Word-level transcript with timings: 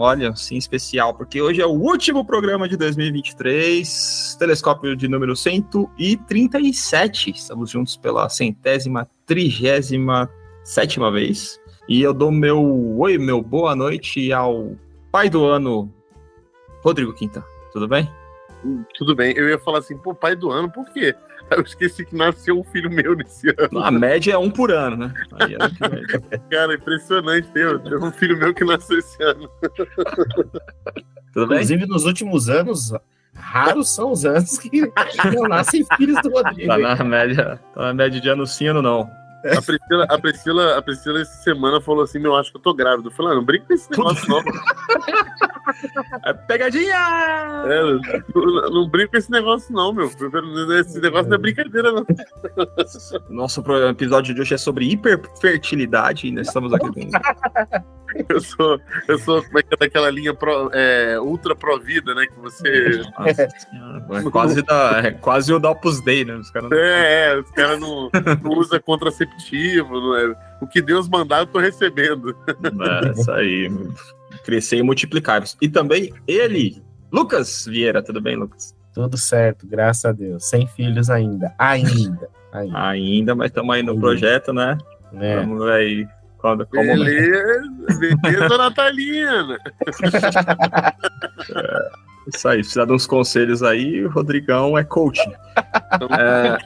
olha, 0.00 0.34
sim, 0.36 0.56
especial, 0.56 1.14
porque 1.14 1.40
hoje 1.40 1.60
é 1.60 1.66
o 1.66 1.70
último 1.70 2.24
programa 2.24 2.68
de 2.68 2.76
2023, 2.76 4.36
telescópio 4.38 4.96
de 4.96 5.08
número 5.08 5.36
137. 5.36 7.30
Estamos 7.30 7.70
juntos 7.70 7.96
pela 7.96 8.28
centésima, 8.28 9.08
trigésima, 9.26 10.30
sétima 10.64 11.10
vez. 11.10 11.60
E 11.88 12.02
eu 12.02 12.12
dou 12.12 12.30
meu 12.30 12.98
oi, 12.98 13.16
meu 13.18 13.42
boa 13.42 13.74
noite 13.74 14.32
ao 14.32 14.76
pai 15.10 15.30
do 15.30 15.44
ano, 15.44 15.92
Rodrigo 16.82 17.14
Quinta. 17.14 17.44
Tudo 17.72 17.88
bem? 17.88 18.10
Tudo 18.94 19.14
bem. 19.14 19.34
Eu 19.36 19.48
ia 19.48 19.58
falar 19.58 19.78
assim, 19.78 19.96
pô, 19.96 20.14
pai 20.14 20.36
do 20.36 20.50
ano, 20.50 20.70
por 20.70 20.84
quê? 20.92 21.14
Eu 21.50 21.62
esqueci 21.62 22.04
que 22.04 22.14
nasceu 22.14 22.58
um 22.58 22.64
filho 22.64 22.90
meu 22.90 23.14
nesse 23.14 23.48
ano. 23.48 23.78
A 23.80 23.90
média 23.90 24.32
é 24.32 24.38
um 24.38 24.50
por 24.50 24.70
ano, 24.70 24.96
né? 24.96 25.14
É 26.30 26.38
Cara, 26.50 26.74
impressionante. 26.74 27.48
Tem, 27.48 27.64
um 27.66 28.12
filho 28.12 28.36
meu 28.38 28.52
que 28.54 28.64
nasceu 28.64 28.98
esse 28.98 29.22
ano. 29.22 29.48
Tudo 31.32 31.46
bem? 31.46 31.56
Inclusive, 31.56 31.86
nos 31.86 32.04
últimos 32.04 32.48
anos, 32.48 32.92
raros 33.34 33.94
são 33.94 34.12
os 34.12 34.24
anos 34.24 34.58
que 34.58 34.80
não 35.34 35.48
nascem 35.48 35.84
filhos 35.96 36.20
do 36.22 36.30
Rodrigo. 36.30 36.68
Tá 36.68 36.78
na 36.78 37.04
média, 37.04 37.60
tá 37.74 37.82
na 37.82 37.94
média 37.94 38.20
de 38.20 38.28
ano 38.28 38.46
sim, 38.46 38.68
ano 38.68 38.82
não. 38.82 39.08
A 39.44 39.62
Priscila, 39.62 40.04
a, 40.04 40.18
Priscila, 40.18 40.78
a 40.78 40.82
Priscila 40.82 41.20
essa 41.20 41.42
semana 41.42 41.80
falou 41.80 42.02
assim: 42.02 42.18
Meu, 42.18 42.34
acho 42.34 42.50
que 42.50 42.56
eu 42.56 42.60
tô 42.60 42.74
grávida. 42.74 43.08
Eu 43.08 43.12
falei, 43.12 43.32
ah, 43.32 43.34
não 43.36 43.44
brinca 43.44 43.66
com 43.66 43.74
esse 43.74 43.90
negócio, 43.90 44.28
não. 44.28 44.42
É 46.24 46.32
pegadinha! 46.32 46.96
É, 47.66 47.82
não, 48.34 48.70
não 48.70 48.88
brinca 48.88 49.12
com 49.12 49.16
esse 49.18 49.30
negócio, 49.30 49.72
não, 49.72 49.92
meu. 49.92 50.06
Esse 50.80 51.00
negócio 51.00 51.28
não 51.28 51.36
é 51.36 51.38
brincadeira, 51.38 51.92
não. 51.92 52.06
Nosso 53.28 53.62
episódio 53.88 54.34
de 54.34 54.40
hoje 54.40 54.54
é 54.54 54.58
sobre 54.58 54.90
hiperfertilidade 54.90 56.26
e 56.26 56.32
nós 56.32 56.48
estamos 56.48 56.72
aqui 56.72 56.88
com. 56.88 57.08
Eu 58.28 58.40
sou, 58.40 58.80
eu 59.06 59.18
sou 59.18 59.42
como 59.42 59.58
é 59.58 59.62
que 59.62 59.74
é 59.74 59.76
daquela 59.76 60.10
linha 60.10 60.34
pro, 60.34 60.70
é, 60.72 61.18
ultra 61.20 61.54
pro-vida, 61.54 62.14
né? 62.14 62.26
Que 62.26 62.38
você. 62.40 63.02
Nossa, 63.18 63.42
é 63.42 64.30
quase, 64.30 64.62
da, 64.62 65.00
é 65.04 65.10
quase 65.12 65.52
o 65.52 65.58
da 65.58 65.70
Opus 65.70 66.00
Dei, 66.00 66.24
né? 66.24 66.34
Os 66.34 66.50
cara 66.50 66.68
não... 66.68 66.76
É, 66.76 67.24
é, 67.30 67.38
os 67.38 67.50
caras 67.52 67.80
não, 67.80 68.10
não 68.42 68.50
usam 68.58 68.80
contraceptivo. 68.80 70.00
Não 70.00 70.16
é, 70.16 70.36
o 70.60 70.66
que 70.66 70.82
Deus 70.82 71.08
mandar, 71.08 71.40
eu 71.40 71.46
tô 71.46 71.58
recebendo. 71.58 72.36
É, 72.48 73.10
isso 73.12 73.30
aí. 73.30 73.70
Crescer 74.44 74.76
e 74.78 74.82
multiplicar. 74.82 75.42
E 75.60 75.68
também 75.68 76.12
ele, 76.26 76.82
Lucas 77.12 77.66
Vieira. 77.66 78.02
Tudo 78.02 78.20
bem, 78.20 78.36
Lucas? 78.36 78.74
Tudo 78.94 79.16
certo, 79.16 79.66
graças 79.66 80.04
a 80.04 80.12
Deus. 80.12 80.48
Sem 80.48 80.66
filhos 80.66 81.08
ainda. 81.08 81.54
Ainda. 81.58 82.28
Ainda, 82.52 82.78
ainda 82.78 83.34
mas 83.34 83.48
estamos 83.48 83.74
aí 83.74 83.82
no 83.82 83.92
ainda. 83.92 84.00
projeto, 84.00 84.52
né? 84.52 84.76
É. 85.14 85.36
Vamos 85.36 85.62
aí 85.68 86.06
quando, 86.38 86.66
como 86.66 86.82
beleza, 86.82 87.98
beleza, 87.98 88.56
Natalina. 88.56 89.58
é, 91.54 91.90
isso 92.34 92.48
aí, 92.48 92.58
precisa 92.58 92.86
de 92.86 92.92
uns 92.92 93.06
conselhos 93.06 93.62
aí, 93.62 94.04
o 94.04 94.10
Rodrigão 94.10 94.76
é. 94.76 94.84
Tamo, 95.98 96.14
é, 96.14 96.58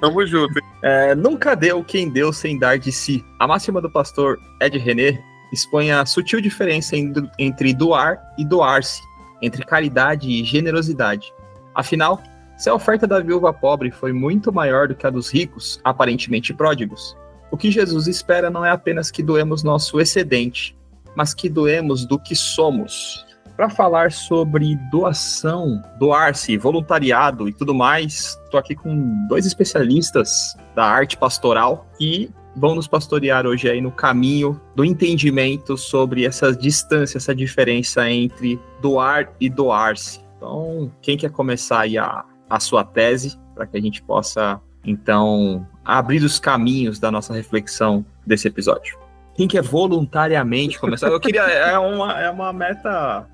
tamo 0.00 0.26
junto. 0.26 0.54
É, 0.82 1.14
nunca 1.14 1.54
deu 1.54 1.82
quem 1.82 2.10
deu 2.10 2.32
sem 2.32 2.58
dar 2.58 2.78
de 2.78 2.92
si. 2.92 3.24
A 3.38 3.46
máxima 3.46 3.80
do 3.80 3.90
pastor 3.90 4.38
Ed 4.60 4.76
René 4.78 5.18
expõe 5.52 5.92
a 5.92 6.04
sutil 6.04 6.40
diferença 6.40 6.96
entre 7.38 7.72
doar 7.72 8.20
e 8.36 8.44
doar-se, 8.44 9.00
entre 9.40 9.64
caridade 9.64 10.28
e 10.28 10.44
generosidade. 10.44 11.32
Afinal, 11.74 12.20
se 12.56 12.68
a 12.68 12.74
oferta 12.74 13.06
da 13.06 13.20
viúva 13.20 13.52
pobre 13.52 13.90
foi 13.90 14.12
muito 14.12 14.52
maior 14.52 14.88
do 14.88 14.94
que 14.94 15.06
a 15.06 15.10
dos 15.10 15.30
ricos, 15.30 15.80
aparentemente 15.84 16.52
pródigos, 16.52 17.16
o 17.50 17.56
que 17.56 17.70
Jesus 17.70 18.06
espera 18.06 18.50
não 18.50 18.64
é 18.64 18.70
apenas 18.70 19.10
que 19.10 19.22
doemos 19.22 19.62
nosso 19.62 20.00
excedente, 20.00 20.76
mas 21.14 21.32
que 21.32 21.48
doemos 21.48 22.04
do 22.04 22.18
que 22.18 22.34
somos. 22.34 23.24
Para 23.56 23.70
falar 23.70 24.12
sobre 24.12 24.76
doação, 24.90 25.82
doar-se, 25.98 26.58
voluntariado 26.58 27.48
e 27.48 27.54
tudo 27.54 27.74
mais, 27.74 28.38
estou 28.44 28.60
aqui 28.60 28.74
com 28.74 29.26
dois 29.28 29.46
especialistas 29.46 30.54
da 30.74 30.84
arte 30.84 31.16
pastoral 31.16 31.86
que 31.96 32.30
vão 32.54 32.74
nos 32.74 32.86
pastorear 32.86 33.46
hoje 33.46 33.68
aí 33.70 33.80
no 33.80 33.90
caminho 33.90 34.60
do 34.74 34.84
entendimento 34.84 35.76
sobre 35.76 36.26
essa 36.26 36.54
distância, 36.54 37.18
essa 37.18 37.34
diferença 37.34 38.10
entre 38.10 38.58
doar 38.80 39.32
e 39.40 39.48
doar-se. 39.48 40.20
Então, 40.36 40.90
quem 41.00 41.16
quer 41.16 41.30
começar 41.30 41.80
aí 41.80 41.96
a, 41.96 42.24
a 42.48 42.60
sua 42.60 42.84
tese, 42.84 43.38
para 43.54 43.66
que 43.66 43.76
a 43.76 43.80
gente 43.80 44.02
possa 44.02 44.60
então, 44.86 45.66
abrir 45.84 46.22
os 46.22 46.38
caminhos 46.38 46.98
da 47.00 47.10
nossa 47.10 47.34
reflexão 47.34 48.06
desse 48.24 48.46
episódio. 48.46 48.96
Quem 49.34 49.48
quer 49.48 49.62
voluntariamente 49.62 50.78
começar? 50.78 51.08
Eu 51.08 51.20
queria. 51.20 51.42
É 51.42 51.78
uma, 51.78 52.18
é 52.18 52.30
uma 52.30 52.52
meta. 52.52 53.26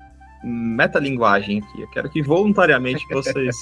Metalinguagem 0.43 1.59
aqui. 1.59 1.81
Eu 1.81 1.89
quero 1.91 2.09
que 2.09 2.21
voluntariamente 2.21 3.01
vocês 3.09 3.55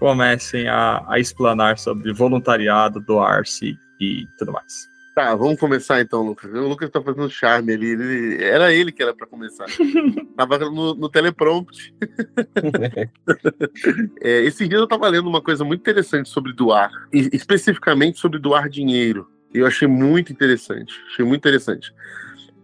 comecem 0.00 0.66
a, 0.66 1.04
a 1.06 1.20
explanar 1.20 1.78
sobre 1.78 2.12
voluntariado, 2.12 2.98
doar-se 2.98 3.78
e 4.00 4.26
tudo 4.36 4.52
mais. 4.52 4.88
Tá, 5.18 5.34
vamos 5.34 5.58
começar 5.58 6.00
então, 6.00 6.22
Lucas. 6.22 6.48
O 6.48 6.68
Lucas 6.68 6.88
tá 6.90 7.02
fazendo 7.02 7.28
charme 7.28 7.72
ali. 7.72 7.88
Ele, 7.88 8.40
era 8.40 8.72
ele 8.72 8.92
que 8.92 9.02
era 9.02 9.12
para 9.12 9.26
começar. 9.26 9.66
tava 10.36 10.58
no, 10.58 10.94
no 10.94 11.08
teleprompt. 11.08 11.92
é, 14.22 14.44
esse 14.44 14.68
dia 14.68 14.78
eu 14.78 14.86
tava 14.86 15.08
lendo 15.08 15.28
uma 15.28 15.42
coisa 15.42 15.64
muito 15.64 15.80
interessante 15.80 16.28
sobre 16.28 16.52
doar, 16.52 16.92
especificamente 17.12 18.20
sobre 18.20 18.38
doar 18.38 18.68
dinheiro. 18.68 19.28
Eu 19.52 19.66
achei 19.66 19.88
muito 19.88 20.30
interessante. 20.30 20.94
Achei 21.10 21.24
muito 21.24 21.40
interessante. 21.40 21.92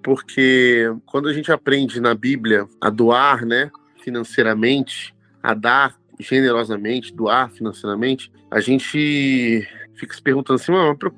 Porque 0.00 0.94
quando 1.06 1.28
a 1.28 1.32
gente 1.32 1.50
aprende 1.50 2.00
na 2.00 2.15
Bíblia 2.15 2.69
a 2.81 2.88
doar, 2.88 3.44
né, 3.44 3.69
financeiramente, 3.98 5.12
a 5.42 5.54
dar 5.54 5.97
generosamente, 6.21 7.12
doar 7.12 7.50
financeiramente, 7.50 8.31
a 8.48 8.60
gente 8.60 9.66
fica 9.97 10.15
se 10.15 10.22
perguntando 10.22 10.60
assim, 10.60 10.72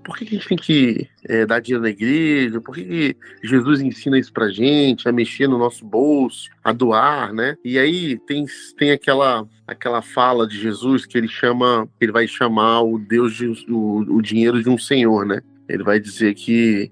por 0.04 0.16
que 0.16 0.24
a 0.24 0.28
gente 0.28 0.48
tem 0.48 0.56
que 0.56 1.08
é, 1.24 1.46
dar 1.46 1.60
dinheiro 1.60 1.82
na 1.82 1.90
igreja? 1.90 2.60
Por 2.60 2.74
que, 2.74 2.84
que, 2.84 3.16
Jesus 3.42 3.80
ensina 3.80 4.18
isso 4.18 4.32
pra 4.32 4.48
gente, 4.48 5.08
a 5.08 5.12
mexer 5.12 5.48
no 5.48 5.58
nosso 5.58 5.84
bolso, 5.84 6.48
a 6.62 6.72
doar, 6.72 7.32
né? 7.32 7.56
E 7.64 7.78
aí 7.78 8.18
tem, 8.26 8.44
tem 8.76 8.90
aquela, 8.90 9.46
aquela 9.66 10.02
fala 10.02 10.46
de 10.46 10.58
Jesus 10.58 11.06
que 11.06 11.16
ele 11.16 11.28
chama, 11.28 11.88
ele 12.00 12.12
vai 12.12 12.26
chamar 12.28 12.82
o 12.82 12.98
Deus, 12.98 13.34
de, 13.34 13.46
o, 13.68 14.16
o 14.16 14.22
dinheiro 14.22 14.62
de 14.62 14.68
um 14.68 14.78
senhor, 14.78 15.26
né? 15.26 15.40
Ele 15.68 15.82
vai 15.82 15.98
dizer 15.98 16.34
que 16.34 16.90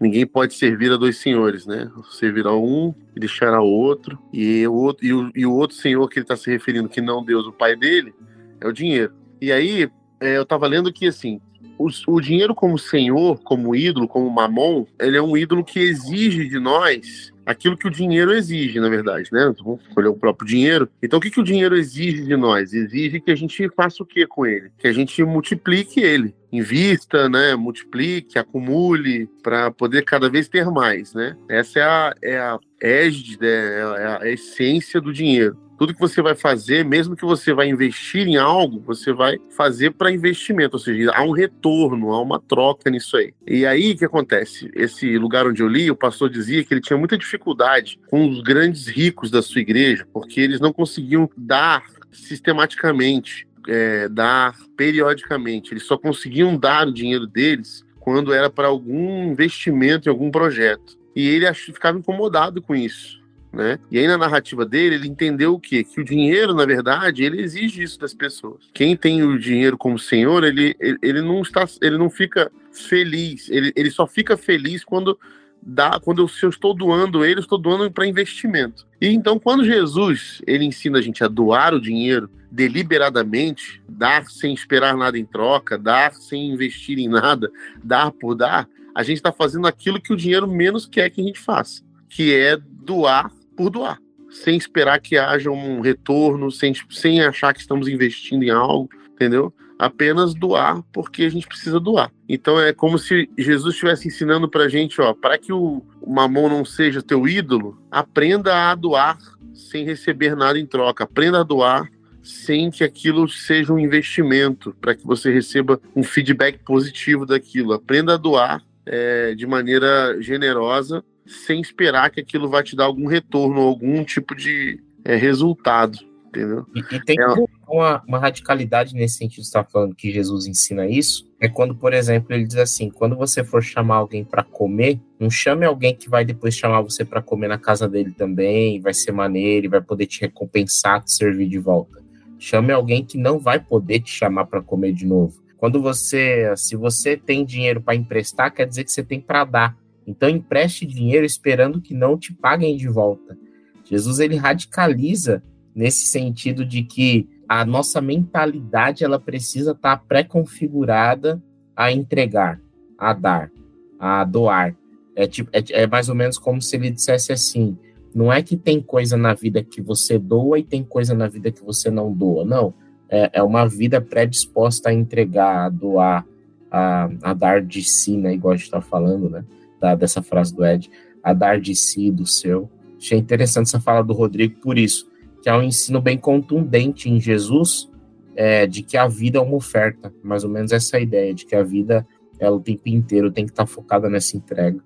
ninguém 0.00 0.26
pode 0.26 0.54
servir 0.54 0.92
a 0.92 0.96
dois 0.96 1.18
senhores, 1.18 1.66
né? 1.66 1.90
Servirá 2.10 2.54
um 2.54 2.94
e 3.14 3.20
deixará 3.20 3.60
o 3.60 3.68
outro, 3.68 4.18
e 4.32 4.66
o 4.66 4.74
outro, 4.74 5.06
e 5.06 5.12
o, 5.12 5.30
e 5.34 5.46
o 5.46 5.52
outro 5.52 5.76
senhor 5.76 6.08
que 6.08 6.18
ele 6.18 6.24
está 6.24 6.36
se 6.36 6.50
referindo, 6.50 6.88
que 6.88 7.00
não 7.00 7.24
Deus, 7.24 7.46
o 7.46 7.52
pai 7.52 7.76
dele, 7.76 8.14
é 8.60 8.66
o 8.66 8.72
dinheiro. 8.72 9.12
E 9.40 9.52
aí, 9.52 9.88
é, 10.20 10.36
eu 10.36 10.42
estava 10.42 10.66
lendo 10.66 10.92
que, 10.92 11.06
assim, 11.06 11.40
o, 11.78 11.88
o, 12.08 12.20
dinheiro 12.20 12.54
como 12.54 12.78
senhor, 12.78 13.40
como 13.42 13.74
ídolo, 13.74 14.08
como 14.08 14.30
mamon, 14.30 14.86
ele 14.98 15.16
é 15.16 15.22
um 15.22 15.36
ídolo 15.36 15.64
que 15.64 15.78
exige 15.78 16.48
de 16.48 16.58
nós 16.58 17.34
aquilo 17.46 17.76
que 17.76 17.86
o 17.86 17.90
dinheiro 17.90 18.32
exige, 18.32 18.80
na 18.80 18.88
verdade, 18.88 19.28
né? 19.32 19.54
Vamos 19.62 19.80
escolher 19.86 20.08
o 20.08 20.16
próprio 20.16 20.48
dinheiro. 20.48 20.90
Então, 21.00 21.20
o 21.20 21.22
que, 21.22 21.30
que 21.30 21.40
o 21.40 21.44
dinheiro 21.44 21.76
exige 21.76 22.24
de 22.24 22.36
nós? 22.36 22.74
Exige 22.74 23.20
que 23.20 23.30
a 23.30 23.36
gente 23.36 23.68
faça 23.70 24.02
o 24.02 24.06
que 24.06 24.26
com 24.26 24.44
ele? 24.44 24.72
Que 24.76 24.88
a 24.88 24.92
gente 24.92 25.22
multiplique 25.22 26.00
ele. 26.00 26.34
Invista, 26.52 27.28
né? 27.28 27.54
Multiplique, 27.54 28.36
acumule, 28.36 29.28
para 29.44 29.70
poder 29.70 30.02
cada 30.02 30.28
vez 30.28 30.48
ter 30.48 30.66
mais, 30.66 31.14
né? 31.14 31.36
Essa 31.48 31.78
é 31.78 31.82
a, 31.84 32.14
é 32.20 32.38
a 32.38 32.58
égide, 32.82 33.38
né? 33.40 33.48
é 33.48 34.18
a 34.22 34.28
essência 34.28 35.00
do 35.00 35.12
dinheiro 35.12 35.56
tudo 35.78 35.94
que 35.94 36.00
você 36.00 36.22
vai 36.22 36.34
fazer, 36.34 36.84
mesmo 36.84 37.16
que 37.16 37.24
você 37.24 37.52
vai 37.52 37.68
investir 37.68 38.26
em 38.26 38.36
algo, 38.36 38.80
você 38.80 39.12
vai 39.12 39.38
fazer 39.56 39.92
para 39.92 40.10
investimento, 40.10 40.76
ou 40.76 40.80
seja, 40.80 41.12
há 41.14 41.22
um 41.22 41.32
retorno, 41.32 42.12
há 42.12 42.20
uma 42.20 42.40
troca 42.40 42.90
nisso 42.90 43.16
aí. 43.16 43.34
E 43.46 43.66
aí 43.66 43.92
o 43.92 43.96
que 43.96 44.04
acontece? 44.04 44.70
Esse 44.74 45.18
lugar 45.18 45.46
onde 45.46 45.62
eu 45.62 45.68
li, 45.68 45.90
o 45.90 45.96
pastor 45.96 46.30
dizia 46.30 46.64
que 46.64 46.72
ele 46.72 46.80
tinha 46.80 46.98
muita 46.98 47.18
dificuldade 47.18 47.98
com 48.08 48.28
os 48.28 48.42
grandes 48.42 48.86
ricos 48.86 49.30
da 49.30 49.42
sua 49.42 49.60
igreja, 49.60 50.06
porque 50.12 50.40
eles 50.40 50.60
não 50.60 50.72
conseguiam 50.72 51.28
dar 51.36 51.84
sistematicamente, 52.10 53.46
é, 53.68 54.08
dar 54.08 54.56
periodicamente, 54.76 55.72
eles 55.72 55.84
só 55.84 55.98
conseguiam 55.98 56.56
dar 56.56 56.88
o 56.88 56.92
dinheiro 56.92 57.26
deles 57.26 57.84
quando 58.00 58.32
era 58.32 58.48
para 58.48 58.68
algum 58.68 59.24
investimento 59.30 60.08
em 60.08 60.12
algum 60.12 60.30
projeto. 60.30 60.96
E 61.14 61.26
ele 61.28 61.52
ficava 61.54 61.98
incomodado 61.98 62.62
com 62.62 62.74
isso 62.74 63.25
né? 63.56 63.78
E 63.90 63.98
aí 63.98 64.06
na 64.06 64.18
narrativa 64.18 64.64
dele, 64.66 64.96
ele 64.96 65.08
entendeu 65.08 65.54
o 65.54 65.58
quê? 65.58 65.82
Que 65.82 66.00
o 66.00 66.04
dinheiro, 66.04 66.54
na 66.54 66.66
verdade, 66.66 67.24
ele 67.24 67.40
exige 67.40 67.82
isso 67.82 67.98
das 67.98 68.12
pessoas. 68.12 68.68
Quem 68.72 68.94
tem 68.96 69.22
o 69.22 69.38
dinheiro 69.38 69.78
como 69.78 69.98
senhor, 69.98 70.44
ele, 70.44 70.76
ele, 70.78 70.98
ele 71.02 71.22
não 71.22 71.40
está, 71.40 71.64
ele 71.80 71.96
não 71.96 72.10
fica 72.10 72.52
feliz, 72.70 73.48
ele, 73.48 73.72
ele 73.74 73.90
só 73.90 74.06
fica 74.06 74.36
feliz 74.36 74.84
quando 74.84 75.18
dá, 75.62 75.98
quando 75.98 76.22
eu, 76.22 76.28
se 76.28 76.44
eu 76.44 76.50
estou 76.50 76.74
doando 76.74 77.24
ele, 77.24 77.36
eu 77.36 77.42
estou 77.42 77.58
doando 77.58 77.90
para 77.90 78.06
investimento. 78.06 78.86
E 79.00 79.08
então, 79.08 79.38
quando 79.38 79.64
Jesus 79.64 80.42
ele 80.46 80.64
ensina 80.64 80.98
a 80.98 81.02
gente 81.02 81.24
a 81.24 81.28
doar 81.28 81.74
o 81.74 81.80
dinheiro 81.80 82.30
deliberadamente, 82.50 83.82
dar 83.88 84.26
sem 84.26 84.52
esperar 84.52 84.96
nada 84.96 85.18
em 85.18 85.24
troca, 85.24 85.78
dar 85.78 86.12
sem 86.14 86.50
investir 86.50 86.98
em 86.98 87.08
nada, 87.08 87.50
dar 87.82 88.12
por 88.12 88.34
dar, 88.34 88.68
a 88.94 89.02
gente 89.02 89.16
está 89.16 89.32
fazendo 89.32 89.66
aquilo 89.66 90.00
que 90.00 90.12
o 90.12 90.16
dinheiro 90.16 90.46
menos 90.46 90.86
quer 90.86 91.10
que 91.10 91.20
a 91.20 91.24
gente 91.24 91.40
faça, 91.40 91.82
que 92.08 92.34
é 92.34 92.56
doar 92.56 93.30
por 93.56 93.70
doar, 93.70 93.98
sem 94.30 94.56
esperar 94.56 95.00
que 95.00 95.16
haja 95.16 95.50
um 95.50 95.80
retorno, 95.80 96.50
sem, 96.50 96.74
sem 96.90 97.20
achar 97.20 97.54
que 97.54 97.60
estamos 97.60 97.88
investindo 97.88 98.42
em 98.42 98.50
algo, 98.50 98.88
entendeu? 99.10 99.52
Apenas 99.78 100.34
doar 100.34 100.82
porque 100.92 101.24
a 101.24 101.28
gente 101.28 101.46
precisa 101.46 101.78
doar. 101.78 102.10
Então 102.28 102.60
é 102.60 102.72
como 102.72 102.98
se 102.98 103.28
Jesus 103.36 103.74
estivesse 103.74 104.08
ensinando 104.08 104.48
para 104.48 104.64
a 104.64 104.68
gente, 104.68 105.00
ó, 105.00 105.12
para 105.12 105.36
que 105.38 105.52
o, 105.52 105.82
mamão 106.06 106.48
não 106.48 106.64
seja 106.64 107.02
teu 107.02 107.26
ídolo, 107.26 107.78
aprenda 107.90 108.70
a 108.70 108.74
doar 108.74 109.18
sem 109.54 109.84
receber 109.84 110.36
nada 110.36 110.58
em 110.58 110.66
troca. 110.66 111.04
Aprenda 111.04 111.40
a 111.40 111.42
doar 111.42 111.90
sem 112.22 112.70
que 112.70 112.84
aquilo 112.84 113.28
seja 113.28 113.72
um 113.72 113.78
investimento, 113.78 114.74
para 114.80 114.94
que 114.94 115.06
você 115.06 115.32
receba 115.32 115.80
um 115.94 116.02
feedback 116.02 116.58
positivo 116.64 117.24
daquilo. 117.24 117.72
Aprenda 117.72 118.14
a 118.14 118.16
doar 118.16 118.62
é, 118.84 119.34
de 119.34 119.46
maneira 119.46 120.20
generosa, 120.20 121.04
sem 121.26 121.60
esperar 121.60 122.10
que 122.10 122.20
aquilo 122.20 122.48
vai 122.48 122.62
te 122.62 122.76
dar 122.76 122.84
algum 122.84 123.06
retorno, 123.06 123.60
algum 123.60 124.04
tipo 124.04 124.34
de 124.34 124.82
é, 125.04 125.16
resultado. 125.16 125.98
Entendeu? 126.28 126.66
E, 126.74 126.96
e 126.96 127.04
tem 127.04 127.16
é, 127.18 127.26
uma, 127.66 128.02
uma, 128.06 128.18
radicalidade 128.18 128.94
nesse 128.94 129.16
sentido, 129.16 129.42
você 129.42 129.48
está 129.48 129.64
falando 129.64 129.94
que 129.94 130.12
Jesus 130.12 130.46
ensina 130.46 130.86
isso, 130.86 131.26
é 131.40 131.48
quando, 131.48 131.74
por 131.74 131.94
exemplo, 131.94 132.34
ele 132.34 132.44
diz 132.44 132.56
assim: 132.56 132.90
quando 132.90 133.16
você 133.16 133.42
for 133.42 133.62
chamar 133.62 133.96
alguém 133.96 134.22
para 134.22 134.42
comer, 134.42 135.00
não 135.18 135.30
chame 135.30 135.64
alguém 135.64 135.94
que 135.94 136.10
vai 136.10 136.26
depois 136.26 136.54
chamar 136.54 136.82
você 136.82 137.06
para 137.06 137.22
comer 137.22 137.48
na 137.48 137.56
casa 137.56 137.88
dele 137.88 138.12
também, 138.12 138.80
vai 138.80 138.92
ser 138.92 139.12
maneiro, 139.12 139.70
vai 139.70 139.80
poder 139.80 140.06
te 140.06 140.20
recompensar, 140.20 141.02
te 141.02 141.12
servir 141.12 141.48
de 141.48 141.58
volta. 141.58 142.04
Chame 142.38 142.70
alguém 142.70 143.02
que 143.02 143.16
não 143.16 143.38
vai 143.38 143.58
poder 143.58 144.00
te 144.00 144.10
chamar 144.10 144.44
para 144.44 144.60
comer 144.60 144.92
de 144.92 145.06
novo. 145.06 145.42
Quando 145.56 145.80
você, 145.80 146.52
se 146.54 146.76
você 146.76 147.16
tem 147.16 147.44
dinheiro 147.46 147.80
para 147.80 147.94
emprestar, 147.94 148.52
quer 148.52 148.66
dizer 148.66 148.84
que 148.84 148.92
você 148.92 149.02
tem 149.02 149.20
para 149.20 149.44
dar. 149.44 149.76
Então 150.06 150.28
empreste 150.28 150.86
dinheiro 150.86 151.26
esperando 151.26 151.80
que 151.80 151.94
não 151.94 152.16
te 152.16 152.32
paguem 152.32 152.76
de 152.76 152.88
volta. 152.88 153.36
Jesus 153.84 154.18
ele 154.18 154.36
radicaliza 154.36 155.42
nesse 155.74 156.06
sentido 156.06 156.64
de 156.64 156.82
que 156.82 157.28
a 157.48 157.64
nossa 157.64 158.00
mentalidade 158.00 159.04
ela 159.04 159.20
precisa 159.20 159.72
estar 159.72 159.96
tá 159.96 160.04
pré-configurada 160.08 161.42
a 161.74 161.92
entregar, 161.92 162.60
a 162.98 163.12
dar, 163.12 163.50
a 163.98 164.24
doar. 164.24 164.76
É, 165.14 165.26
tipo, 165.26 165.50
é, 165.52 165.62
é 165.70 165.86
mais 165.86 166.08
ou 166.08 166.14
menos 166.14 166.38
como 166.38 166.60
se 166.60 166.76
ele 166.76 166.90
dissesse 166.90 167.32
assim: 167.32 167.76
não 168.14 168.32
é 168.32 168.42
que 168.42 168.56
tem 168.56 168.80
coisa 168.80 169.16
na 169.16 169.34
vida 169.34 169.62
que 169.62 169.80
você 169.80 170.18
doa 170.18 170.58
e 170.58 170.64
tem 170.64 170.82
coisa 170.82 171.14
na 171.14 171.28
vida 171.28 171.52
que 171.52 171.62
você 171.62 171.90
não 171.90 172.12
doa. 172.12 172.44
Não. 172.44 172.74
É, 173.08 173.30
é 173.34 173.42
uma 173.42 173.68
vida 173.68 174.00
predisposta 174.00 174.88
a 174.88 174.92
entregar, 174.92 175.66
a 175.66 175.68
doar, 175.68 176.26
a, 176.70 177.08
a 177.22 177.34
dar 177.34 177.62
de 177.62 177.84
si, 177.84 178.16
né? 178.16 178.34
Igual 178.34 178.54
a 178.54 178.56
gente 178.56 178.70
tá 178.70 178.80
falando, 178.80 179.30
né? 179.30 179.44
Da, 179.80 179.94
dessa 179.94 180.22
frase 180.22 180.54
do 180.54 180.64
Ed, 180.64 180.90
a 181.22 181.32
dar 181.32 181.60
de 181.60 181.74
si, 181.74 182.10
do 182.10 182.26
seu. 182.26 182.70
Achei 182.98 183.18
interessante 183.18 183.68
essa 183.68 183.80
fala 183.80 184.02
do 184.02 184.14
Rodrigo 184.14 184.58
por 184.60 184.78
isso, 184.78 185.08
que 185.42 185.48
é 185.48 185.54
um 185.54 185.62
ensino 185.62 186.00
bem 186.00 186.16
contundente 186.16 187.10
em 187.10 187.20
Jesus, 187.20 187.90
é, 188.34 188.66
de 188.66 188.82
que 188.82 188.96
a 188.96 189.06
vida 189.06 189.38
é 189.38 189.40
uma 189.40 189.56
oferta. 189.56 190.12
Mais 190.22 190.44
ou 190.44 190.50
menos 190.50 190.72
essa 190.72 190.98
ideia, 190.98 191.34
de 191.34 191.44
que 191.44 191.54
a 191.54 191.62
vida, 191.62 192.06
ela 192.38 192.56
o 192.56 192.60
tempo 192.60 192.88
inteiro 192.88 193.30
tem 193.30 193.44
que 193.44 193.52
estar 193.52 193.64
tá 193.64 193.70
focada 193.70 194.08
nessa 194.08 194.36
entrega. 194.36 194.82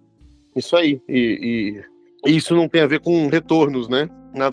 Isso 0.55 0.77
aí. 0.77 1.01
E, 1.09 1.83
e 2.27 2.37
isso 2.37 2.55
não 2.55 2.69
tem 2.69 2.83
a 2.83 2.87
ver 2.87 3.01
com 3.01 3.29
retornos, 3.29 3.89
né? 3.89 4.09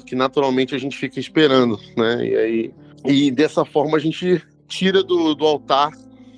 Que 0.06 0.16
naturalmente 0.16 0.76
a 0.76 0.78
gente 0.78 0.98
fica 0.98 1.20
esperando, 1.20 1.80
né? 1.96 2.26
E 2.26 2.36
aí 2.36 2.74
e 3.06 3.32
dessa 3.32 3.64
forma 3.64 3.98
a 3.98 4.00
gente 4.00 4.42
tira 4.68 5.04
do, 5.04 5.34
do 5.34 5.46
altar, 5.46 5.92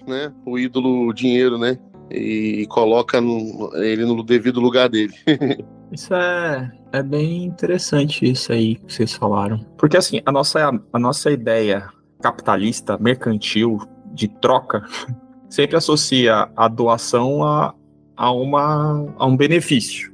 né? 0.08 0.32
O 0.46 0.58
ídolo 0.58 1.12
dinheiro, 1.14 1.58
né? 1.58 1.78
E, 2.12 2.66
coloca 2.70 3.22
no, 3.22 3.72
ele 3.76 4.06
no 4.06 4.24
devido 4.24 4.60
lugar 4.60 4.90
dele. 4.90 5.14
Isso 5.92 6.14
é, 6.14 6.72
é 6.92 7.02
bem 7.02 7.46
interessante 7.46 8.30
isso 8.30 8.52
aí 8.52 8.76
que 8.76 8.94
vocês 8.94 9.12
falaram. 9.14 9.66
Porque 9.76 9.98
assim, 9.98 10.22
a 10.24 10.32
nossa, 10.32 10.70
a 10.94 11.00
nossa 11.00 11.32
ideia 11.32 11.90
capitalista, 12.22 12.96
mercantil, 13.00 13.80
de 14.14 14.28
troca, 14.28 14.84
sempre 15.50 15.78
associa 15.78 16.50
a 16.56 16.68
doação 16.68 17.44
a, 17.44 17.74
a, 18.16 18.32
uma, 18.32 19.14
a 19.18 19.26
um 19.26 19.36
benefício. 19.36 20.14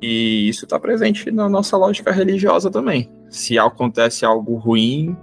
E 0.00 0.48
isso 0.48 0.64
está 0.64 0.78
presente 0.78 1.30
na 1.30 1.48
nossa 1.48 1.76
lógica 1.76 2.12
religiosa 2.12 2.70
também. 2.70 3.10
Se 3.28 3.58
acontece 3.58 4.24
algo 4.24 4.56
ruim, 4.56 5.16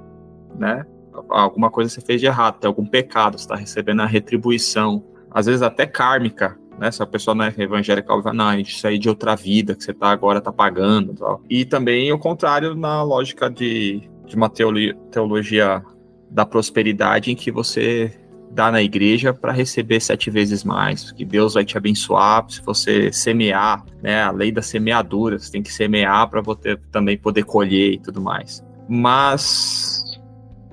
né? 0.57 0.85
Alguma 1.29 1.69
coisa 1.69 1.89
você 1.89 2.01
fez 2.01 2.19
de 2.19 2.27
errado, 2.27 2.59
tem 2.59 2.67
algum 2.67 2.85
pecado, 2.85 3.37
você 3.37 3.43
está 3.43 3.55
recebendo 3.55 4.01
a 4.01 4.05
retribuição, 4.05 5.03
às 5.31 5.45
vezes 5.45 5.61
até 5.61 5.85
kármica, 5.85 6.57
né? 6.77 6.91
Se 6.91 7.01
a 7.01 7.05
pessoa 7.05 7.33
não 7.33 7.45
é 7.45 7.53
evangélica, 7.57 8.11
ela 8.11 8.21
vai, 8.21 8.33
não, 8.33 8.59
isso 8.59 8.85
aí 8.85 8.95
é 8.95 8.97
de 8.97 9.09
outra 9.09 9.35
vida 9.35 9.75
que 9.75 9.83
você 9.83 9.93
tá 9.93 10.09
agora 10.09 10.41
tá 10.41 10.51
pagando 10.51 11.13
tal. 11.13 11.41
E 11.49 11.65
também 11.65 12.11
o 12.11 12.19
contrário 12.19 12.75
na 12.75 13.03
lógica 13.03 13.49
de, 13.49 14.09
de 14.25 14.35
uma 14.35 14.49
teologia 14.49 15.83
da 16.29 16.45
prosperidade 16.45 17.31
em 17.31 17.35
que 17.35 17.51
você 17.51 18.11
dá 18.51 18.71
na 18.71 18.81
igreja 18.81 19.33
para 19.33 19.51
receber 19.51 20.01
sete 20.01 20.29
vezes 20.29 20.63
mais, 20.63 21.11
que 21.11 21.23
Deus 21.23 21.53
vai 21.53 21.63
te 21.63 21.77
abençoar 21.77 22.45
se 22.49 22.61
você 22.61 23.11
semear, 23.11 23.85
né? 24.01 24.23
A 24.23 24.31
lei 24.31 24.51
da 24.51 24.61
semeadura, 24.61 25.39
você 25.39 25.51
tem 25.51 25.63
que 25.63 25.71
semear 25.71 26.29
para 26.29 26.41
você 26.41 26.77
também 26.91 27.17
poder 27.17 27.43
colher 27.43 27.93
e 27.93 27.99
tudo 27.99 28.21
mais. 28.21 28.63
Mas 28.89 30.03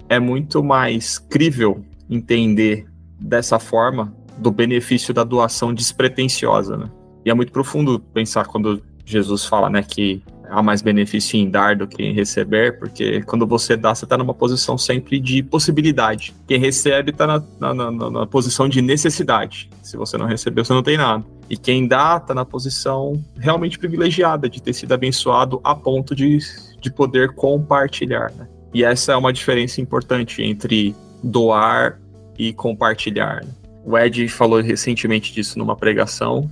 é 0.08 0.19
muito 0.19 0.64
mais 0.64 1.19
crível 1.19 1.84
entender 2.11 2.87
dessa 3.20 3.58
forma 3.58 4.16
do 4.38 4.50
benefício 4.50 5.12
da 5.12 5.25
doação 5.25 5.75
despretensiosa, 5.75 6.76
né? 6.76 6.90
E 7.25 7.31
é 7.31 7.35
muito 7.35 7.52
profundo 7.52 7.99
pensar 7.99 8.46
quando 8.46 8.82
Jesus 9.05 9.44
fala, 9.44 9.69
né, 9.69 9.82
que 9.82 10.23
há 10.50 10.62
mais 10.62 10.82
benefício 10.82 11.38
em 11.38 11.49
dar 11.49 11.76
do 11.76 11.87
que 11.87 12.02
em 12.02 12.12
receber, 12.12 12.79
porque 12.79 13.23
quando 13.23 13.46
você 13.46 13.76
dá, 13.76 13.94
você 13.94 14.05
está 14.05 14.17
numa 14.17 14.35
posição 14.35 14.79
sempre 14.79 15.20
de 15.20 15.43
possibilidade. 15.43 16.35
Quem 16.46 16.58
recebe 16.58 17.11
está 17.11 17.26
na, 17.26 17.43
na, 17.58 17.75
na, 17.75 18.11
na, 18.11 18.26
posição 18.26 18.69
de 18.69 18.81
necessidade. 18.81 19.69
Se 19.82 19.96
você 19.96 20.17
não 20.17 20.26
recebeu, 20.26 20.64
você 20.64 20.73
não 20.73 20.82
tem 20.82 20.96
nada. 20.96 21.25
E 21.50 21.56
quem 21.56 21.87
dá 21.87 22.19
está 22.20 22.35
na 22.35 22.44
posição 22.44 23.23
realmente 23.38 23.79
privilegiada 23.79 24.49
de 24.49 24.62
ter 24.62 24.73
sido 24.73 24.93
abençoado 24.93 25.61
a 25.64 25.75
ponto 25.75 26.14
de, 26.14 26.38
de 26.81 26.90
poder 26.90 27.35
compartilhar. 27.35 28.32
Né? 28.37 28.46
E 28.73 28.85
essa 28.85 29.12
é 29.12 29.17
uma 29.17 29.32
diferença 29.32 29.81
importante 29.81 30.43
entre 30.43 30.94
doar 31.23 31.99
e 32.38 32.52
compartilhar. 32.52 33.44
Né? 33.44 33.50
O 33.88 33.97
Ed 33.97 34.28
falou 34.28 34.61
recentemente 34.61 35.33
disso 35.33 35.59
numa 35.59 35.75
pregação, 35.75 36.50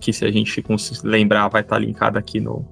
que 0.00 0.12
se 0.12 0.24
a 0.24 0.32
gente 0.32 0.60
lembrar 1.04 1.46
vai 1.46 1.60
estar 1.60 1.78
linkado 1.78 2.18
aqui 2.18 2.40
no, 2.40 2.66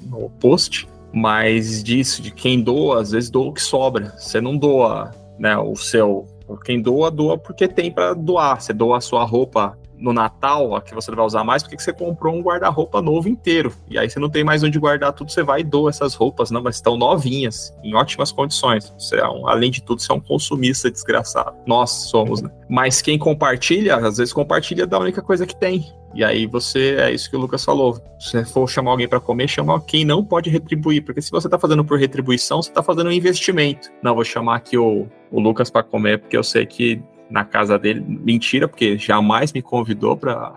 no 0.00 0.30
post, 0.30 0.86
mas 1.12 1.82
disso, 1.82 2.22
de 2.22 2.30
quem 2.30 2.62
doa, 2.62 3.00
às 3.00 3.10
vezes 3.10 3.28
doa 3.28 3.48
o 3.48 3.52
que 3.52 3.60
sobra. 3.60 4.14
Você 4.16 4.40
não 4.40 4.56
doa 4.56 5.10
né, 5.40 5.58
o 5.58 5.74
seu. 5.74 6.24
Quem 6.64 6.80
doa, 6.80 7.10
doa 7.10 7.36
porque 7.36 7.66
tem 7.66 7.90
para 7.90 8.14
doar. 8.14 8.60
Você 8.60 8.72
doa 8.72 8.98
a 8.98 9.00
sua 9.00 9.24
roupa 9.24 9.76
no 9.98 10.12
Natal, 10.12 10.76
a 10.76 10.80
que 10.80 10.94
você 10.94 11.10
vai 11.10 11.24
usar 11.24 11.44
mais, 11.44 11.62
porque 11.62 11.76
que 11.76 11.82
você 11.82 11.92
comprou 11.92 12.34
um 12.34 12.40
guarda-roupa 12.40 13.02
novo 13.02 13.28
inteiro. 13.28 13.72
E 13.88 13.98
aí 13.98 14.08
você 14.08 14.18
não 14.18 14.30
tem 14.30 14.44
mais 14.44 14.62
onde 14.62 14.78
guardar 14.78 15.12
tudo, 15.12 15.30
você 15.30 15.42
vai 15.42 15.60
e 15.60 15.64
doa 15.64 15.90
essas 15.90 16.14
roupas, 16.14 16.50
não, 16.50 16.62
mas 16.62 16.76
estão 16.76 16.96
novinhas, 16.96 17.74
em 17.82 17.94
ótimas 17.94 18.32
condições. 18.32 18.92
Você 18.98 19.16
é 19.16 19.28
um, 19.28 19.48
além 19.48 19.70
de 19.70 19.82
tudo, 19.82 20.00
você 20.00 20.12
é 20.12 20.14
um 20.14 20.20
consumista 20.20 20.90
desgraçado. 20.90 21.56
Nós 21.66 21.90
somos, 21.90 22.42
né? 22.42 22.50
Mas 22.68 23.02
quem 23.02 23.18
compartilha, 23.18 23.96
às 23.96 24.18
vezes 24.18 24.32
compartilha 24.32 24.86
da 24.86 24.98
única 24.98 25.22
coisa 25.22 25.46
que 25.46 25.56
tem. 25.56 25.92
E 26.14 26.24
aí 26.24 26.46
você, 26.46 26.96
é 26.98 27.10
isso 27.12 27.28
que 27.30 27.36
o 27.36 27.38
Lucas 27.38 27.64
falou. 27.64 28.00
Se 28.18 28.44
for 28.46 28.68
chamar 28.68 28.92
alguém 28.92 29.08
para 29.08 29.20
comer, 29.20 29.48
chama 29.48 29.80
quem 29.80 30.04
não 30.04 30.24
pode 30.24 30.50
retribuir, 30.50 31.02
porque 31.04 31.20
se 31.20 31.30
você 31.30 31.48
tá 31.48 31.58
fazendo 31.58 31.84
por 31.84 31.98
retribuição, 31.98 32.62
você 32.62 32.72
tá 32.72 32.82
fazendo 32.82 33.08
um 33.08 33.12
investimento. 33.12 33.90
Não, 34.02 34.14
vou 34.14 34.24
chamar 34.24 34.56
aqui 34.56 34.76
o, 34.76 35.06
o 35.30 35.40
Lucas 35.40 35.70
para 35.70 35.82
comer, 35.82 36.18
porque 36.18 36.36
eu 36.36 36.42
sei 36.42 36.66
que 36.66 37.02
na 37.30 37.44
casa 37.44 37.78
dele. 37.78 38.04
Mentira, 38.06 38.68
porque 38.68 38.96
jamais 38.96 39.52
me 39.52 39.62
convidou 39.62 40.16
para. 40.16 40.54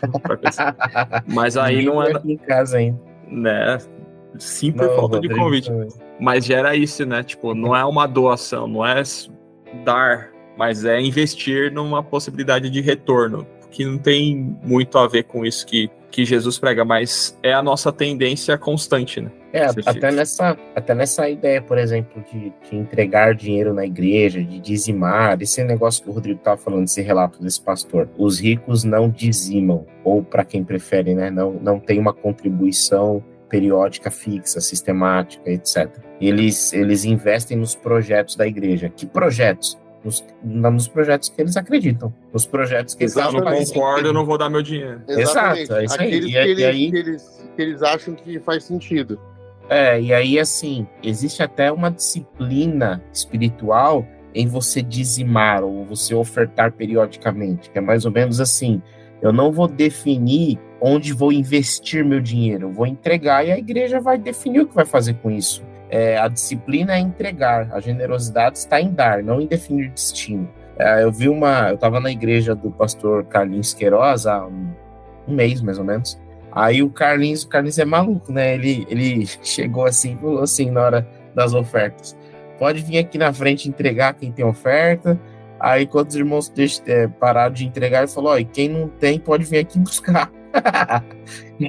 Mas 1.26 1.56
aí 1.56 1.84
não 1.84 2.02
era. 2.02 2.20
em 2.24 2.36
casa 2.36 2.78
ainda. 2.78 3.00
Né? 3.28 3.78
Sim, 4.38 4.72
por 4.72 4.86
não, 4.86 4.96
falta 4.96 5.20
de 5.20 5.28
convite. 5.28 5.70
Mas 6.20 6.44
gera 6.44 6.74
isso, 6.74 7.04
né? 7.06 7.22
Tipo, 7.22 7.54
não 7.54 7.74
é 7.74 7.84
uma 7.84 8.06
doação, 8.06 8.66
não 8.66 8.84
é 8.84 9.02
dar, 9.84 10.30
mas 10.56 10.84
é 10.84 11.00
investir 11.00 11.72
numa 11.72 12.02
possibilidade 12.02 12.70
de 12.70 12.80
retorno, 12.80 13.46
que 13.70 13.84
não 13.84 13.98
tem 13.98 14.56
muito 14.62 14.98
a 14.98 15.08
ver 15.08 15.24
com 15.24 15.44
isso 15.44 15.66
que 15.66 15.90
que 16.14 16.24
Jesus 16.24 16.60
prega, 16.60 16.84
mas 16.84 17.36
é 17.42 17.52
a 17.52 17.60
nossa 17.60 17.92
tendência 17.92 18.56
constante, 18.56 19.20
né? 19.20 19.32
É, 19.54 19.66
até 19.86 20.10
nessa, 20.10 20.58
até 20.74 20.94
nessa 20.96 21.30
ideia, 21.30 21.62
por 21.62 21.78
exemplo, 21.78 22.20
de, 22.24 22.52
de, 22.68 22.76
entregar 22.76 23.36
dinheiro 23.36 23.72
na 23.72 23.86
igreja, 23.86 24.42
de 24.42 24.58
dizimar, 24.58 25.40
esse 25.40 25.62
negócio 25.62 26.02
que 26.02 26.10
o 26.10 26.12
Rodrigo 26.12 26.40
estava 26.40 26.56
falando, 26.56 26.86
esse 26.86 27.00
relato 27.00 27.40
desse 27.40 27.62
pastor. 27.62 28.08
Os 28.18 28.40
ricos 28.40 28.82
não 28.82 29.08
dizimam, 29.08 29.86
ou 30.02 30.24
para 30.24 30.44
quem 30.44 30.64
prefere, 30.64 31.14
né, 31.14 31.30
não, 31.30 31.52
não 31.52 31.78
tem 31.78 32.00
uma 32.00 32.12
contribuição 32.12 33.22
periódica 33.48 34.10
fixa, 34.10 34.60
sistemática, 34.60 35.48
etc. 35.48 35.88
Eles, 36.20 36.72
eles 36.72 37.04
investem 37.04 37.56
nos 37.56 37.76
projetos 37.76 38.34
da 38.34 38.48
igreja. 38.48 38.88
Que 38.88 39.06
projetos? 39.06 39.78
nos, 40.04 40.24
nos 40.42 40.86
projetos 40.86 41.30
que 41.30 41.40
eles 41.40 41.56
acreditam, 41.56 42.12
nos 42.32 42.44
projetos 42.44 42.94
que 42.94 43.04
Exato, 43.04 43.36
eles 43.36 43.46
acham. 43.46 43.58
não 43.58 43.64
concordo, 43.64 44.08
eu 44.08 44.12
não 44.12 44.26
vou 44.26 44.36
dar 44.36 44.50
meu 44.50 44.62
dinheiro. 44.62 45.00
Exatamente. 45.08 45.62
Exato, 45.62 45.80
é 45.80 45.84
isso 45.84 45.94
Aqueles 45.94 46.24
aí. 46.24 46.30
Que, 46.32 46.38
eles, 46.50 46.64
aí... 46.64 46.90
que, 46.90 46.96
eles, 46.98 47.48
que 47.56 47.62
eles 47.62 47.82
acham 47.82 48.14
que 48.14 48.40
faz 48.40 48.64
sentido. 48.64 49.18
É, 49.68 50.00
e 50.00 50.12
aí, 50.12 50.38
assim, 50.38 50.86
existe 51.02 51.42
até 51.42 51.72
uma 51.72 51.90
disciplina 51.90 53.02
espiritual 53.12 54.06
em 54.34 54.46
você 54.46 54.82
dizimar 54.82 55.62
ou 55.62 55.84
você 55.84 56.14
ofertar 56.14 56.72
periodicamente, 56.72 57.70
que 57.70 57.78
é 57.78 57.80
mais 57.80 58.04
ou 58.04 58.10
menos 58.10 58.40
assim: 58.40 58.82
eu 59.22 59.32
não 59.32 59.52
vou 59.52 59.68
definir 59.68 60.58
onde 60.80 61.12
vou 61.12 61.32
investir 61.32 62.04
meu 62.04 62.20
dinheiro, 62.20 62.68
eu 62.68 62.72
vou 62.72 62.86
entregar 62.86 63.46
e 63.46 63.52
a 63.52 63.58
igreja 63.58 64.00
vai 64.00 64.18
definir 64.18 64.60
o 64.60 64.66
que 64.66 64.74
vai 64.74 64.84
fazer 64.84 65.14
com 65.14 65.30
isso. 65.30 65.64
É, 65.88 66.18
a 66.18 66.28
disciplina 66.28 66.94
é 66.94 66.98
entregar, 66.98 67.72
a 67.72 67.80
generosidade 67.80 68.58
está 68.58 68.80
em 68.80 68.92
dar, 68.92 69.22
não 69.22 69.40
em 69.40 69.46
definir 69.46 69.90
destino. 69.90 70.48
É, 70.76 71.04
eu 71.04 71.12
vi 71.12 71.28
uma, 71.28 71.68
eu 71.68 71.76
estava 71.76 72.00
na 72.00 72.10
igreja 72.10 72.54
do 72.54 72.70
pastor 72.70 73.24
Carlinhos 73.24 73.72
Queiroz 73.72 74.26
há 74.26 74.44
um, 74.44 74.74
um 75.28 75.34
mês 75.34 75.62
mais 75.62 75.78
ou 75.78 75.84
menos. 75.84 76.20
Aí 76.54 76.82
o 76.82 76.90
Carlinhos, 76.90 77.42
o 77.42 77.48
Carlinhos 77.48 77.78
é 77.78 77.84
maluco, 77.84 78.32
né? 78.32 78.54
Ele, 78.54 78.86
ele 78.88 79.26
chegou 79.42 79.84
assim, 79.86 80.16
falou 80.16 80.42
assim 80.42 80.70
na 80.70 80.82
hora 80.82 81.08
das 81.34 81.52
ofertas 81.52 82.16
pode 82.58 82.82
vir 82.82 82.98
aqui 82.98 83.18
na 83.18 83.32
frente 83.32 83.68
entregar 83.68 84.14
quem 84.14 84.32
tem 84.32 84.44
oferta. 84.44 85.20
Aí, 85.58 85.86
quando 85.86 86.08
os 86.08 86.16
irmãos 86.16 86.52
é, 86.86 87.06
pararam 87.06 87.54
de 87.54 87.66
entregar, 87.66 87.98
ele 87.98 88.08
falou: 88.08 88.38
e 88.38 88.44
quem 88.44 88.68
não 88.68 88.88
tem 88.88 89.18
pode 89.18 89.44
vir 89.44 89.58
aqui 89.58 89.78
buscar. 89.78 90.30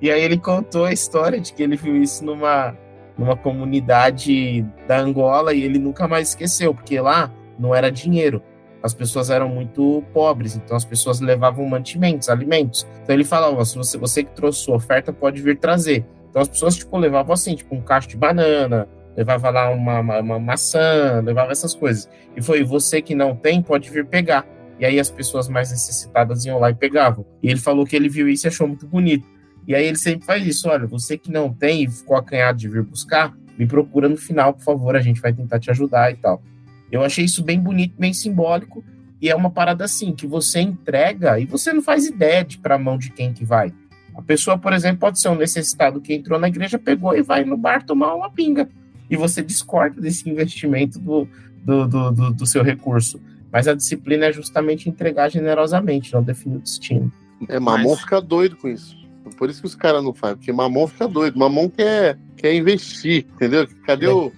e 0.00 0.10
aí, 0.10 0.22
ele 0.22 0.38
contou 0.38 0.84
a 0.84 0.92
história 0.92 1.40
de 1.40 1.52
que 1.52 1.62
ele 1.62 1.76
viu 1.76 1.96
isso 1.96 2.24
numa, 2.24 2.76
numa 3.16 3.36
comunidade 3.36 4.62
da 4.86 4.98
Angola 4.98 5.54
e 5.54 5.62
ele 5.62 5.78
nunca 5.78 6.06
mais 6.06 6.30
esqueceu, 6.30 6.74
porque 6.74 7.00
lá 7.00 7.32
não 7.58 7.74
era 7.74 7.90
dinheiro. 7.90 8.42
As 8.84 8.92
pessoas 8.92 9.30
eram 9.30 9.48
muito 9.48 10.04
pobres, 10.12 10.56
então 10.56 10.76
as 10.76 10.84
pessoas 10.84 11.18
levavam 11.18 11.66
mantimentos, 11.66 12.28
alimentos. 12.28 12.86
Então 13.02 13.14
ele 13.14 13.24
falava: 13.24 13.64
se 13.64 13.78
você, 13.78 13.96
você 13.96 14.22
que 14.22 14.32
trouxe 14.32 14.58
sua 14.60 14.76
oferta, 14.76 15.10
pode 15.10 15.40
vir 15.40 15.58
trazer. 15.58 16.04
Então 16.28 16.42
as 16.42 16.48
pessoas 16.48 16.76
tipo, 16.76 16.98
levavam 16.98 17.32
assim, 17.32 17.54
tipo 17.54 17.74
um 17.74 17.80
cacho 17.80 18.08
de 18.08 18.16
banana, 18.18 18.86
levava 19.16 19.48
lá 19.48 19.70
uma, 19.70 20.00
uma, 20.00 20.20
uma, 20.20 20.38
maçã, 20.38 21.22
levava 21.24 21.50
essas 21.50 21.74
coisas. 21.74 22.10
E 22.36 22.42
foi 22.42 22.62
você 22.62 23.00
que 23.00 23.14
não 23.14 23.34
tem, 23.34 23.62
pode 23.62 23.88
vir 23.88 24.04
pegar. 24.04 24.46
E 24.78 24.84
aí 24.84 25.00
as 25.00 25.10
pessoas 25.10 25.48
mais 25.48 25.70
necessitadas 25.70 26.44
iam 26.44 26.60
lá 26.60 26.70
e 26.70 26.74
pegavam. 26.74 27.24
E 27.42 27.48
ele 27.48 27.60
falou 27.60 27.86
que 27.86 27.96
ele 27.96 28.10
viu 28.10 28.28
isso 28.28 28.46
e 28.46 28.48
achou 28.48 28.68
muito 28.68 28.86
bonito. 28.86 29.26
E 29.66 29.74
aí 29.74 29.86
ele 29.86 29.96
sempre 29.96 30.26
faz 30.26 30.46
isso: 30.46 30.68
olha, 30.68 30.86
você 30.86 31.16
que 31.16 31.32
não 31.32 31.50
tem 31.50 31.84
e 31.84 31.90
ficou 31.90 32.18
acanhado 32.18 32.58
de 32.58 32.68
vir 32.68 32.82
buscar, 32.82 33.34
me 33.58 33.66
procura 33.66 34.10
no 34.10 34.16
final, 34.18 34.52
por 34.52 34.62
favor, 34.62 34.94
a 34.94 35.00
gente 35.00 35.22
vai 35.22 35.32
tentar 35.32 35.58
te 35.58 35.70
ajudar 35.70 36.12
e 36.12 36.16
tal. 36.16 36.42
Eu 36.90 37.02
achei 37.02 37.24
isso 37.24 37.42
bem 37.42 37.58
bonito, 37.58 37.94
bem 37.98 38.12
simbólico. 38.12 38.84
E 39.20 39.30
é 39.30 39.34
uma 39.34 39.50
parada 39.50 39.84
assim, 39.84 40.12
que 40.12 40.26
você 40.26 40.60
entrega 40.60 41.38
e 41.38 41.46
você 41.46 41.72
não 41.72 41.82
faz 41.82 42.06
ideia 42.06 42.44
de 42.44 42.58
para 42.58 42.74
a 42.74 42.78
mão 42.78 42.98
de 42.98 43.10
quem 43.10 43.32
que 43.32 43.44
vai. 43.44 43.72
A 44.14 44.22
pessoa, 44.22 44.58
por 44.58 44.72
exemplo, 44.72 45.00
pode 45.00 45.18
ser 45.18 45.28
um 45.28 45.34
necessitado 45.34 46.00
que 46.00 46.14
entrou 46.14 46.38
na 46.38 46.48
igreja, 46.48 46.78
pegou 46.78 47.16
e 47.16 47.22
vai 47.22 47.44
no 47.44 47.56
bar 47.56 47.84
tomar 47.84 48.14
uma 48.14 48.30
pinga 48.30 48.68
e 49.10 49.16
você 49.16 49.42
discorda 49.42 50.00
desse 50.00 50.28
investimento 50.30 50.98
do, 50.98 51.26
do, 51.64 51.88
do, 51.88 52.12
do, 52.12 52.32
do 52.32 52.46
seu 52.46 52.62
recurso. 52.62 53.20
Mas 53.50 53.68
a 53.68 53.74
disciplina 53.74 54.26
é 54.26 54.32
justamente 54.32 54.88
entregar 54.88 55.30
generosamente, 55.30 56.12
não 56.12 56.22
definir 56.22 56.56
o 56.56 56.60
destino. 56.60 57.12
É, 57.48 57.58
Mamon 57.58 57.90
Mas... 57.90 58.00
fica 58.00 58.20
doido 58.20 58.56
com 58.56 58.68
isso. 58.68 58.96
Por 59.38 59.48
isso 59.48 59.60
que 59.60 59.66
os 59.66 59.74
caras 59.74 60.02
não 60.02 60.12
fazem, 60.12 60.36
porque 60.36 60.52
Mamon 60.52 60.86
fica 60.86 61.08
doido. 61.08 61.38
Mamon 61.38 61.68
quer, 61.70 62.18
quer 62.36 62.54
investir, 62.54 63.26
entendeu? 63.34 63.66
Cadê, 63.86 64.06
é. 64.06 64.10
o, 64.10 64.32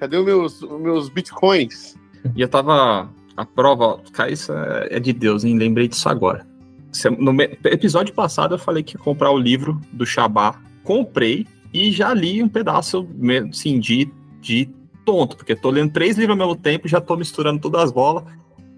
cadê 0.00 0.16
os 0.16 0.24
meus, 0.24 0.62
meus 0.62 1.08
bitcoins? 1.10 1.94
E 2.34 2.40
eu 2.40 2.48
tava. 2.48 3.10
A 3.36 3.44
prova, 3.44 4.00
cara, 4.12 4.30
isso 4.30 4.52
é, 4.52 4.88
é 4.90 5.00
de 5.00 5.12
Deus, 5.12 5.44
hein? 5.44 5.56
Lembrei 5.56 5.88
disso 5.88 6.08
agora. 6.08 6.46
No 7.18 7.40
episódio 7.64 8.12
passado 8.12 8.54
eu 8.54 8.58
falei 8.58 8.82
que 8.82 8.96
ia 8.96 9.00
comprar 9.00 9.30
o 9.30 9.38
livro 9.38 9.80
do 9.92 10.04
Shabá. 10.04 10.60
Comprei, 10.82 11.46
e 11.72 11.92
já 11.92 12.12
li 12.12 12.42
um 12.42 12.48
pedaço, 12.48 13.08
assim, 13.48 13.78
de, 13.78 14.10
de 14.40 14.68
tonto, 15.04 15.36
porque 15.36 15.54
tô 15.54 15.70
lendo 15.70 15.92
três 15.92 16.18
livros 16.18 16.38
ao 16.38 16.46
mesmo 16.46 16.60
tempo 16.60 16.88
já 16.88 17.00
tô 17.00 17.16
misturando 17.16 17.60
todas 17.60 17.84
as 17.84 17.92
bolas. 17.92 18.24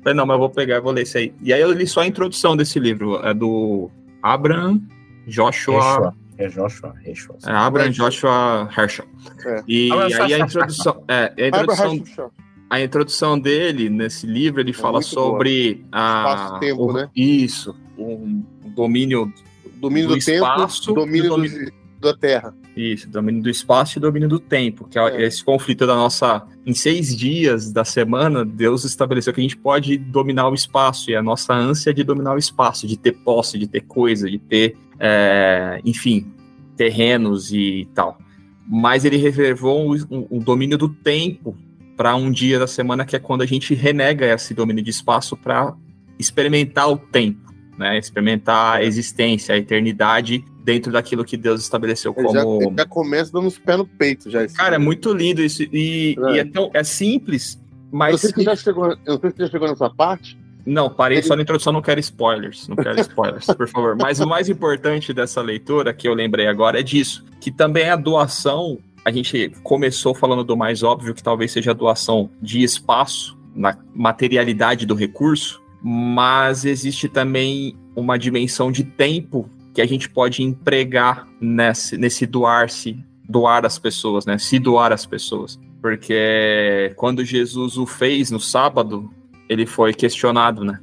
Falei, 0.02 0.17
não, 0.17 0.26
mas 0.26 0.35
eu 0.35 0.41
vou 0.41 0.50
pegar, 0.50 0.81
vou 0.81 0.93
ler 0.93 1.02
esse 1.02 1.17
aí. 1.17 1.35
E 1.43 1.52
aí 1.52 1.61
eu 1.61 1.73
li 1.73 1.87
só 1.87 2.00
a 2.00 2.07
introdução 2.07 2.57
desse 2.57 2.79
livro, 2.79 3.17
é 3.25 3.33
do 3.33 3.91
Abraham 4.23 4.81
Joshua... 5.26 6.14
É 6.38 6.48
Joshua 6.48 6.94
Herschel. 7.04 7.36
É 7.46 7.50
Abraham 7.50 7.90
Joshua 7.90 8.68
Herschel. 8.76 9.06
É. 9.44 9.62
E, 9.68 9.90
aí 9.92 10.34
a 10.34 10.38
introdução... 10.38 11.04
É, 11.08 11.32
a 11.36 11.48
introdução... 11.48 12.30
A 12.70 12.80
introdução 12.80 13.38
dele 13.38 13.90
nesse 13.90 14.26
livro, 14.26 14.58
ele 14.58 14.70
é 14.70 14.72
fala 14.72 15.02
sobre 15.02 15.84
a, 15.92 16.56
tempo, 16.58 16.90
o, 16.90 16.92
né? 16.94 17.10
isso, 17.14 17.76
o 17.98 18.42
domínio, 18.74 19.30
domínio 19.74 20.08
do, 20.08 20.14
do 20.16 20.24
tempo, 20.24 20.46
espaço, 20.46 20.94
domínio, 20.94 21.28
domínio 21.28 21.70
da 22.00 22.16
Terra. 22.16 22.54
Isso, 22.75 23.09
domínio 23.09 23.43
do 23.43 23.50
espaço 23.50 23.99
e 23.99 24.00
domínio 24.00 24.29
do 24.29 24.41
tempo, 24.41 24.88
que 24.88 24.99
é, 24.99 25.02
é, 25.02 25.26
esse 25.26 25.45
conflito 25.45 25.87
da 25.87 25.95
nossa. 25.95 26.43
Em 26.64 26.73
seis 26.73 27.14
dias 27.14 27.71
da 27.71 27.85
semana, 27.85 28.45
Deus 28.45 28.85
estabeleceu 28.85 29.33
que 29.33 29.41
a 29.41 29.43
gente 29.43 29.57
pode 29.57 29.99
dominar 29.99 30.49
o 30.49 30.55
espaço, 30.55 31.11
e 31.11 31.17
a 31.17 31.23
nossa 31.23 31.52
ânsia 31.52 31.91
é 31.91 31.93
de 31.93 32.02
dominar 32.02 32.35
o 32.35 32.38
espaço, 32.38 32.87
de 32.87 32.97
ter 32.97 33.12
posse, 33.12 33.59
de 33.59 33.67
ter 33.67 33.83
coisa, 33.83 34.31
de 34.31 34.38
ter, 34.38 34.76
é, 34.99 35.81
enfim, 35.85 36.33
terrenos 36.76 37.52
e 37.52 37.87
tal. 37.95 38.19
Mas 38.67 39.05
ele 39.05 39.19
reservou 39.19 39.95
um, 39.95 40.26
um 40.31 40.38
domínio 40.38 40.79
do 40.79 40.88
tempo 40.88 41.55
para 41.95 42.17
um 42.17 42.31
dia 42.31 42.59
da 42.59 42.67
semana, 42.67 43.05
que 43.05 43.14
é 43.14 43.19
quando 43.19 43.43
a 43.43 43.47
gente 43.47 43.75
renega 43.75 44.26
esse 44.26 44.55
domínio 44.55 44.83
de 44.83 44.91
espaço 44.91 45.37
para 45.37 45.75
experimentar 46.19 46.91
o 46.91 46.97
tempo, 46.97 47.52
né? 47.76 47.99
Experimentar 47.99 48.76
a 48.76 48.85
existência, 48.85 49.55
a 49.55 49.59
eternidade 49.59 50.43
dentro 50.64 50.92
daquilo 50.92 51.25
que 51.25 51.37
Deus 51.37 51.61
estabeleceu 51.61 52.14
como. 52.14 52.33
Já, 52.33 52.42
já 52.78 52.87
começa 52.87 53.33
dando 53.33 53.49
os 53.49 53.59
pés 53.59 53.78
no 53.78 53.87
peito, 53.87 54.31
já. 54.31 54.47
Cara, 54.49 54.76
é 54.76 54.78
muito 54.78 55.12
lindo 55.12 55.42
isso. 55.42 55.62
E 55.64 56.16
é, 56.19 56.33
e 56.33 56.38
é, 56.38 56.45
tão, 56.45 56.71
é 56.73 56.85
simples, 56.85 57.61
mas. 57.90 58.21
Você 58.23 58.42
já 58.42 58.57
chegou, 58.57 58.97
eu 59.04 59.19
sei 59.19 59.31
se 59.31 59.37
você 59.37 59.45
já 59.45 59.50
chegou 59.50 59.69
nessa 59.69 59.90
parte. 59.90 60.40
Não, 60.64 60.88
parei 60.88 61.19
Ele... 61.19 61.26
só 61.26 61.35
na 61.35 61.42
introdução, 61.42 61.73
não 61.73 61.83
quero 61.83 61.99
spoilers. 61.99 62.69
Não 62.69 62.76
quero 62.76 63.00
spoilers, 63.00 63.47
por 63.47 63.69
favor. 63.69 63.97
Mas 64.00 64.21
o 64.21 64.28
mais 64.28 64.49
importante 64.49 65.12
dessa 65.12 65.40
leitura, 65.42 65.92
que 65.92 66.07
eu 66.07 66.14
lembrei 66.14 66.47
agora, 66.47 66.78
é 66.78 66.83
disso. 66.83 67.25
Que 67.40 67.50
também 67.50 67.88
a 67.88 67.97
doação. 67.97 68.78
A 69.04 69.11
gente 69.11 69.50
começou 69.64 70.14
falando 70.14 70.45
do 70.45 70.57
mais 70.57 70.85
óbvio, 70.85 71.12
que 71.12 71.23
talvez 71.23 71.50
seja 71.50 71.73
a 71.73 71.75
doação 71.75 72.31
de 72.40 72.62
espaço, 72.62 73.37
na 73.52 73.76
materialidade 73.92 74.87
do 74.87 74.95
recurso, 74.95 75.61
mas 75.83 76.64
existe 76.64 77.09
também 77.09 77.76
uma 77.97 78.16
dimensão 78.16 78.71
de 78.71 78.85
tempo 78.85 79.50
que 79.75 79.81
a 79.81 79.87
gente 79.87 80.09
pode 80.09 80.43
empregar 80.43 81.26
nesse, 81.41 81.97
nesse 81.97 82.26
doar-se, 82.26 82.99
doar 83.29 83.64
as 83.64 83.79
pessoas, 83.79 84.26
né? 84.26 84.38
Se 84.38 84.59
doar 84.59 84.93
as 84.93 85.07
pessoas. 85.07 85.59
Porque 85.81 86.93
quando 86.97 87.25
Jesus 87.25 87.76
o 87.76 87.87
fez 87.87 88.31
no 88.31 88.38
sábado, 88.38 89.11
ele 89.49 89.67
foi 89.67 89.93
questionado, 89.93 90.64
né? 90.64 90.79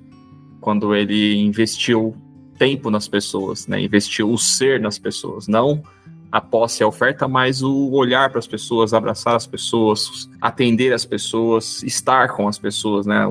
Quando 0.59 0.93
ele 0.93 1.37
investiu 1.37 2.15
tempo 2.57 2.89
nas 2.89 3.07
pessoas, 3.07 3.67
né? 3.67 3.79
Investiu 3.81 4.31
o 4.31 4.37
ser 4.37 4.79
nas 4.79 4.97
pessoas, 4.97 5.47
não 5.47 5.83
a 6.31 6.39
posse 6.39 6.83
a 6.83 6.87
oferta, 6.87 7.27
mas 7.27 7.63
o 7.63 7.91
olhar 7.91 8.29
para 8.29 8.39
as 8.39 8.47
pessoas, 8.47 8.93
abraçar 8.93 9.35
as 9.35 9.47
pessoas, 9.47 10.29
atender 10.39 10.93
as 10.93 11.03
pessoas, 11.05 11.81
estar 11.83 12.29
com 12.29 12.47
as 12.47 12.59
pessoas, 12.59 13.05
né? 13.05 13.25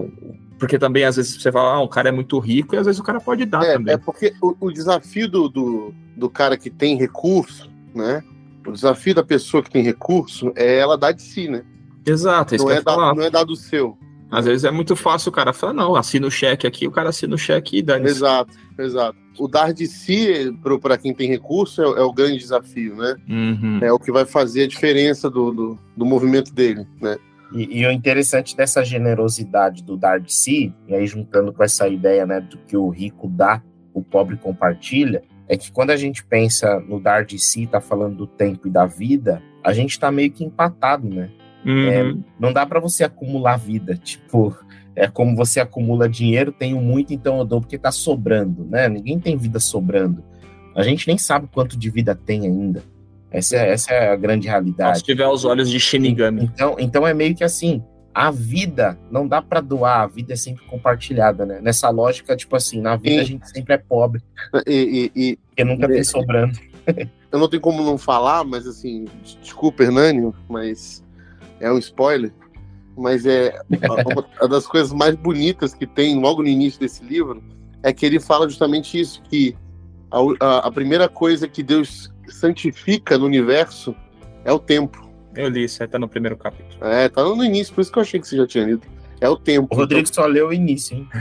Porque 0.59 0.79
também, 0.79 1.05
às 1.05 1.17
vezes, 1.17 1.41
você 1.41 1.53
fala, 1.53 1.75
ah, 1.75 1.81
o 1.81 1.89
cara 1.89 2.09
é 2.09 2.13
muito 2.13 2.39
rico, 2.39 2.75
e 2.75 2.79
às 2.79 2.87
vezes 2.87 3.01
o 3.01 3.05
cara 3.05 3.21
pode 3.21 3.45
dar 3.45 3.63
é, 3.65 3.75
também. 3.75 3.95
É 3.95 3.97
porque 3.97 4.35
o, 4.43 4.57
o 4.61 4.73
desafio 4.73 5.29
do, 5.29 5.49
do, 5.49 5.95
do, 6.17 6.29
cara 6.29 6.57
que 6.57 6.69
tem 6.69 6.97
recurso, 6.97 7.71
né? 7.95 8.23
O 8.67 8.73
desafio 8.73 9.15
da 9.15 9.23
pessoa 9.23 9.63
que 9.63 9.71
tem 9.71 9.83
recurso 9.83 10.53
é 10.57 10.79
ela 10.79 10.99
dar 10.99 11.13
de 11.13 11.23
si, 11.23 11.49
né? 11.49 11.63
Exato, 12.05 12.55
é 12.55 12.59
não, 12.59 12.71
é 12.71 12.83
dar, 12.83 12.97
não 12.97 13.23
é 13.23 13.31
dar 13.31 13.45
do 13.45 13.55
seu. 13.55 13.97
Às 14.31 14.45
vezes 14.45 14.65
é 14.65 14.71
muito 14.71 14.95
fácil 14.95 15.31
o 15.31 15.33
cara 15.33 15.53
falar, 15.53 15.73
não, 15.73 15.95
assina 15.95 16.27
o 16.27 16.31
cheque 16.31 16.67
aqui, 16.67 16.87
o 16.87 16.91
cara 16.91 17.09
assina 17.09 17.35
o 17.35 17.39
cheque 17.39 17.79
e 17.79 17.83
dá 17.83 17.99
Exato, 17.99 18.53
exato. 18.79 19.17
O 19.39 19.49
dar 19.49 19.73
de 19.73 19.87
si 19.87 20.53
para 20.83 20.99
quem 20.99 21.15
tem 21.15 21.29
recurso 21.29 21.81
é, 21.83 21.85
é, 21.85 22.03
o 22.03 22.13
grande 22.13 22.37
desafio, 22.39 22.97
né? 22.97 23.17
Uhum. 23.29 23.79
É 23.81 23.93
o 23.93 23.99
que 23.99 24.13
vai 24.13 24.27
fazer 24.27 24.65
a 24.65 24.67
diferença 24.67 25.31
do, 25.31 25.53
do, 25.53 25.79
do 25.97 26.05
movimento 26.05 26.53
dele, 26.53 26.87
né? 27.01 27.17
E, 27.53 27.81
e, 27.81 27.87
o 27.87 27.91
interessante 27.91 28.57
dessa 28.57 28.85
generosidade 28.85 29.83
do 29.83 29.97
dar 29.97 30.21
de 30.21 30.33
si, 30.33 30.75
e 30.87 30.95
aí 30.95 31.07
juntando 31.07 31.53
com 31.53 31.65
essa 31.65 31.89
ideia 31.89 32.27
né, 32.27 32.41
do 32.41 32.59
que 32.59 32.77
o 32.77 32.89
rico 32.89 33.27
dá, 33.27 33.63
o 33.95 34.03
pobre 34.03 34.37
compartilha, 34.37 35.23
é 35.49 35.57
que 35.57 35.73
quando 35.73 35.91
a 35.91 35.97
gente 35.97 36.25
pensa 36.25 36.79
no 36.81 37.01
dar 37.01 37.25
de 37.25 37.39
si, 37.39 37.67
tá 37.67 37.81
falando 37.81 38.17
do 38.17 38.27
tempo 38.27 38.69
e 38.69 38.71
da 38.71 38.85
vida, 38.85 39.43
a 39.65 39.73
gente 39.73 39.93
está 39.93 40.13
meio 40.13 40.31
que 40.31 40.45
empatado, 40.45 41.09
né? 41.09 41.31
Uhum. 41.65 41.89
É, 41.89 42.15
não 42.39 42.53
dá 42.53 42.67
para 42.67 42.81
você 42.81 43.03
acumular 43.03 43.57
vida, 43.57 43.97
tipo, 44.03 44.55
é 44.95 45.09
como 45.09 45.35
você 45.35 45.61
acumula 45.61 46.09
dinheiro, 46.09 46.53
tenho 46.53 46.81
muito, 46.81 47.15
então 47.15 47.39
eu 47.39 47.45
dou 47.45 47.61
porque 47.61 47.79
tá 47.79 47.91
sobrando, 47.91 48.65
né? 48.65 48.89
Ninguém 48.89 49.19
tem 49.19 49.37
vida 49.37 49.59
sobrando. 49.59 50.23
A 50.75 50.83
gente 50.83 51.09
nem 51.09 51.17
sabe 51.17 51.49
quanto 51.53 51.79
de 51.79 51.91
vida 51.91 52.15
tem 52.15 52.47
ainda. 52.47 52.83
Essa 53.31 53.57
é, 53.57 53.73
essa 53.73 53.93
é 53.93 54.11
a 54.11 54.17
grande 54.17 54.49
realidade. 54.49 54.99
Se 54.99 55.05
tiver 55.05 55.27
os 55.27 55.45
olhos 55.45 55.71
de 55.71 55.79
Shinigami. 55.79 56.45
Então, 56.45 56.77
então 56.79 57.07
é 57.07 57.13
meio 57.13 57.35
que 57.35 57.45
assim, 57.45 57.83
a 58.15 58.31
vida 58.31 58.99
não 59.11 59.29
dá 59.29 59.41
para 59.43 59.61
doar, 59.61 60.01
a 60.01 60.07
vida 60.07 60.33
é 60.33 60.37
sempre 60.37 60.65
compartilhada, 60.67 61.45
né? 61.45 61.61
Nessa 61.63 61.91
lógica, 61.91 62.35
tipo 62.35 62.57
assim, 62.57 62.81
na 62.81 62.97
vida 62.97 63.17
e, 63.17 63.21
a 63.21 63.25
gente 63.25 63.49
sempre 63.51 63.75
é 63.75 63.79
pobre. 63.79 64.23
E, 64.67 65.11
e, 65.15 65.23
e 65.31 65.37
porque 65.37 65.65
nunca 65.65 65.87
tem 65.87 66.03
sobrando. 66.03 66.59
eu 67.31 67.39
não 67.39 67.49
tenho 67.49 67.61
como 67.61 67.83
não 67.83 67.99
falar, 67.99 68.45
mas 68.45 68.67
assim, 68.67 69.05
desculpa, 69.43 69.83
Hernani, 69.83 70.33
mas 70.49 71.05
é 71.61 71.71
um 71.71 71.79
spoiler. 71.79 72.33
Mas 72.97 73.27
é 73.27 73.57
uma, 73.71 74.27
uma 74.41 74.49
das 74.49 74.67
coisas 74.67 74.93
mais 74.93 75.15
bonitas 75.15 75.73
que 75.73 75.87
tem 75.87 76.19
logo 76.21 76.43
no 76.43 76.49
início 76.49 76.81
desse 76.81 77.05
livro 77.05 77.41
é 77.83 77.93
que 77.93 78.05
ele 78.05 78.19
fala 78.19 78.49
justamente 78.49 78.99
isso, 78.99 79.23
que 79.23 79.55
a, 80.11 80.19
a, 80.45 80.59
a 80.67 80.73
primeira 80.73 81.09
coisa 81.09 81.47
que 81.47 81.63
Deus 81.63 82.13
santifica 82.29 83.19
no 83.19 83.27
universo 83.27 83.95
é 84.45 84.53
o 84.53 84.59
tempo. 84.59 85.09
Eu 85.35 85.49
li 85.49 85.65
isso, 85.65 85.83
é, 85.83 85.87
tá 85.87 85.99
no 85.99 86.09
primeiro 86.09 86.37
capítulo. 86.37 86.85
É, 86.85 87.09
tá 87.09 87.23
no 87.23 87.45
início, 87.45 87.75
por 87.75 87.81
isso 87.81 87.93
que 87.93 87.99
eu 87.99 88.03
achei 88.03 88.21
que 88.21 88.27
você 88.27 88.37
já 88.37 88.47
tinha 88.47 88.65
lido. 88.65 88.83
É 89.21 89.29
o 89.29 89.37
tempo. 89.37 89.75
O 89.75 89.77
Rodrigo 89.77 90.09
então... 90.09 90.25
só 90.25 90.27
leu 90.27 90.49
o 90.49 90.53
início, 90.53 90.97
hein? 90.97 91.09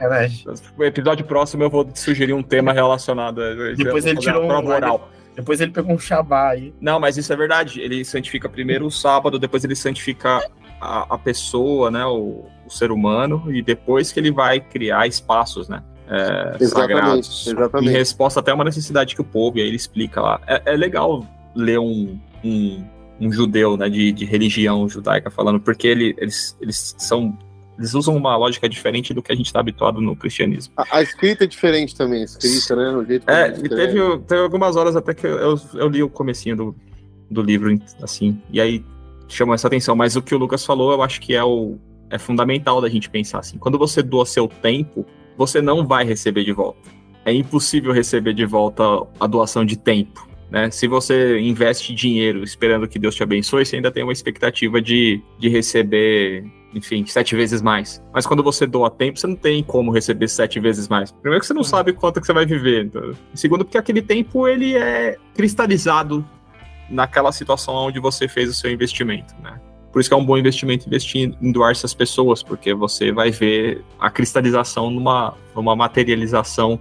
é 0.00 0.28
o 0.76 0.84
episódio 0.84 1.24
próximo 1.24 1.62
eu 1.62 1.70
vou 1.70 1.88
sugerir 1.94 2.32
um 2.32 2.42
tema 2.42 2.72
relacionado. 2.72 3.40
Depois 3.76 4.06
ele 4.06 4.18
tirou 4.18 4.44
um 4.44 4.68
oral. 4.68 5.10
Depois 5.36 5.60
ele 5.60 5.72
pegou 5.72 5.94
um 5.94 5.98
shabá 5.98 6.50
aí. 6.50 6.72
Não, 6.80 7.00
mas 7.00 7.16
isso 7.16 7.32
é 7.32 7.36
verdade. 7.36 7.80
Ele 7.80 8.04
santifica 8.04 8.48
primeiro 8.48 8.86
o 8.86 8.90
sábado, 8.90 9.38
depois 9.38 9.64
ele 9.64 9.74
santifica 9.74 10.40
a, 10.80 11.14
a 11.14 11.18
pessoa, 11.18 11.90
né? 11.90 12.06
O, 12.06 12.46
o, 12.66 12.70
ser 12.70 12.90
humano, 12.90 13.52
e 13.52 13.60
depois 13.60 14.12
que 14.12 14.20
ele 14.20 14.30
vai 14.30 14.60
criar 14.60 15.06
espaços, 15.06 15.68
né? 15.68 15.82
É, 16.08 16.56
exatamente, 16.60 16.68
sagrados. 16.68 17.46
Exatamente. 17.46 17.90
Em 17.90 17.92
resposta 17.92 18.40
até 18.40 18.50
a 18.50 18.54
uma 18.54 18.64
necessidade 18.64 19.14
que 19.14 19.20
o 19.20 19.24
povo, 19.24 19.58
e 19.58 19.62
aí 19.62 19.68
ele 19.68 19.76
explica 19.76 20.20
lá. 20.20 20.40
É, 20.46 20.62
é 20.66 20.76
legal 20.76 21.26
ler 21.54 21.78
um, 21.78 22.18
um 22.44 22.84
um 23.20 23.30
judeu, 23.30 23.76
né, 23.76 23.88
de, 23.88 24.12
de 24.12 24.24
religião 24.24 24.88
judaica 24.88 25.30
falando, 25.30 25.60
porque 25.60 25.86
ele, 25.86 26.14
eles, 26.18 26.56
eles 26.60 26.94
são 26.98 27.36
eles 27.76 27.92
usam 27.92 28.16
uma 28.16 28.36
lógica 28.36 28.68
diferente 28.68 29.12
do 29.12 29.20
que 29.20 29.32
a 29.32 29.34
gente 29.34 29.46
está 29.46 29.58
habituado 29.58 30.00
no 30.00 30.14
cristianismo. 30.14 30.72
A, 30.76 30.98
a, 30.98 31.02
escrita 31.02 31.42
é 31.42 31.46
diferente 31.46 31.96
também, 31.96 32.22
a 32.22 32.24
escrita, 32.24 32.76
né? 32.76 32.92
No 32.92 33.04
jeito 33.04 33.28
é, 33.28 33.48
e 33.48 33.68
teve, 33.68 34.18
teve 34.18 34.42
algumas 34.42 34.76
horas 34.76 34.94
até 34.94 35.12
que 35.12 35.26
eu, 35.26 35.60
eu 35.74 35.88
li 35.88 36.00
o 36.00 36.08
comecinho 36.08 36.56
do, 36.56 36.76
do 37.28 37.42
livro, 37.42 37.76
assim, 38.00 38.40
e 38.52 38.60
aí 38.60 38.84
chamou 39.26 39.56
essa 39.56 39.66
atenção. 39.66 39.96
Mas 39.96 40.14
o 40.14 40.22
que 40.22 40.36
o 40.36 40.38
Lucas 40.38 40.64
falou, 40.64 40.92
eu 40.92 41.02
acho 41.02 41.20
que 41.20 41.34
é, 41.34 41.42
o, 41.42 41.76
é 42.10 42.18
fundamental 42.18 42.80
da 42.80 42.88
gente 42.88 43.10
pensar 43.10 43.40
assim. 43.40 43.58
Quando 43.58 43.76
você 43.76 44.02
doa 44.04 44.24
seu 44.24 44.46
tempo, 44.46 45.04
você 45.36 45.60
não 45.60 45.86
vai 45.86 46.04
receber 46.04 46.44
de 46.44 46.52
volta. 46.52 46.90
É 47.24 47.32
impossível 47.32 47.92
receber 47.92 48.34
de 48.34 48.44
volta 48.44 48.84
a 49.18 49.26
doação 49.26 49.64
de 49.64 49.76
tempo. 49.76 50.28
Né? 50.50 50.70
Se 50.70 50.86
você 50.86 51.40
investe 51.40 51.94
dinheiro 51.94 52.44
esperando 52.44 52.86
que 52.86 52.98
Deus 52.98 53.14
te 53.14 53.22
abençoe, 53.22 53.64
você 53.64 53.76
ainda 53.76 53.90
tem 53.90 54.02
uma 54.02 54.12
expectativa 54.12 54.80
de, 54.80 55.20
de 55.38 55.48
receber, 55.48 56.44
enfim, 56.74 57.04
sete 57.06 57.34
vezes 57.34 57.62
mais. 57.62 58.02
Mas 58.12 58.26
quando 58.26 58.42
você 58.42 58.66
doa 58.66 58.90
tempo, 58.90 59.18
você 59.18 59.26
não 59.26 59.36
tem 59.36 59.64
como 59.64 59.90
receber 59.90 60.28
sete 60.28 60.60
vezes 60.60 60.86
mais. 60.86 61.10
Primeiro 61.10 61.40
que 61.40 61.46
você 61.46 61.54
não 61.54 61.62
uhum. 61.62 61.68
sabe 61.68 61.92
quanto 61.92 62.20
que 62.20 62.26
você 62.26 62.32
vai 62.32 62.46
viver. 62.46 62.84
Então. 62.84 63.12
Segundo, 63.34 63.64
porque 63.64 63.78
aquele 63.78 64.02
tempo 64.02 64.46
ele 64.46 64.76
é 64.76 65.16
cristalizado 65.34 66.24
naquela 66.90 67.32
situação 67.32 67.74
onde 67.74 67.98
você 67.98 68.28
fez 68.28 68.48
o 68.50 68.54
seu 68.54 68.70
investimento, 68.70 69.34
né? 69.42 69.58
Por 69.94 70.00
isso 70.00 70.10
que 70.10 70.14
é 70.14 70.18
um 70.18 70.26
bom 70.26 70.36
investimento 70.36 70.88
investir 70.88 71.36
em 71.40 71.52
doar 71.52 71.70
essas 71.70 71.94
pessoas, 71.94 72.42
porque 72.42 72.74
você 72.74 73.12
vai 73.12 73.30
ver 73.30 73.84
a 73.96 74.10
cristalização 74.10 74.90
numa, 74.90 75.34
numa 75.54 75.76
materialização 75.76 76.80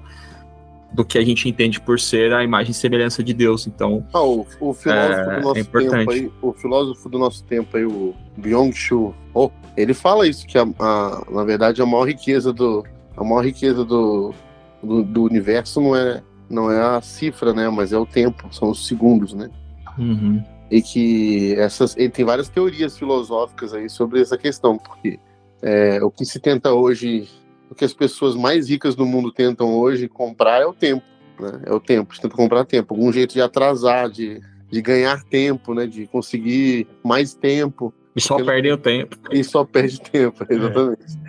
do 0.91 1.05
que 1.05 1.19
a 1.19 1.23
gente 1.23 1.47
entende 1.47 1.79
por 1.79 1.99
ser 1.99 2.33
a 2.33 2.43
imagem 2.43 2.71
e 2.71 2.73
semelhança 2.73 3.23
de 3.23 3.31
Deus. 3.31 3.67
Então, 3.67 4.03
ah, 4.11 4.23
o, 4.23 4.47
o, 4.59 4.73
filósofo 4.73 4.89
é, 4.89 5.35
do 5.35 5.41
nosso 5.43 5.59
é 5.59 5.63
tempo 5.63 6.11
aí, 6.11 6.31
o 6.41 6.53
filósofo 6.53 7.07
do 7.07 7.19
nosso 7.19 7.43
tempo 7.43 7.77
aí, 7.77 7.85
o 7.85 8.15
Byung-Chul 8.35 9.13
oh, 9.31 9.51
ele 9.77 9.93
fala 9.93 10.27
isso 10.27 10.47
que 10.47 10.57
a, 10.57 10.63
a, 10.79 11.23
na 11.29 11.43
verdade 11.43 11.83
a 11.83 11.85
maior 11.85 12.07
riqueza 12.07 12.51
do 12.51 12.83
a 13.15 13.23
maior 13.23 13.45
riqueza 13.45 13.85
do, 13.85 14.33
do, 14.81 15.03
do, 15.03 15.21
universo 15.21 15.79
não 15.79 15.95
é 15.95 16.23
não 16.49 16.71
é 16.71 16.81
a 16.81 16.99
cifra, 16.99 17.53
né, 17.53 17.69
mas 17.69 17.93
é 17.93 17.97
o 17.97 18.07
tempo, 18.07 18.47
são 18.51 18.71
os 18.71 18.87
segundos, 18.87 19.35
né? 19.35 19.51
Uhum. 19.99 20.43
E 20.73 20.81
que 20.81 21.53
essas, 21.59 21.95
ele 21.95 22.09
tem 22.09 22.25
várias 22.25 22.49
teorias 22.49 22.97
filosóficas 22.97 23.75
aí 23.75 23.87
sobre 23.87 24.19
essa 24.19 24.35
questão, 24.35 24.75
porque 24.75 25.19
é, 25.61 26.03
o 26.03 26.09
que 26.09 26.25
se 26.25 26.39
tenta 26.39 26.73
hoje 26.73 27.29
o 27.69 27.75
que 27.75 27.85
as 27.85 27.93
pessoas 27.93 28.35
mais 28.35 28.69
ricas 28.69 28.95
do 28.95 29.05
mundo 29.05 29.31
tentam 29.31 29.75
hoje 29.75 30.07
comprar 30.07 30.61
é 30.61 30.65
o 30.65 30.73
tempo, 30.73 31.03
né? 31.39 31.61
É 31.65 31.73
o 31.73 31.79
tempo, 31.79 32.13
tentam 32.15 32.37
comprar 32.37 32.65
tempo, 32.65 32.93
algum 32.93 33.11
jeito 33.11 33.33
de 33.33 33.41
atrasar, 33.41 34.09
de, 34.09 34.41
de 34.71 34.81
ganhar 34.81 35.23
tempo, 35.23 35.73
né? 35.73 35.85
De 35.85 36.07
conseguir 36.07 36.87
mais 37.03 37.33
tempo. 37.33 37.93
E 38.15 38.21
só 38.21 38.43
perde 38.43 38.71
o 38.71 38.77
tempo. 38.77 39.17
E 39.31 39.43
só 39.43 39.63
perde 39.63 40.01
tempo, 40.01 40.43
é. 40.49 40.53
exatamente. 40.53 41.01
É. 41.01 41.22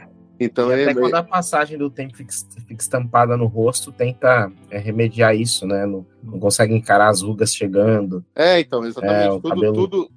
Então, 0.44 0.70
e 0.70 0.82
até 0.82 0.90
é, 0.90 0.94
quando 0.94 1.14
a 1.14 1.22
passagem 1.22 1.78
do 1.78 1.90
tempo 1.90 2.16
fica, 2.16 2.32
fica 2.66 2.82
estampada 2.82 3.36
no 3.36 3.46
rosto, 3.46 3.90
tenta 3.90 4.50
é, 4.70 4.78
remediar 4.78 5.34
isso, 5.34 5.66
né? 5.66 5.86
Não, 5.86 6.04
não, 6.22 6.38
consegue 6.38 6.74
encarar 6.74 7.08
as 7.08 7.22
rugas 7.22 7.54
chegando. 7.54 8.24
É, 8.34 8.60
então, 8.60 8.84
exatamente. 8.84 9.36
É, 9.36 9.40
tudo, 9.40 9.72
tudo, 9.72 9.72
tudo, 9.72 10.10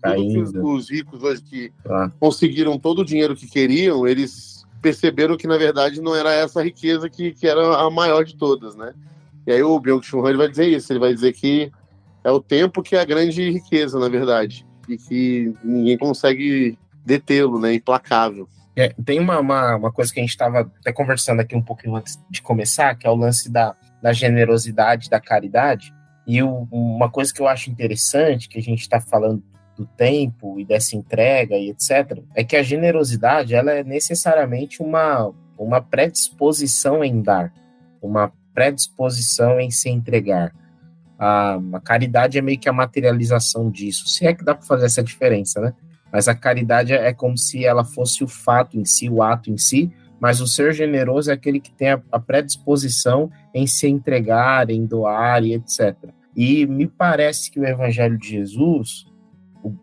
que 0.51 0.59
os 0.59 0.89
ricos 0.89 1.23
hoje 1.23 1.41
que 1.41 1.71
ah. 1.85 2.11
conseguiram 2.19 2.77
todo 2.77 2.99
o 2.99 3.05
dinheiro 3.05 3.35
que 3.35 3.47
queriam, 3.47 4.07
eles 4.07 4.65
perceberam 4.81 5.37
que, 5.37 5.47
na 5.47 5.57
verdade, 5.57 6.01
não 6.01 6.15
era 6.15 6.33
essa 6.33 6.61
riqueza 6.63 7.09
que, 7.09 7.31
que 7.33 7.47
era 7.47 7.77
a 7.77 7.89
maior 7.89 8.23
de 8.23 8.35
todas, 8.35 8.75
né? 8.75 8.93
E 9.45 9.51
aí 9.51 9.63
o 9.63 9.79
Byung-Chul 9.79 10.27
Han 10.27 10.37
vai 10.37 10.49
dizer 10.49 10.67
isso, 10.67 10.91
ele 10.91 10.99
vai 10.99 11.13
dizer 11.13 11.33
que 11.33 11.71
é 12.23 12.31
o 12.31 12.41
tempo 12.41 12.83
que 12.83 12.95
é 12.95 12.99
a 12.99 13.05
grande 13.05 13.49
riqueza, 13.49 13.97
na 13.97 14.09
verdade, 14.09 14.65
e 14.89 14.97
que 14.97 15.53
ninguém 15.63 15.97
consegue 15.97 16.77
detê-lo, 17.05 17.59
né? 17.59 17.73
Implacável. 17.73 18.47
É, 18.77 18.93
tem 19.03 19.19
uma, 19.19 19.39
uma, 19.39 19.75
uma, 19.75 19.91
coisa 19.91 20.13
que 20.13 20.19
a 20.19 20.21
gente 20.21 20.29
estava 20.29 20.59
até 20.59 20.93
conversando 20.93 21.39
aqui 21.39 21.55
um 21.55 21.63
pouquinho 21.63 21.95
antes 21.95 22.21
de 22.29 22.43
começar, 22.43 22.93
que 22.93 23.07
é 23.07 23.09
o 23.09 23.15
lance 23.15 23.51
da, 23.51 23.75
da 23.99 24.13
generosidade, 24.13 25.09
da 25.09 25.19
caridade. 25.19 25.91
E 26.27 26.43
o, 26.43 26.67
uma 26.71 27.09
coisa 27.09 27.33
que 27.33 27.41
eu 27.41 27.47
acho 27.47 27.71
interessante, 27.71 28.47
que 28.47 28.59
a 28.59 28.61
gente 28.61 28.81
está 28.81 29.01
falando 29.01 29.41
do 29.75 29.87
tempo 29.87 30.59
e 30.59 30.65
dessa 30.65 30.95
entrega 30.95 31.55
e 31.55 31.71
etc, 31.71 32.21
é 32.35 32.43
que 32.43 32.55
a 32.55 32.61
generosidade 32.61 33.55
ela 33.55 33.71
é 33.71 33.83
necessariamente 33.83 34.79
uma, 34.79 35.33
uma 35.57 35.81
predisposição 35.81 37.03
em 37.03 37.19
dar, 37.19 37.51
uma 37.99 38.31
predisposição 38.53 39.59
em 39.59 39.71
se 39.71 39.89
entregar. 39.89 40.53
A, 41.17 41.59
a 41.73 41.79
caridade 41.79 42.37
é 42.37 42.41
meio 42.43 42.59
que 42.59 42.69
a 42.69 42.73
materialização 42.73 43.71
disso, 43.71 44.07
se 44.07 44.27
é 44.27 44.35
que 44.35 44.45
dá 44.45 44.53
para 44.53 44.67
fazer 44.67 44.85
essa 44.85 45.01
diferença, 45.01 45.59
né? 45.59 45.73
Mas 46.11 46.27
a 46.27 46.35
caridade 46.35 46.93
é 46.93 47.13
como 47.13 47.37
se 47.37 47.65
ela 47.65 47.83
fosse 47.83 48.23
o 48.23 48.27
fato 48.27 48.79
em 48.79 48.85
si, 48.85 49.09
o 49.09 49.21
ato 49.21 49.51
em 49.51 49.57
si, 49.57 49.91
mas 50.19 50.41
o 50.41 50.47
ser 50.47 50.73
generoso 50.73 51.29
é 51.29 51.33
aquele 51.33 51.59
que 51.59 51.71
tem 51.71 51.89
a, 51.89 52.01
a 52.11 52.19
predisposição 52.19 53.29
em 53.53 53.67
se 53.67 53.87
entregar, 53.87 54.69
em 54.69 54.85
doar 54.85 55.43
e 55.43 55.53
etc. 55.53 55.95
E 56.35 56.65
me 56.65 56.87
parece 56.87 57.51
que 57.51 57.59
o 57.59 57.65
Evangelho 57.65 58.17
de 58.17 58.29
Jesus 58.29 59.05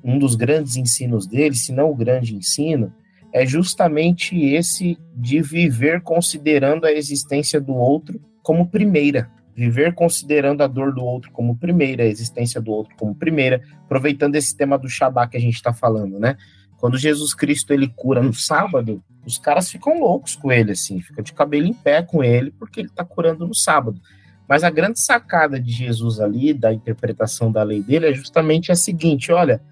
um 0.03 0.19
dos 0.19 0.35
grandes 0.35 0.77
ensinos 0.77 1.27
dele, 1.27 1.55
se 1.55 1.73
não 1.73 1.91
o 1.91 1.95
grande 1.95 2.35
ensino, 2.35 2.93
é 3.33 3.45
justamente 3.45 4.39
esse 4.39 4.97
de 5.15 5.43
viver 5.43 6.01
considerando 6.03 6.87
a 6.87 6.93
existência 6.93 7.61
do 7.61 7.75
outro 7.75 8.21
como 8.43 8.69
primeira, 8.69 9.31
viver 9.55 9.95
considerando 9.95 10.63
a 10.63 10.67
dor 10.67 10.93
do 10.93 11.05
outro 11.05 11.31
como 11.31 11.57
primeira, 11.57 12.03
a 12.03 12.07
existência 12.07 12.61
do 12.61 12.73
outro 12.73 12.95
como 12.97 13.15
primeira, 13.15 13.63
aproveitando 13.85 14.35
esse 14.35 14.57
tema 14.57 14.77
do 14.77 14.89
Shabat 14.89 15.31
que 15.31 15.37
a 15.37 15.41
gente 15.41 15.55
está 15.55 15.73
falando, 15.73 16.19
né? 16.19 16.37
Quando 16.79 16.99
Jesus 16.99 17.33
Cristo 17.33 17.73
ele 17.73 17.89
cura 17.89 18.23
no 18.23 18.35
sábado, 18.35 19.03
os 19.25 19.39
caras 19.39 19.71
ficam 19.71 19.99
loucos 19.99 20.37
com 20.37 20.53
ele, 20.53 20.73
assim, 20.73 21.01
fica 21.01 21.23
de 21.23 21.33
cabelo 21.33 21.67
em 21.67 21.73
pé 21.73 22.03
com 22.03 22.23
ele, 22.23 22.51
porque 22.51 22.81
ele 22.81 22.89
está 22.89 23.05
curando 23.05 23.47
no 23.47 23.55
sábado. 23.55 24.01
Mas 24.49 24.63
a 24.63 24.71
grande 24.71 25.01
sacada 25.01 25.59
de 25.59 25.71
Jesus 25.71 26.21
ali, 26.21 26.53
da 26.53 26.73
interpretação 26.73 27.51
da 27.51 27.63
lei 27.63 27.83
dele, 27.83 28.09
é 28.09 28.13
justamente 28.13 28.71
a 28.71 28.77
seguinte: 28.77 29.33
olha, 29.33 29.63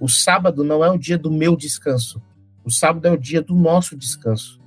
o 0.00 0.08
sábado 0.08 0.62
não 0.62 0.84
é 0.84 0.90
o 0.90 0.98
dia 0.98 1.18
do 1.18 1.30
meu 1.30 1.56
descanso. 1.56 2.22
O 2.64 2.70
sábado 2.70 3.08
é 3.08 3.10
o 3.10 3.18
dia 3.18 3.42
do 3.42 3.54
nosso 3.54 3.96
descanso. 3.96 4.60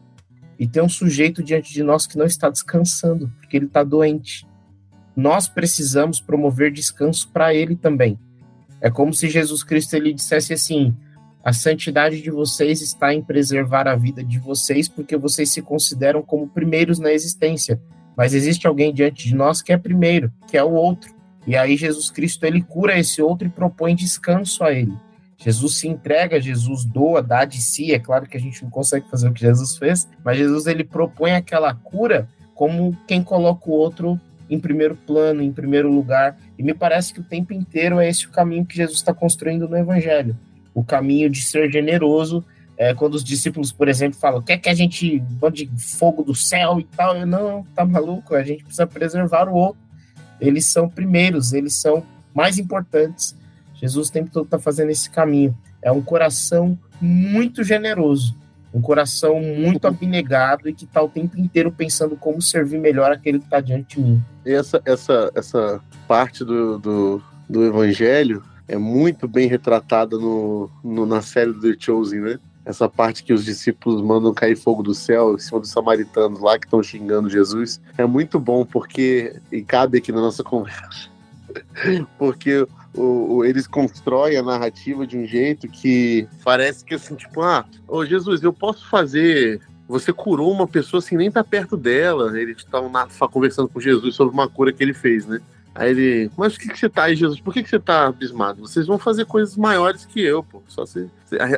E 0.59 0.67
tem 0.67 0.83
um 0.83 0.89
sujeito 0.89 1.41
diante 1.41 1.71
de 1.71 1.83
nós 1.83 2.05
que 2.05 2.17
não 2.17 2.25
está 2.25 2.49
descansando, 2.49 3.31
porque 3.39 3.55
ele 3.55 3.67
está 3.67 3.83
doente. 3.83 4.45
Nós 5.15 5.47
precisamos 5.47 6.19
promover 6.19 6.71
descanso 6.71 7.29
para 7.29 7.53
ele 7.53 7.75
também. 7.75 8.17
É 8.81 8.89
como 8.89 9.13
se 9.13 9.29
Jesus 9.29 9.63
Cristo 9.63 9.95
ele 9.95 10.13
dissesse 10.13 10.53
assim: 10.53 10.95
a 11.43 11.53
santidade 11.53 12.21
de 12.21 12.31
vocês 12.31 12.81
está 12.81 13.13
em 13.13 13.21
preservar 13.21 13.87
a 13.87 13.95
vida 13.95 14.23
de 14.23 14.39
vocês, 14.39 14.87
porque 14.87 15.17
vocês 15.17 15.49
se 15.49 15.61
consideram 15.61 16.21
como 16.21 16.47
primeiros 16.47 16.99
na 16.99 17.11
existência. 17.11 17.81
Mas 18.15 18.33
existe 18.33 18.67
alguém 18.67 18.93
diante 18.93 19.27
de 19.27 19.35
nós 19.35 19.61
que 19.61 19.73
é 19.73 19.77
primeiro, 19.77 20.31
que 20.47 20.57
é 20.57 20.63
o 20.63 20.71
outro. 20.71 21.13
E 21.45 21.55
aí 21.55 21.75
Jesus 21.75 22.09
Cristo 22.09 22.45
ele 22.45 22.61
cura 22.61 22.97
esse 22.97 23.21
outro 23.21 23.47
e 23.47 23.51
propõe 23.51 23.95
descanso 23.95 24.63
a 24.63 24.71
ele. 24.71 24.93
Jesus 25.37 25.75
se 25.75 25.87
entrega, 25.87 26.39
Jesus 26.39 26.85
doa, 26.85 27.21
dá 27.21 27.43
de 27.43 27.61
si. 27.61 27.93
É 27.93 27.99
claro 27.99 28.27
que 28.27 28.37
a 28.37 28.39
gente 28.39 28.63
não 28.63 28.69
consegue 28.69 29.09
fazer 29.09 29.27
o 29.27 29.33
que 29.33 29.41
Jesus 29.41 29.77
fez, 29.77 30.07
mas 30.23 30.37
Jesus 30.37 30.67
ele 30.67 30.85
propõe 30.85 31.31
aquela 31.31 31.73
cura 31.73 32.29
como 32.55 32.97
quem 33.07 33.21
coloca 33.21 33.69
o 33.69 33.73
outro 33.73 34.19
em 34.53 34.59
primeiro 34.59 34.95
plano, 34.95 35.41
em 35.41 35.51
primeiro 35.51 35.91
lugar. 35.91 36.37
E 36.57 36.63
me 36.63 36.73
parece 36.73 37.13
que 37.13 37.19
o 37.19 37.23
tempo 37.23 37.53
inteiro 37.53 37.99
é 37.99 38.07
esse 38.07 38.27
o 38.27 38.31
caminho 38.31 38.65
que 38.65 38.75
Jesus 38.75 38.97
está 38.97 39.13
construindo 39.13 39.67
no 39.67 39.77
Evangelho. 39.77 40.37
O 40.73 40.83
caminho 40.83 41.29
de 41.29 41.41
ser 41.41 41.71
generoso. 41.71 42.43
É, 42.75 42.93
quando 42.93 43.13
os 43.13 43.23
discípulos, 43.23 43.71
por 43.71 43.87
exemplo, 43.87 44.19
falam, 44.19 44.41
quer 44.41 44.57
que 44.57 44.67
a 44.67 44.73
gente 44.73 45.23
mande 45.39 45.69
fogo 45.77 46.23
do 46.23 46.33
céu 46.33 46.79
e 46.79 46.83
tal? 46.83 47.15
Eu, 47.15 47.25
não, 47.25 47.63
tá 47.75 47.85
maluco, 47.85 48.33
a 48.35 48.43
gente 48.43 48.63
precisa 48.63 48.87
preservar 48.87 49.47
o 49.47 49.53
outro. 49.53 49.81
Eles 50.41 50.65
são 50.65 50.89
primeiros, 50.89 51.53
eles 51.53 51.75
são 51.75 52.03
mais 52.33 52.57
importantes. 52.57 53.35
Jesus 53.75 54.09
o 54.09 54.11
tempo 54.11 54.31
todo 54.31 54.45
está 54.45 54.57
fazendo 54.57 54.89
esse 54.89 55.09
caminho. 55.09 55.55
É 55.81 55.91
um 55.91 56.01
coração 56.01 56.77
muito 56.99 57.63
generoso, 57.63 58.35
um 58.73 58.81
coração 58.81 59.39
muito 59.41 59.85
abnegado 59.85 60.67
e 60.67 60.73
que 60.73 60.85
está 60.85 61.01
o 61.01 61.09
tempo 61.09 61.37
inteiro 61.39 61.71
pensando 61.71 62.15
como 62.15 62.41
servir 62.41 62.79
melhor 62.79 63.11
aquele 63.11 63.39
que 63.39 63.45
está 63.45 63.59
diante 63.59 63.97
de 63.97 64.01
mim. 64.01 64.23
Essa, 64.45 64.81
essa, 64.85 65.31
essa 65.35 65.81
parte 66.07 66.43
do, 66.43 66.77
do, 66.77 67.23
do 67.49 67.65
evangelho 67.65 68.43
é 68.67 68.77
muito 68.77 69.27
bem 69.27 69.47
retratada 69.47 70.17
no, 70.17 70.69
no, 70.83 71.05
na 71.05 71.21
série 71.21 71.51
do 71.51 71.61
The 71.61 71.75
Chosen, 71.79 72.21
né? 72.21 72.39
Essa 72.65 72.87
parte 72.87 73.23
que 73.23 73.33
os 73.33 73.43
discípulos 73.43 74.01
mandam 74.01 74.33
cair 74.33 74.55
fogo 74.55 74.81
do 74.81 74.93
céu 74.93 75.35
em 75.35 75.39
cima 75.39 75.59
dos 75.59 75.69
samaritanos 75.69 76.39
lá 76.39 76.57
que 76.57 76.65
estão 76.65 76.81
xingando 76.81 77.29
Jesus. 77.29 77.81
É 77.97 78.05
muito 78.05 78.39
bom 78.39 78.65
porque, 78.65 79.35
e 79.51 79.61
cabe 79.61 79.97
aqui 79.97 80.13
na 80.13 80.21
nossa 80.21 80.43
conversa, 80.43 81.09
porque 82.17 82.65
o, 82.95 83.35
o, 83.35 83.45
eles 83.45 83.67
constroem 83.67 84.37
a 84.37 84.43
narrativa 84.43 85.05
de 85.05 85.17
um 85.17 85.25
jeito 85.25 85.67
que 85.67 86.25
parece 86.43 86.85
que 86.85 86.93
assim, 86.93 87.15
tipo, 87.15 87.41
ah, 87.41 87.65
ô 87.85 88.05
Jesus, 88.05 88.41
eu 88.41 88.53
posso 88.53 88.87
fazer 88.89 89.59
você 89.93 90.11
curou 90.11 90.51
uma 90.51 90.67
pessoa 90.67 90.99
sem 90.99 91.15
nem 91.15 91.29
tá 91.29 91.43
perto 91.43 91.77
dela. 91.77 92.35
Eles 92.39 92.57
estavam 92.57 92.91
conversando 93.31 93.69
com 93.69 93.79
Jesus 93.79 94.15
sobre 94.15 94.33
uma 94.33 94.49
cura 94.49 94.73
que 94.73 94.81
ele 94.81 94.93
fez, 94.93 95.27
né? 95.27 95.39
Aí 95.75 95.91
ele, 95.91 96.31
mas 96.35 96.53
por 96.53 96.61
que, 96.61 96.69
que 96.69 96.79
você 96.79 96.89
tá 96.89 97.03
aí, 97.03 97.15
Jesus? 97.15 97.39
Por 97.39 97.53
que, 97.53 97.61
que 97.61 97.69
você 97.69 97.79
tá 97.79 98.07
abismado? 98.07 98.61
Vocês 98.61 98.87
vão 98.87 98.97
fazer 98.97 99.25
coisas 99.25 99.55
maiores 99.55 100.05
que 100.05 100.19
eu, 100.19 100.43
pô. 100.43 100.63
Só 100.67 100.85
se. 100.85 101.09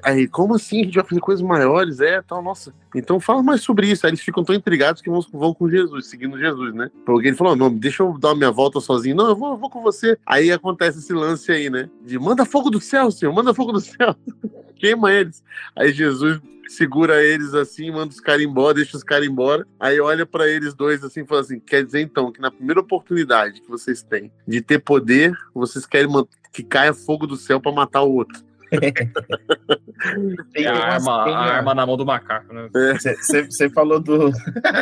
Aí, 0.03 0.27
como 0.27 0.55
assim? 0.55 0.81
A 0.81 0.83
gente 0.83 0.95
vai 0.95 1.05
fazer 1.05 1.21
coisas 1.21 1.45
maiores? 1.45 2.01
É, 2.01 2.21
tal, 2.21 2.41
nossa. 2.41 2.73
Então 2.93 3.19
fala 3.19 3.41
mais 3.41 3.61
sobre 3.61 3.87
isso. 3.87 4.05
Aí 4.05 4.11
eles 4.11 4.21
ficam 4.21 4.43
tão 4.43 4.55
intrigados 4.55 5.01
que 5.01 5.09
vão, 5.09 5.21
vão 5.33 5.53
com 5.53 5.69
Jesus, 5.69 6.07
seguindo 6.07 6.37
Jesus, 6.37 6.73
né? 6.73 6.89
Porque 7.05 7.29
ele 7.29 7.37
falou: 7.37 7.55
não, 7.55 7.73
deixa 7.73 8.03
eu 8.03 8.17
dar 8.17 8.35
minha 8.35 8.51
volta 8.51 8.81
sozinho. 8.81 9.15
Não, 9.15 9.27
eu 9.29 9.35
vou, 9.35 9.51
eu 9.51 9.57
vou 9.57 9.69
com 9.69 9.81
você. 9.81 10.17
Aí 10.25 10.51
acontece 10.51 10.99
esse 10.99 11.13
lance 11.13 11.51
aí, 11.51 11.69
né? 11.69 11.89
De 12.05 12.19
manda 12.19 12.45
fogo 12.45 12.69
do 12.69 12.81
céu, 12.81 13.11
Senhor, 13.11 13.33
manda 13.33 13.53
fogo 13.53 13.71
do 13.71 13.81
céu. 13.81 14.15
Queima 14.75 15.11
eles. 15.11 15.43
Aí 15.75 15.91
Jesus 15.91 16.41
segura 16.67 17.23
eles 17.23 17.53
assim, 17.53 17.91
manda 17.91 18.13
os 18.13 18.19
caras 18.19 18.43
embora, 18.43 18.75
deixa 18.75 18.97
os 18.97 19.03
caras 19.03 19.27
embora. 19.27 19.65
Aí 19.79 19.99
olha 19.99 20.25
para 20.25 20.47
eles 20.47 20.73
dois 20.73 21.03
assim 21.03 21.21
e 21.21 21.27
fala 21.27 21.41
assim: 21.41 21.59
quer 21.59 21.83
dizer 21.83 22.01
então 22.01 22.31
que 22.31 22.41
na 22.41 22.51
primeira 22.51 22.81
oportunidade 22.81 23.61
que 23.61 23.69
vocês 23.69 24.01
têm 24.01 24.31
de 24.47 24.61
ter 24.61 24.79
poder, 24.79 25.33
vocês 25.53 25.85
querem 25.85 26.09
que 26.51 26.63
caia 26.63 26.93
fogo 26.93 27.27
do 27.27 27.35
céu 27.35 27.59
para 27.59 27.71
matar 27.71 28.03
o 28.03 28.13
outro. 28.13 28.44
Tem 30.53 30.65
a 30.65 30.73
arma, 30.73 31.11
a 31.31 31.55
arma 31.55 31.75
na 31.75 31.85
mão 31.85 31.97
do 31.97 32.05
macaco, 32.05 32.53
né? 32.53 32.69
Você 32.71 33.65
é. 33.65 33.69
falou 33.69 33.99
do. 33.99 34.31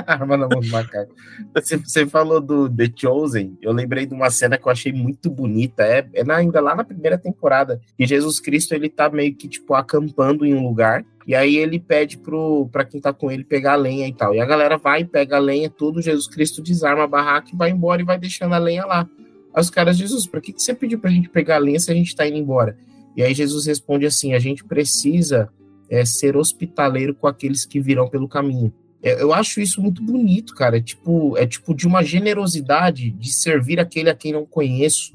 arma 0.08 0.38
na 0.38 0.48
mão 0.48 0.60
do 0.60 0.70
macaco. 0.70 1.14
Você 1.54 2.06
falou 2.08 2.42
do 2.42 2.70
The 2.70 2.92
Chosen. 2.96 3.58
Eu 3.62 3.72
lembrei 3.72 4.06
de 4.06 4.14
uma 4.14 4.30
cena 4.30 4.58
que 4.58 4.68
eu 4.68 4.72
achei 4.72 4.92
muito 4.92 5.30
bonita. 5.30 5.84
É, 5.84 6.08
é 6.14 6.24
na, 6.24 6.38
ainda 6.38 6.60
lá 6.62 6.76
na 6.76 6.84
primeira 6.84 7.18
temporada. 7.18 7.80
E 7.98 8.06
Jesus 8.06 8.40
Cristo 8.40 8.74
ele 8.74 8.90
tá 8.90 9.10
meio 9.10 9.36
que 9.36 9.48
tipo 9.48 9.74
acampando 9.74 10.46
em 10.46 10.54
um 10.54 10.64
lugar. 10.64 11.06
E 11.26 11.34
aí 11.34 11.56
ele 11.56 11.80
pede 11.80 12.18
pro, 12.18 12.68
pra 12.72 12.84
quem 12.84 13.00
tá 13.00 13.14
com 13.14 13.32
ele 13.32 13.46
pegar 13.46 13.74
a 13.74 13.78
lenha 13.78 14.08
e 14.08 14.14
tal. 14.14 14.36
E 14.36 14.42
a 14.42 14.46
galera 14.46 14.78
vai 14.78 15.06
pega 15.06 15.38
a 15.38 15.40
lenha, 15.40 15.70
tudo. 15.70 16.02
Jesus 16.02 16.28
Cristo 16.28 16.62
desarma 16.62 17.04
a 17.04 17.08
barraca 17.08 17.50
e 17.54 17.58
vai 17.58 17.70
embora 17.70 18.02
e 18.02 18.06
vai 18.06 18.20
deixando 18.20 18.54
a 18.54 18.58
lenha 18.58 18.86
lá. 18.86 19.08
Aí 19.54 19.62
os 19.62 19.70
caras, 19.70 19.98
Jesus, 19.98 20.26
pra 20.26 20.42
que, 20.42 20.52
que 20.52 20.62
você 20.62 20.74
pediu 20.74 21.00
pra 21.00 21.12
gente 21.12 21.30
pegar 21.30 21.56
a 21.56 21.60
lenha 21.60 21.80
se 21.80 21.92
a 21.92 21.94
gente 21.94 22.16
tá 22.16 22.28
indo 22.28 22.38
embora? 22.38 22.76
E 23.16 23.24
aí 23.24 23.34
Jesus 23.34 23.66
responde 23.66 24.06
assim: 24.06 24.34
a 24.34 24.40
gente 24.40 24.64
precisa 24.64 25.50
é, 25.90 26.04
ser 26.06 26.36
hospitaleiro 26.36 27.14
com 27.14 27.28
aqueles 27.28 27.66
que 27.66 27.80
virão 27.80 28.10
pelo 28.10 28.28
caminho. 28.28 28.74
É, 29.02 29.22
eu 29.22 29.34
acho 29.34 29.60
isso 29.60 29.82
muito 29.82 30.02
bonito, 30.02 30.56
cara. 30.56 30.78
É 30.78 30.82
tipo, 30.82 31.38
é 31.38 31.46
tipo 31.46 31.76
de 31.76 31.86
uma 31.86 32.04
generosidade 32.04 33.12
de 33.12 33.34
servir 33.34 33.80
aquele 33.80 34.10
a 34.10 34.16
quem 34.16 34.32
não 34.32 34.46
conheço, 34.46 35.14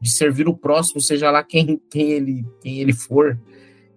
de 0.00 0.10
servir 0.10 0.48
o 0.48 0.56
próximo, 0.56 1.00
seja 1.00 1.30
lá 1.30 1.42
quem, 1.42 1.80
quem, 1.90 2.12
ele, 2.12 2.46
quem 2.62 2.78
ele 2.78 2.92
for. 2.92 3.38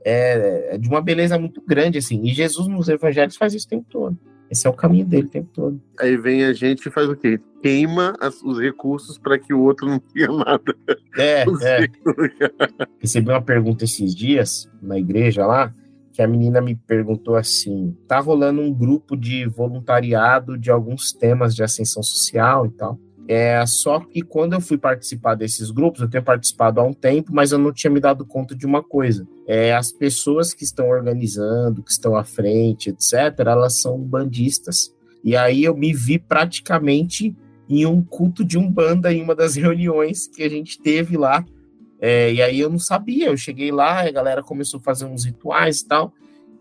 É, 0.03 0.75
é 0.75 0.77
de 0.77 0.87
uma 0.87 1.01
beleza 1.01 1.37
muito 1.37 1.61
grande, 1.61 1.97
assim. 1.97 2.23
E 2.23 2.33
Jesus 2.33 2.67
nos 2.67 2.89
evangelhos 2.89 3.35
faz 3.35 3.53
isso 3.53 3.67
o 3.67 3.69
tempo 3.69 3.85
todo. 3.89 4.17
Esse 4.49 4.65
é 4.65 4.69
o 4.69 4.73
caminho 4.73 5.05
dele 5.05 5.27
o 5.27 5.29
tempo 5.29 5.49
todo. 5.53 5.81
Aí 5.99 6.15
vem 6.15 6.43
a 6.43 6.53
gente 6.53 6.87
e 6.87 6.91
faz 6.91 7.09
o 7.09 7.15
quê? 7.15 7.39
Queima 7.61 8.15
as, 8.19 8.41
os 8.41 8.59
recursos 8.59 9.17
para 9.17 9.37
que 9.37 9.53
o 9.53 9.61
outro 9.61 9.87
não 9.87 9.99
tenha 9.99 10.29
nada. 10.29 10.75
É, 11.17 11.43
é. 11.63 11.89
Recebi 12.99 13.29
uma 13.29 13.41
pergunta 13.41 13.83
esses 13.83 14.15
dias 14.15 14.69
na 14.81 14.97
igreja 14.97 15.45
lá, 15.45 15.73
que 16.13 16.21
a 16.21 16.27
menina 16.27 16.61
me 16.61 16.75
perguntou 16.75 17.35
assim: 17.35 17.95
tá 18.07 18.19
rolando 18.19 18.61
um 18.61 18.73
grupo 18.73 19.17
de 19.17 19.45
voluntariado 19.45 20.57
de 20.57 20.71
alguns 20.71 21.11
temas 21.11 21.53
de 21.53 21.63
ascensão 21.63 22.01
social 22.01 22.65
e 22.65 22.69
tal. 22.69 22.99
É, 23.27 23.65
só 23.65 23.99
que 23.99 24.21
quando 24.21 24.53
eu 24.53 24.61
fui 24.61 24.77
participar 24.77 25.35
desses 25.35 25.69
grupos, 25.69 26.01
eu 26.01 26.09
tenho 26.09 26.23
participado 26.23 26.79
há 26.79 26.83
um 26.83 26.93
tempo, 26.93 27.33
mas 27.33 27.51
eu 27.51 27.57
não 27.57 27.73
tinha 27.73 27.91
me 27.91 27.99
dado 27.99 28.25
conta 28.25 28.55
de 28.55 28.65
uma 28.65 28.81
coisa. 28.81 29.27
É, 29.45 29.75
as 29.75 29.91
pessoas 29.91 30.53
que 30.53 30.63
estão 30.63 30.87
organizando, 30.87 31.83
que 31.83 31.91
estão 31.91 32.15
à 32.15 32.23
frente, 32.23 32.89
etc., 32.89 33.39
elas 33.39 33.81
são 33.81 33.99
bandistas. 33.99 34.95
E 35.23 35.35
aí 35.35 35.65
eu 35.65 35.75
me 35.75 35.93
vi 35.93 36.17
praticamente 36.17 37.35
em 37.69 37.85
um 37.85 38.01
culto 38.01 38.45
de 38.45 38.57
umbanda 38.57 39.11
em 39.11 39.21
uma 39.21 39.35
das 39.35 39.55
reuniões 39.57 40.27
que 40.27 40.41
a 40.41 40.49
gente 40.49 40.79
teve 40.79 41.17
lá. 41.17 41.45
É, 41.99 42.31
e 42.31 42.41
aí 42.41 42.59
eu 42.59 42.69
não 42.69 42.79
sabia, 42.79 43.27
eu 43.27 43.35
cheguei 43.35 43.71
lá, 43.71 44.07
a 44.07 44.11
galera 44.11 44.41
começou 44.41 44.79
a 44.79 44.83
fazer 44.83 45.03
uns 45.03 45.25
rituais 45.25 45.81
e 45.81 45.87
tal. 45.87 46.13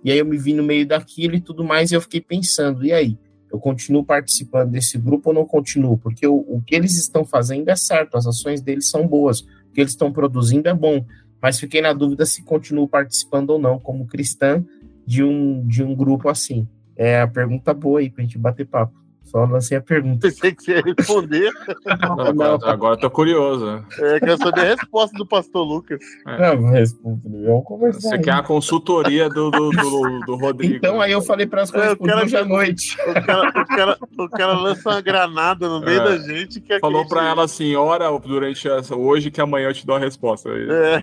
E 0.02 0.10
aí 0.10 0.18
eu 0.18 0.26
me 0.26 0.36
vi 0.36 0.52
no 0.52 0.64
meio 0.64 0.86
daquilo 0.86 1.36
e 1.36 1.40
tudo 1.40 1.62
mais, 1.62 1.90
e 1.90 1.94
eu 1.94 2.00
fiquei 2.00 2.20
pensando, 2.20 2.84
e 2.84 2.92
aí? 2.92 3.16
Eu 3.52 3.58
continuo 3.58 4.04
participando 4.04 4.70
desse 4.70 4.98
grupo 4.98 5.30
ou 5.30 5.34
não 5.34 5.46
continuo? 5.46 5.98
Porque 5.98 6.26
o, 6.26 6.36
o 6.48 6.62
que 6.64 6.74
eles 6.74 6.96
estão 6.96 7.24
fazendo 7.24 7.68
é 7.68 7.76
certo, 7.76 8.16
as 8.16 8.26
ações 8.26 8.60
deles 8.60 8.88
são 8.88 9.06
boas, 9.06 9.40
o 9.40 9.72
que 9.72 9.80
eles 9.80 9.92
estão 9.92 10.12
produzindo 10.12 10.68
é 10.68 10.74
bom, 10.74 11.04
mas 11.40 11.60
fiquei 11.60 11.80
na 11.80 11.92
dúvida 11.92 12.26
se 12.26 12.42
continuo 12.42 12.88
participando 12.88 13.50
ou 13.50 13.58
não, 13.58 13.78
como 13.78 14.06
cristã 14.06 14.64
de 15.06 15.22
um, 15.22 15.66
de 15.66 15.82
um 15.82 15.94
grupo 15.94 16.28
assim. 16.28 16.66
É 16.96 17.20
a 17.20 17.28
pergunta 17.28 17.72
boa 17.72 18.00
aí 18.00 18.10
pra 18.10 18.22
gente 18.22 18.38
bater 18.38 18.66
papo. 18.66 19.05
Só 19.26 19.44
lancei 19.44 19.76
a 19.76 19.80
pergunta. 19.80 20.28
Pensei 20.28 20.54
que 20.54 20.62
você 20.62 20.76
ia 20.76 20.82
responder. 20.82 21.52
Não, 22.00 22.32
não. 22.32 22.68
Agora, 22.68 22.96
tô 22.96 23.10
curioso. 23.10 23.84
É, 23.98 24.20
quero 24.20 24.38
saber 24.38 24.60
a 24.60 24.74
resposta 24.76 25.16
do 25.16 25.26
pastor 25.26 25.66
Lucas. 25.66 25.98
É. 26.26 26.56
Não, 26.56 26.70
responder. 26.70 27.46
Vamos 27.46 27.64
conversar. 27.64 28.00
Você 28.00 28.14
aí. 28.14 28.22
quer 28.22 28.34
a 28.34 28.42
consultoria 28.42 29.28
do, 29.28 29.50
do, 29.50 29.70
do, 29.70 30.20
do 30.26 30.36
Rodrigo. 30.40 30.76
Então 30.76 31.00
aí 31.00 31.10
eu 31.10 31.20
falei 31.20 31.44
para 31.44 31.62
as 31.62 31.70
coisas 31.72 31.96
é, 32.00 32.16
hoje 32.24 32.36
à 32.36 32.44
noite. 32.44 32.96
O 33.00 33.14
cara, 33.26 33.48
o, 33.48 33.66
cara, 33.66 33.98
o 34.18 34.28
cara 34.28 34.52
lança 34.52 34.88
uma 34.88 35.00
granada 35.00 35.68
no 35.68 35.80
meio 35.80 36.00
é. 36.00 36.04
da 36.04 36.18
gente. 36.18 36.60
Que 36.60 36.78
Falou 36.78 37.06
para 37.08 37.28
ela 37.28 37.44
assim: 37.44 37.74
ora 37.74 38.06
durante 38.20 38.68
essa, 38.68 38.94
hoje 38.94 39.30
que 39.30 39.40
amanhã 39.40 39.68
eu 39.68 39.74
te 39.74 39.84
dou 39.84 39.96
a 39.96 39.98
resposta. 39.98 40.50
É. 40.50 41.02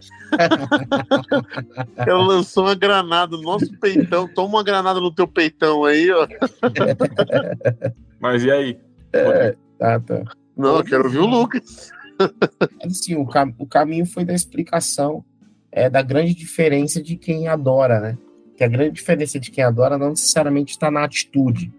ela 2.08 2.26
lançou 2.26 2.64
uma 2.66 2.76
granada 2.76 3.36
no 3.36 3.44
nosso 3.44 3.72
peitão. 3.80 4.30
Toma 4.34 4.48
uma 4.48 4.64
granada 4.64 5.02
no 5.02 5.14
teu 5.14 5.28
peitão 5.28 5.84
aí, 5.84 6.10
ó. 6.10 6.26
Mas 8.24 8.42
e 8.46 8.50
aí? 8.50 8.80
É, 9.12 9.54
tá, 9.78 10.00
tá. 10.00 10.24
Não, 10.56 10.78
eu 10.78 10.84
quero 10.86 11.10
ver 11.10 11.20
o 11.20 11.26
Lucas. 11.26 11.92
Assim, 12.82 13.18
o, 13.18 13.26
cam 13.26 13.54
o 13.60 13.68
caminho 13.68 14.06
foi 14.06 14.24
da 14.24 14.34
explicação 14.34 15.26
é, 15.70 15.90
da 15.90 16.02
grande 16.02 16.34
diferença 16.34 17.04
de 17.04 17.18
quem 17.18 17.50
adora, 17.50 18.00
né? 18.00 18.18
Que 18.56 18.64
a 18.64 18.68
grande 18.70 18.92
diferença 18.92 19.38
de 19.38 19.52
quem 19.52 19.62
adora 19.62 19.98
não 19.98 20.12
necessariamente 20.12 20.72
está 20.72 20.90
na 20.90 21.04
atitude, 21.04 21.70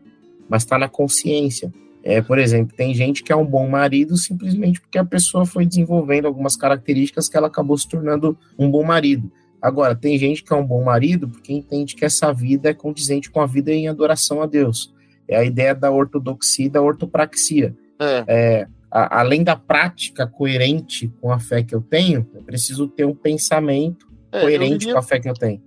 mas 0.47 0.65
está 0.65 0.79
na 0.79 0.87
consciência. 0.87 1.73
É, 2.03 2.21
por 2.21 2.39
exemplo, 2.39 2.77
tem 2.77 2.95
gente 2.95 3.23
que 3.23 3.33
é 3.33 3.37
um 3.37 3.47
bom 3.47 3.67
marido 3.67 4.15
simplesmente 4.19 4.83
porque 4.83 4.99
a 4.99 5.05
pessoa 5.05 5.47
foi 5.47 5.65
desenvolvendo 5.65 6.27
algumas 6.27 6.57
características 6.57 7.27
que 7.27 7.39
ela 7.39 7.47
acabou 7.47 7.79
se 7.79 7.89
tornando 7.89 8.37
um 8.59 8.71
bom 8.71 8.85
marido. 8.85 9.33
Agora, 9.63 9.95
tem 9.95 10.19
gente 10.19 10.45
que 10.45 10.53
é 10.53 10.57
um 10.57 10.67
bom 10.67 10.85
marido 10.85 11.27
porque 11.27 11.55
entende 11.55 11.95
que 11.95 12.05
essa 12.05 12.31
vida 12.35 12.69
é 12.69 12.75
condizente 12.75 13.31
com 13.31 13.41
a 13.41 13.47
vida 13.47 13.73
em 13.73 13.89
adoração 13.89 14.43
a 14.43 14.47
Deus. 14.47 14.94
É 15.29 15.37
a 15.37 15.45
ideia 15.45 15.75
da 15.75 15.91
ortodoxia 15.91 16.67
e 16.67 16.69
da 16.69 16.83
ortopraxia. 16.83 17.75
É. 17.99 18.25
é 18.27 18.67
a, 18.91 19.21
além 19.21 19.43
da 19.43 19.57
prática 19.57 20.27
coerente 20.27 21.13
com 21.21 21.33
a 21.33 21.41
fé 21.41 21.63
que 21.63 21.75
eu 21.75 21.81
tenho, 21.81 22.27
eu 22.33 22.43
preciso 22.43 22.87
ter 22.87 23.05
um 23.05 23.15
pensamento 23.15 24.07
é, 24.31 24.41
coerente 24.41 24.85
iria... 24.85 24.93
com 24.93 24.99
a 24.99 25.03
fé 25.03 25.19
que 25.19 25.29
eu 25.29 25.35
tenho. 25.35 25.61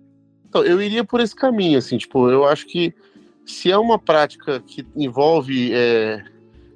Então, 0.47 0.63
eu 0.63 0.81
iria 0.81 1.03
por 1.03 1.19
esse 1.19 1.35
caminho, 1.35 1.77
assim, 1.77 1.97
tipo, 1.97 2.29
eu 2.29 2.45
acho 2.45 2.65
que 2.65 2.93
se 3.45 3.69
é 3.69 3.77
uma 3.77 3.99
prática 3.99 4.61
que 4.61 4.85
envolve 4.95 5.73
é, 5.73 6.23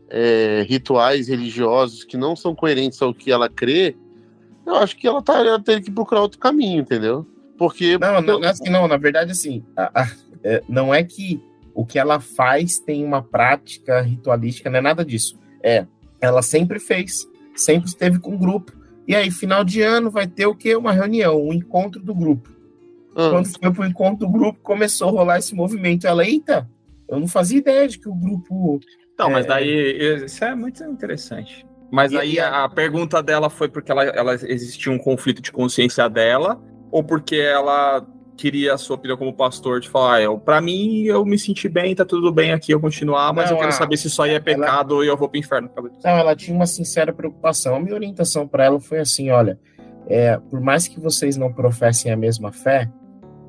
é, 0.09 0.65
rituais 0.67 1.29
religiosos 1.29 2.03
que 2.03 2.17
não 2.17 2.35
são 2.35 2.53
coerentes 2.53 3.01
ao 3.01 3.13
que 3.13 3.31
ela 3.31 3.47
crê, 3.47 3.95
eu 4.65 4.75
acho 4.75 4.97
que 4.97 5.07
ela, 5.07 5.21
tá, 5.21 5.39
ela 5.39 5.59
teria 5.59 5.81
que 5.81 5.89
procurar 5.89 6.21
outro 6.21 6.37
caminho, 6.37 6.81
entendeu? 6.81 7.25
Porque. 7.57 7.97
Não, 7.97 8.21
não, 8.21 8.39
não, 8.39 8.49
assim, 8.49 8.69
não 8.69 8.87
na 8.87 8.97
verdade, 8.97 9.31
assim, 9.31 9.63
a, 9.75 10.01
a, 10.01 10.11
é, 10.43 10.61
não 10.67 10.93
é 10.93 11.03
que 11.03 11.41
o 11.73 11.85
que 11.85 11.97
ela 11.97 12.19
faz 12.19 12.79
tem 12.79 13.03
uma 13.03 13.21
prática 13.21 14.01
ritualística, 14.01 14.69
não 14.69 14.79
é 14.79 14.81
nada 14.81 15.05
disso. 15.05 15.39
É, 15.63 15.85
ela 16.19 16.41
sempre 16.41 16.79
fez, 16.79 17.27
sempre 17.55 17.89
esteve 17.89 18.19
com 18.19 18.35
o 18.35 18.37
grupo. 18.37 18.71
E 19.07 19.15
aí, 19.15 19.31
final 19.31 19.63
de 19.63 19.81
ano, 19.81 20.11
vai 20.11 20.27
ter 20.27 20.45
o 20.45 20.55
quê? 20.55 20.75
Uma 20.75 20.91
reunião, 20.91 21.41
um 21.41 21.53
encontro 21.53 22.01
do 22.01 22.13
grupo. 22.13 22.49
Uhum. 23.15 23.29
Quando 23.29 23.47
foi 23.47 23.71
pro 23.71 23.85
encontro 23.85 24.25
do 24.25 24.31
grupo, 24.31 24.59
começou 24.61 25.09
a 25.09 25.11
rolar 25.11 25.39
esse 25.39 25.53
movimento. 25.53 26.07
Ela, 26.07 26.25
eita, 26.25 26.69
eu 27.09 27.19
não 27.19 27.27
fazia 27.27 27.57
ideia 27.57 27.87
de 27.87 27.99
que 27.99 28.07
o 28.07 28.15
grupo. 28.15 28.79
Não, 29.17 29.27
é... 29.27 29.33
mas 29.33 29.45
daí, 29.45 30.23
isso 30.23 30.43
é 30.43 30.55
muito 30.55 30.83
interessante. 30.83 31.65
Mas 31.91 32.13
e, 32.13 32.17
aí 32.17 32.39
a, 32.39 32.63
a, 32.63 32.69
pergunta 32.69 33.21
dela 33.21 33.49
foi 33.49 33.67
porque 33.67 33.91
ela, 33.91 34.05
ela 34.05 34.33
existia 34.33 34.91
um 34.91 34.97
conflito 34.97 35.41
de 35.41 35.51
consciência 35.51 36.09
dela, 36.09 36.61
ou 36.89 37.03
porque 37.03 37.35
ela 37.35 38.07
queria 38.41 38.73
a 38.73 38.77
sua 38.77 38.95
opinião 38.95 39.15
como 39.15 39.31
pastor 39.31 39.79
de 39.79 39.87
falar, 39.87 40.25
ah, 40.25 40.37
para 40.37 40.59
mim 40.59 41.03
eu 41.03 41.23
me 41.23 41.37
senti 41.37 41.69
bem, 41.69 41.93
tá 41.93 42.03
tudo 42.03 42.31
bem 42.31 42.51
aqui, 42.51 42.71
eu 42.71 42.79
continuar, 42.79 43.31
mas 43.31 43.51
não, 43.51 43.57
eu 43.57 43.59
quero 43.59 43.69
a, 43.69 43.73
saber 43.73 43.97
se 43.97 44.07
isso 44.07 44.19
aí 44.19 44.31
é 44.31 44.39
pecado 44.39 44.95
ela, 44.95 44.95
ou 44.95 45.03
eu 45.03 45.15
vou 45.15 45.29
pro 45.29 45.39
inferno. 45.39 45.69
Não, 46.03 46.11
ela 46.11 46.35
tinha 46.35 46.55
uma 46.55 46.65
sincera 46.65 47.13
preocupação. 47.13 47.75
A 47.75 47.79
minha 47.79 47.93
orientação 47.93 48.47
para 48.47 48.65
ela 48.65 48.79
foi 48.79 48.97
assim, 48.97 49.29
olha, 49.29 49.59
é, 50.07 50.37
por 50.49 50.59
mais 50.59 50.87
que 50.87 50.99
vocês 50.99 51.37
não 51.37 51.53
professem 51.53 52.11
a 52.11 52.17
mesma 52.17 52.51
fé, 52.51 52.89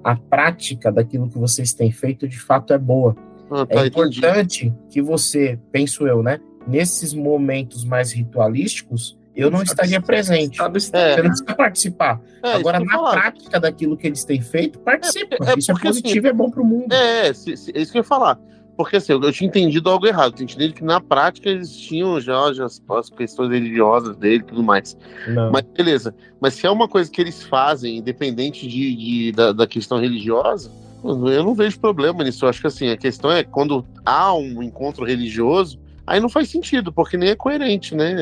a 0.05 0.14
prática 0.14 0.92
daquilo 0.92 1.26
que 1.26 1.38
vocês 1.38 1.72
têm 1.72 1.90
feito 1.90 2.28
de 2.28 2.38
fato 2.38 2.74
é 2.74 2.78
boa. 2.78 3.16
Ah, 3.50 3.64
tá, 3.64 3.83
é 3.83 3.87
importante 3.87 4.66
entendi. 4.66 4.74
que 4.90 5.00
você, 5.00 5.59
penso 5.70 6.07
eu, 6.07 6.22
né, 6.22 6.38
nesses 6.66 7.14
momentos 7.14 7.83
mais 7.83 8.12
ritualísticos, 8.12 9.18
eu 9.35 9.51
não 9.51 9.62
estaria 9.62 10.01
presente. 10.01 10.59
Sabe, 10.59 10.79
é. 10.79 10.81
Você 10.81 11.23
não 11.23 11.29
precisa 11.31 11.55
participar. 11.55 12.21
É, 12.42 12.53
Agora, 12.53 12.81
na 12.81 12.92
falar. 12.92 13.12
prática 13.12 13.59
daquilo 13.59 13.97
que 13.97 14.07
eles 14.07 14.25
têm 14.25 14.40
feito, 14.40 14.79
participa. 14.81 15.37
É, 15.40 15.53
é 15.53 15.59
isso 15.59 15.71
é 15.71 15.75
porque, 15.75 15.88
é 15.88 15.90
positivo, 15.90 16.27
assim, 16.27 16.29
é 16.29 16.33
bom 16.33 16.51
para 16.51 16.62
o 16.62 16.64
mundo. 16.64 16.92
É, 16.92 17.33
se, 17.33 17.57
se, 17.57 17.73
é 17.75 17.81
isso 17.81 17.92
que 17.92 17.99
eu 17.99 18.01
ia 18.01 18.05
falar. 18.05 18.38
Porque 18.77 18.97
assim, 18.97 19.12
eu, 19.12 19.33
tinha 19.33 19.49
entendido 19.49 19.88
algo 19.90 20.07
errado. 20.07 20.33
Eu 20.33 20.37
tinha 20.37 20.47
entendido 20.47 20.75
que 20.75 20.85
na 20.85 21.01
prática 21.01 21.49
eles 21.49 21.75
tinham 21.77 22.21
já, 22.21 22.53
já 22.53 22.64
as, 22.64 22.83
as 22.90 23.11
questões 23.11 23.51
religiosas 23.51 24.16
dele 24.16 24.42
e 24.42 24.47
tudo 24.47 24.62
mais. 24.62 24.97
Não. 25.29 25.51
Mas 25.53 25.62
beleza. 25.62 26.14
Mas 26.40 26.55
se 26.55 26.66
é 26.66 26.71
uma 26.71 26.88
coisa 26.88 27.11
que 27.11 27.21
eles 27.21 27.42
fazem, 27.42 27.99
independente 27.99 28.66
de, 28.66 28.97
de 28.97 29.33
da, 29.33 29.53
da 29.53 29.66
questão 29.66 29.99
religiosa, 29.99 30.71
eu 31.05 31.45
não 31.45 31.55
vejo 31.55 31.79
problema 31.81 32.25
nisso. 32.25 32.45
Eu 32.45 32.49
acho 32.49 32.61
que 32.61 32.66
assim, 32.66 32.88
a 32.88 32.97
questão 32.97 33.31
é 33.31 33.45
quando 33.45 33.85
há 34.05 34.35
um 34.35 34.62
encontro 34.62 35.05
religioso, 35.05 35.79
aí 36.06 36.20
não 36.20 36.28
faz 36.28 36.48
sentido, 36.48 36.92
porque 36.92 37.16
nem 37.16 37.30
é 37.30 37.36
coerente, 37.36 37.94
né? 37.94 38.14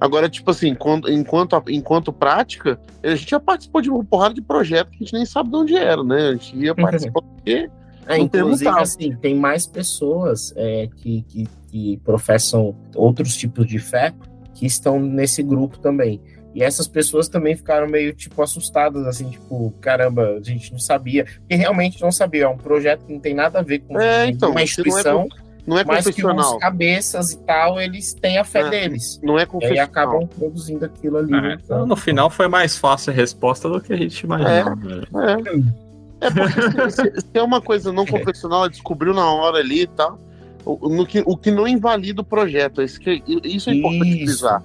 Agora, 0.00 0.28
tipo 0.28 0.50
assim, 0.50 0.68
enquanto, 0.68 1.10
enquanto, 1.10 1.62
enquanto 1.68 2.12
prática, 2.12 2.78
a 3.02 3.14
gente 3.14 3.30
já 3.30 3.40
participou 3.40 3.80
de 3.80 3.90
uma 3.90 4.04
porrada 4.04 4.34
de 4.34 4.42
projeto 4.42 4.90
que 4.90 4.96
a 4.96 4.98
gente 5.00 5.14
nem 5.14 5.24
sabe 5.24 5.50
de 5.50 5.56
onde 5.56 5.76
era, 5.76 6.02
né? 6.02 6.28
A 6.28 6.32
gente 6.32 6.56
ia 6.56 6.74
participar 6.74 7.20
uhum. 7.20 7.28
porque. 7.34 7.70
É, 8.06 8.18
inclusive, 8.18 8.68
assim, 8.68 9.16
tem 9.16 9.34
mais 9.34 9.66
pessoas 9.66 10.52
é, 10.56 10.90
que, 10.94 11.22
que, 11.22 11.48
que 11.70 11.96
professam 12.04 12.76
outros 12.94 13.34
tipos 13.34 13.66
de 13.66 13.78
fé 13.78 14.12
que 14.52 14.66
estão 14.66 15.00
nesse 15.00 15.42
grupo 15.42 15.78
também. 15.78 16.20
E 16.54 16.62
essas 16.62 16.86
pessoas 16.86 17.28
também 17.28 17.56
ficaram 17.56 17.88
meio, 17.88 18.12
tipo, 18.12 18.40
assustadas, 18.40 19.06
assim, 19.06 19.28
tipo, 19.30 19.72
caramba, 19.80 20.36
a 20.38 20.42
gente 20.42 20.70
não 20.70 20.78
sabia. 20.78 21.24
Porque 21.24 21.56
realmente 21.56 22.00
não 22.00 22.12
sabia. 22.12 22.44
É 22.44 22.48
um 22.48 22.56
projeto 22.56 23.04
que 23.04 23.12
não 23.12 23.18
tem 23.18 23.34
nada 23.34 23.58
a 23.58 23.62
ver 23.62 23.80
com 23.80 24.00
é, 24.00 24.28
então, 24.28 24.52
uma 24.52 24.62
instituição. 24.62 25.26
Não 25.66 25.78
é 25.78 25.84
mas 25.84 26.06
que 26.06 26.26
os 26.26 26.56
cabeças 26.58 27.32
e 27.32 27.38
tal, 27.38 27.80
eles 27.80 28.12
têm 28.12 28.36
a 28.36 28.44
fé 28.44 28.60
é, 28.60 28.70
deles. 28.70 29.18
Não 29.22 29.38
é 29.38 29.46
confessional. 29.46 29.76
E 29.76 29.88
acabam 29.88 30.26
produzindo 30.26 30.84
aquilo 30.84 31.16
ali. 31.16 31.34
É, 31.34 31.54
então, 31.54 31.86
no 31.86 31.96
final 31.96 32.28
foi 32.28 32.48
mais 32.48 32.76
fácil 32.76 33.12
a 33.12 33.16
resposta 33.16 33.68
do 33.68 33.80
que 33.80 33.92
a 33.92 33.96
gente 33.96 34.20
imaginava. 34.20 34.76
É, 34.92 36.26
é. 36.26 36.26
é 36.26 36.30
porque 36.30 36.90
se, 36.90 37.20
se, 37.20 37.26
é 37.32 37.42
uma 37.42 37.62
coisa 37.62 37.92
não 37.92 38.04
confessional, 38.04 38.60
ela 38.60 38.70
descobriu 38.70 39.14
na 39.14 39.26
hora 39.26 39.58
ali 39.58 39.82
e 39.82 39.86
tal. 39.86 40.18
O, 40.66 41.04
que, 41.04 41.22
o 41.26 41.36
que 41.36 41.50
não 41.50 41.68
invalida 41.68 42.22
o 42.22 42.24
projeto. 42.24 42.82
Isso, 42.82 43.00
que, 43.00 43.22
isso 43.44 43.70
é 43.70 43.74
importante 43.74 44.08
isso. 44.08 44.24
frisar. 44.24 44.62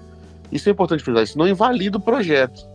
Isso 0.51 0.69
é 0.69 0.71
importante 0.71 1.03
frisar. 1.03 1.23
Isso 1.23 1.37
não 1.37 1.47
invalida 1.47 1.97
o 1.97 2.01
projeto. 2.01 2.67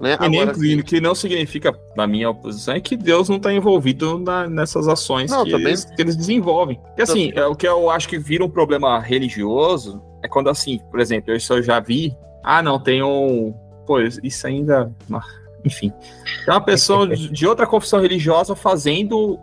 Né? 0.00 0.16
E 0.20 0.28
nem 0.28 0.42
assim, 0.42 0.82
que 0.82 1.00
não 1.00 1.14
significa, 1.14 1.74
na 1.96 2.06
minha 2.06 2.28
oposição, 2.28 2.74
é 2.74 2.80
que 2.80 2.96
Deus 2.96 3.28
não 3.28 3.36
está 3.36 3.52
envolvido 3.52 4.18
na, 4.18 4.46
nessas 4.46 4.88
ações 4.88 5.30
não, 5.30 5.44
que, 5.44 5.54
eles, 5.54 5.84
que, 5.84 6.02
eles, 6.02 6.16
desenvolvem. 6.16 6.78
Porque 6.78 7.02
assim, 7.02 7.32
é, 7.34 7.46
o 7.46 7.54
que 7.54 7.66
eu 7.66 7.88
acho 7.90 8.08
que 8.08 8.18
vira 8.18 8.44
um 8.44 8.50
problema 8.50 8.98
religioso 9.00 10.02
é 10.22 10.28
quando 10.28 10.50
assim, 10.50 10.80
por 10.90 11.00
exemplo, 11.00 11.32
eu 11.32 11.62
já 11.62 11.80
vi, 11.80 12.14
ah, 12.46 12.62
não, 12.62 12.78
tem 12.78 13.02
um. 13.02 13.52
Pô, 13.84 14.00
isso 14.00 14.46
ainda. 14.46 14.92
Enfim. 15.64 15.92
É 16.46 16.50
uma 16.52 16.60
pessoa 16.60 17.08
de 17.16 17.44
outra 17.44 17.66
confissão 17.66 18.00
religiosa 18.00 18.54
fazendo, 18.54 19.36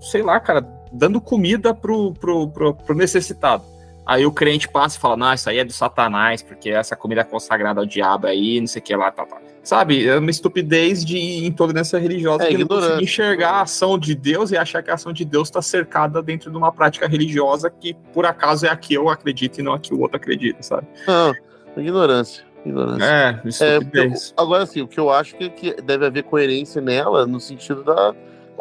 sei 0.00 0.22
lá, 0.22 0.38
cara, 0.38 0.64
dando 0.92 1.20
comida 1.20 1.74
pro, 1.74 2.12
pro, 2.14 2.48
pro, 2.48 2.74
pro 2.74 2.94
necessitado. 2.94 3.64
Aí 4.06 4.26
o 4.26 4.32
crente 4.32 4.68
passa 4.68 4.98
e 4.98 5.00
fala, 5.00 5.16
não, 5.16 5.32
isso 5.32 5.48
aí 5.48 5.58
é 5.58 5.64
do 5.64 5.72
satanás, 5.72 6.42
porque 6.42 6.68
essa 6.68 6.94
comida 6.94 7.22
é 7.22 7.24
consagrada 7.24 7.80
ao 7.80 7.86
diabo 7.86 8.26
aí, 8.26 8.60
não 8.60 8.66
sei 8.66 8.80
o 8.80 8.84
que 8.84 8.94
lá, 8.94 9.10
tal, 9.10 9.26
tal. 9.26 9.40
Sabe, 9.62 10.06
é 10.06 10.18
uma 10.18 10.30
estupidez 10.30 11.02
de 11.02 11.46
intolerância 11.46 11.98
religiosa 11.98 12.44
é, 12.44 12.48
que 12.48 12.58
não 12.58 12.66
consegue 12.66 13.02
enxergar 13.02 13.50
a 13.52 13.60
ação 13.62 13.98
de 13.98 14.14
Deus 14.14 14.50
e 14.50 14.58
achar 14.58 14.82
que 14.82 14.90
a 14.90 14.94
ação 14.94 15.10
de 15.10 15.24
Deus 15.24 15.48
está 15.48 15.62
cercada 15.62 16.22
dentro 16.22 16.50
de 16.50 16.56
uma 16.56 16.70
prática 16.70 17.08
religiosa 17.08 17.70
que, 17.70 17.94
por 18.12 18.26
acaso, 18.26 18.66
é 18.66 18.68
a 18.68 18.76
que 18.76 18.92
eu 18.92 19.08
acredito 19.08 19.60
e 19.60 19.62
não 19.62 19.72
a 19.72 19.78
que 19.78 19.94
o 19.94 20.00
outro 20.00 20.18
acredita, 20.18 20.62
sabe? 20.62 20.86
Não, 21.06 21.34
ignorância. 21.78 22.44
ignorância. 22.62 23.04
É, 23.06 23.48
estupidez. 23.48 24.34
É, 24.36 24.42
agora, 24.42 24.64
assim, 24.64 24.82
o 24.82 24.86
que 24.86 25.00
eu 25.00 25.08
acho 25.08 25.34
que, 25.34 25.48
que 25.48 25.80
deve 25.80 26.04
haver 26.04 26.24
coerência 26.24 26.82
nela, 26.82 27.26
no 27.26 27.40
sentido 27.40 27.82
da 27.82 28.14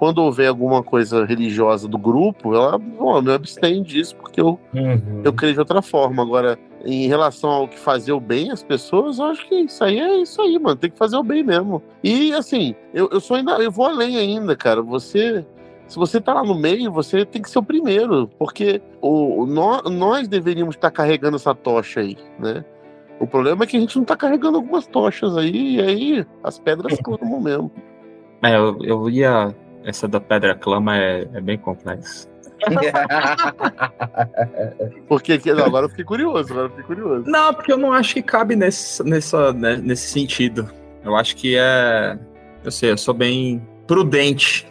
quando 0.04 0.18
houver 0.18 0.50
alguma 0.50 0.84
coisa 0.84 1.24
religiosa 1.24 1.88
do 1.88 1.98
grupo, 1.98 2.54
ela 2.54 2.78
bom, 2.78 3.22
me 3.22 3.32
abstém 3.32 3.82
disso, 3.82 4.14
porque 4.18 4.42
eu, 4.42 4.60
uhum. 4.74 5.22
eu 5.24 5.32
creio 5.32 5.54
de 5.54 5.60
outra 5.62 5.82
forma. 5.82 6.22
Agora, 6.22 6.60
em 6.84 7.08
relação 7.08 7.50
ao 7.50 7.70
que 7.70 7.80
fazer 7.80 8.12
o 8.12 8.20
bem 8.20 8.52
às 8.52 8.62
pessoas, 8.62 9.18
eu 9.18 9.28
acho 9.28 9.48
que 9.48 9.56
isso 9.56 9.82
aí 9.82 10.02
é 10.02 10.18
isso 10.18 10.42
aí, 10.42 10.60
mano. 10.60 10.76
Tem 10.76 10.92
que 10.92 10.98
fazer 10.98 11.16
o 11.16 11.24
bem 11.24 11.42
mesmo. 11.42 11.82
E 12.04 12.34
assim, 12.34 12.76
eu, 12.94 13.08
eu 13.14 13.22
sou 13.22 13.38
ainda, 13.38 13.54
eu 13.60 13.72
vou 13.72 13.86
além 13.86 14.18
ainda, 14.18 14.58
cara. 14.58 14.82
Você. 14.82 15.46
Se 15.88 15.96
você 15.96 16.20
tá 16.20 16.34
lá 16.34 16.44
no 16.44 16.56
meio, 16.56 16.92
você 16.92 17.24
tem 17.24 17.42
que 17.42 17.50
ser 17.50 17.60
o 17.60 17.64
primeiro, 17.64 18.28
porque 18.38 18.82
o, 19.00 19.46
nós, 19.46 19.84
nós 19.90 20.28
deveríamos 20.28 20.76
estar 20.76 20.92
carregando 20.92 21.38
essa 21.38 21.56
tocha 21.56 22.02
aí, 22.02 22.18
né? 22.38 22.66
O 23.22 23.26
problema 23.26 23.64
é 23.64 23.68
que 23.68 23.78
a 23.78 23.80
gente 23.80 23.98
não 23.98 24.04
tá 24.04 24.18
carregando 24.18 24.58
algumas 24.58 24.86
tochas 24.86 25.38
aí, 25.38 25.76
e 25.76 25.82
aí 25.82 26.26
as 26.44 26.60
pedras 26.60 27.00
clamam 27.02 27.40
mesmo. 27.40 27.72
É, 28.42 28.58
eu, 28.58 28.78
eu 28.82 29.10
ia 29.10 29.56
essa 29.84 30.08
da 30.08 30.20
pedra 30.20 30.56
clama 30.56 30.98
é, 30.98 31.28
é 31.34 31.42
bem 31.42 31.58
complexa. 31.58 32.28
porque 35.08 35.40
não, 35.54 35.66
agora 35.66 35.86
eu 35.86 35.90
fiquei 35.90 36.06
curioso, 36.06 36.52
agora 36.52 36.68
eu 36.68 36.70
fiquei 36.70 36.84
curioso. 36.84 37.30
Não, 37.30 37.54
porque 37.54 37.72
eu 37.72 37.78
não 37.78 37.92
acho 37.92 38.14
que 38.14 38.22
cabe 38.22 38.56
nesse, 38.56 39.04
nessa, 39.04 39.52
né, 39.54 39.78
nesse 39.78 40.10
sentido. 40.10 40.70
Eu 41.04 41.16
acho 41.16 41.36
que 41.36 41.56
é. 41.58 42.18
Eu 42.64 42.72
sei, 42.72 42.92
eu 42.92 42.98
sou 42.98 43.14
bem 43.14 43.62
prudente 43.86 44.66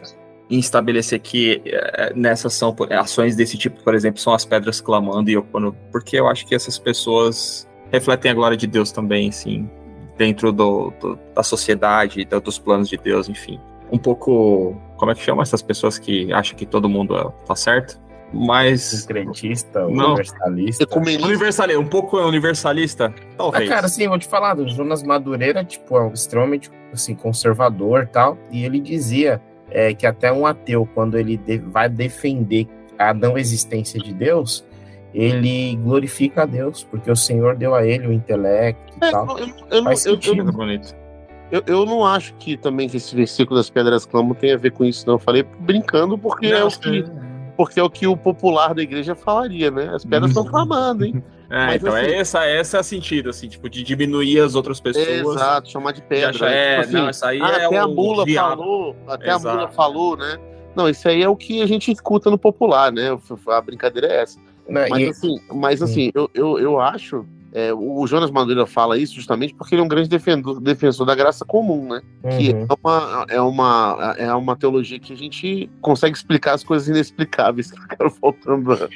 em 0.48 0.58
estabelecer 0.58 1.20
que 1.20 1.62
é, 1.66 2.12
nessas 2.14 2.54
são 2.54 2.74
ações 2.90 3.36
desse 3.36 3.56
tipo, 3.56 3.82
por 3.82 3.94
exemplo, 3.94 4.20
são 4.20 4.34
as 4.34 4.44
pedras 4.44 4.80
clamando 4.80 5.30
e 5.30 5.34
eu 5.34 5.42
quando. 5.42 5.74
Porque 5.90 6.18
eu 6.18 6.28
acho 6.28 6.46
que 6.46 6.54
essas 6.54 6.78
pessoas 6.78 7.68
refletem 7.90 8.30
a 8.30 8.34
glória 8.34 8.56
de 8.56 8.66
Deus 8.66 8.90
também, 8.90 9.30
sim, 9.30 9.68
dentro 10.16 10.52
do, 10.52 10.92
do 11.00 11.18
da 11.34 11.42
sociedade, 11.42 12.24
dos 12.24 12.58
planos 12.58 12.88
de 12.88 12.96
Deus, 12.96 13.28
enfim. 13.28 13.60
Um 13.90 13.98
pouco 13.98 14.74
como 15.02 15.10
é 15.10 15.16
que 15.16 15.22
chama 15.22 15.42
essas 15.42 15.60
pessoas 15.60 15.98
que 15.98 16.32
acham 16.32 16.56
que 16.56 16.64
todo 16.64 16.88
mundo 16.88 17.34
tá 17.44 17.56
certo? 17.56 18.00
Mas. 18.32 19.04
Crentista, 19.04 19.84
universalista. 19.84 20.86
Universalista, 20.96 21.80
um 21.80 21.88
pouco 21.88 22.18
universalista, 22.20 23.12
talvez. 23.36 23.68
Ah, 23.68 23.74
cara, 23.74 23.88
sim, 23.88 24.06
vou 24.06 24.16
te 24.16 24.28
falar, 24.28 24.56
o 24.56 24.68
Jonas 24.68 25.02
Madureira, 25.02 25.64
tipo, 25.64 25.96
é 25.96 26.04
um 26.04 26.12
extremamente 26.12 26.70
assim, 26.92 27.16
conservador 27.16 28.06
tal, 28.06 28.38
e 28.52 28.64
ele 28.64 28.78
dizia 28.78 29.42
é, 29.68 29.92
que 29.92 30.06
até 30.06 30.32
um 30.32 30.46
ateu, 30.46 30.88
quando 30.94 31.18
ele 31.18 31.36
de 31.36 31.58
vai 31.58 31.88
defender 31.88 32.68
a 32.96 33.12
não 33.12 33.36
existência 33.36 33.98
de 33.98 34.14
Deus, 34.14 34.64
ele 35.12 35.74
glorifica 35.82 36.44
a 36.44 36.46
Deus, 36.46 36.84
porque 36.84 37.10
o 37.10 37.16
Senhor 37.16 37.56
deu 37.56 37.74
a 37.74 37.84
ele 37.84 38.06
o 38.06 38.12
intelecto 38.12 38.94
e 39.02 39.04
é, 39.04 39.10
tal. 39.10 39.36
Eu, 39.36 39.48
eu, 39.68 39.84
eu. 39.84 40.36
Eu, 40.36 40.52
bonito. 40.52 41.01
Eu, 41.52 41.62
eu 41.66 41.84
não 41.84 42.04
acho 42.04 42.32
que 42.36 42.56
também 42.56 42.88
que 42.88 42.96
esse 42.96 43.14
versículo 43.14 43.58
das 43.58 43.68
pedras 43.68 44.06
clamam 44.06 44.34
tem 44.34 44.54
a 44.54 44.56
ver 44.56 44.72
com 44.72 44.86
isso, 44.86 45.06
não. 45.06 45.14
Eu 45.14 45.18
falei 45.18 45.42
brincando 45.42 46.16
porque 46.16 46.50
não, 46.50 46.56
é 46.56 46.64
o 46.64 46.70
que. 46.70 47.04
Porque 47.54 47.78
é 47.78 47.82
o 47.82 47.90
que 47.90 48.06
o 48.06 48.16
popular 48.16 48.74
da 48.74 48.80
igreja 48.80 49.14
falaria, 49.14 49.70
né? 49.70 49.90
As 49.94 50.02
pedras 50.02 50.30
estão 50.30 50.46
clamando, 50.46 51.04
hein? 51.04 51.22
É, 51.52 51.66
Mas, 51.66 51.82
então 51.82 51.94
é 51.94 52.00
assim, 52.00 52.10
é 52.10 52.16
essa, 52.16 52.44
essa 52.46 52.76
é 52.78 52.80
a 52.80 52.82
sentido, 52.82 53.28
assim, 53.28 53.46
tipo, 53.46 53.68
de 53.68 53.82
diminuir 53.82 54.40
as 54.40 54.54
outras 54.54 54.80
pessoas. 54.80 55.06
Exato, 55.06 55.70
chamar 55.70 55.92
de 55.92 56.00
pedra. 56.00 56.30
Achar, 56.30 56.48
né? 56.48 56.56
é, 56.56 56.70
tipo 56.76 56.80
assim, 56.80 56.92
não, 56.94 57.10
isso 57.10 57.26
aí 57.26 57.42
ah, 57.42 57.48
é 57.48 57.66
até 57.66 57.76
a 57.76 57.86
mula 57.86 58.26
falou, 58.26 58.96
até 59.06 59.28
Exato. 59.28 59.48
a 59.48 59.52
mula 59.52 59.68
falou, 59.68 60.16
né? 60.16 60.38
Não, 60.74 60.88
isso 60.88 61.06
aí 61.06 61.22
é 61.22 61.28
o 61.28 61.36
que 61.36 61.60
a 61.60 61.66
gente 61.66 61.92
escuta 61.92 62.30
no 62.30 62.38
popular, 62.38 62.90
né? 62.90 63.18
A 63.48 63.60
brincadeira 63.60 64.06
é 64.06 64.22
essa. 64.22 64.38
Não, 64.66 64.88
mas, 64.88 65.02
e... 65.02 65.10
assim, 65.10 65.40
mas 65.52 65.82
assim, 65.82 66.10
eu, 66.14 66.30
eu, 66.32 66.58
eu 66.58 66.80
acho 66.80 67.26
é, 67.54 67.72
o 67.72 68.06
Jonas 68.06 68.30
Madureira 68.30 68.66
fala 68.66 68.96
isso 68.96 69.14
justamente 69.14 69.54
porque 69.54 69.74
ele 69.74 69.82
é 69.82 69.84
um 69.84 69.88
grande 69.88 70.08
defendor, 70.08 70.58
defensor 70.58 71.04
da 71.04 71.14
graça 71.14 71.44
comum, 71.44 71.86
né? 71.86 72.00
Uhum. 72.24 72.38
Que 72.38 72.50
é 72.50 72.66
uma, 72.82 73.26
é, 73.28 73.40
uma, 73.40 74.14
é 74.16 74.34
uma 74.34 74.56
teologia 74.56 74.98
que 74.98 75.12
a 75.12 75.16
gente 75.16 75.70
consegue 75.82 76.16
explicar 76.16 76.54
as 76.54 76.64
coisas 76.64 76.88
inexplicáveis 76.88 77.70
que 77.70 77.78
ficaram 77.78 78.10
faltando. 78.10 78.88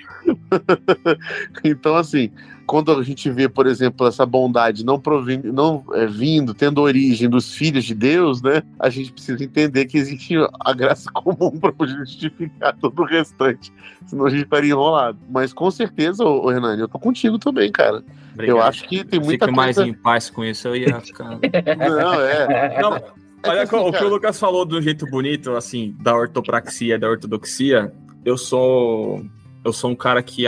então, 1.62 1.96
assim, 1.96 2.30
quando 2.66 2.92
a 2.92 3.02
gente 3.02 3.30
vê, 3.30 3.46
por 3.46 3.66
exemplo, 3.66 4.06
essa 4.06 4.24
bondade 4.24 4.86
não, 4.86 4.98
provindo, 4.98 5.52
não 5.52 5.84
é, 5.92 6.06
vindo, 6.06 6.54
tendo 6.54 6.80
origem 6.80 7.28
dos 7.28 7.54
filhos 7.54 7.84
de 7.84 7.94
Deus, 7.94 8.40
né? 8.40 8.62
A 8.80 8.88
gente 8.88 9.12
precisa 9.12 9.44
entender 9.44 9.84
que 9.84 9.98
existe 9.98 10.34
a 10.60 10.72
graça 10.72 11.10
comum 11.12 11.50
para 11.60 11.74
justificar 11.86 12.74
todo 12.76 13.02
o 13.02 13.04
restante. 13.04 13.70
Senão 14.06 14.24
a 14.24 14.30
gente 14.30 14.44
estaria 14.44 14.70
enrolado. 14.70 15.18
Mas 15.28 15.52
com 15.52 15.70
certeza, 15.70 16.24
ô, 16.24 16.46
ô 16.46 16.48
Renan, 16.48 16.76
eu 16.76 16.88
tô 16.88 16.98
contigo 16.98 17.38
também, 17.38 17.70
cara. 17.70 18.02
Obrigado. 18.36 18.56
Eu 18.56 18.62
acho 18.62 18.86
que 18.86 19.02
tem 19.02 19.18
muita 19.18 19.46
Fique 19.46 19.56
coisa... 19.56 19.56
mais 19.56 19.78
em 19.78 19.94
paz 19.94 20.28
com 20.28 20.44
isso, 20.44 20.68
eu 20.68 20.76
ia 20.76 21.00
ficar. 21.00 21.30
não, 21.76 22.20
é. 22.20 22.80
Não, 22.80 23.02
Olha, 23.44 23.62
assim, 23.62 23.76
o 23.76 23.92
que 23.92 24.04
o 24.04 24.08
Lucas 24.08 24.38
falou 24.38 24.64
do 24.64 24.80
jeito 24.82 25.06
bonito, 25.06 25.54
assim, 25.54 25.96
da 26.00 26.14
ortopraxia, 26.14 26.98
da 26.98 27.08
ortodoxia, 27.08 27.92
eu 28.24 28.36
sou 28.36 29.24
eu 29.64 29.72
sou 29.72 29.90
um 29.90 29.96
cara 29.96 30.22
que 30.22 30.44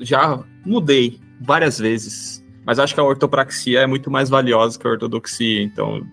já 0.00 0.42
mudei 0.64 1.18
várias 1.40 1.78
vezes, 1.78 2.44
mas 2.64 2.78
acho 2.78 2.94
que 2.94 3.00
a 3.00 3.04
ortopraxia 3.04 3.80
é 3.80 3.86
muito 3.86 4.10
mais 4.10 4.28
valiosa 4.28 4.78
que 4.78 4.86
a 4.86 4.90
ortodoxia, 4.90 5.62
então 5.62 6.06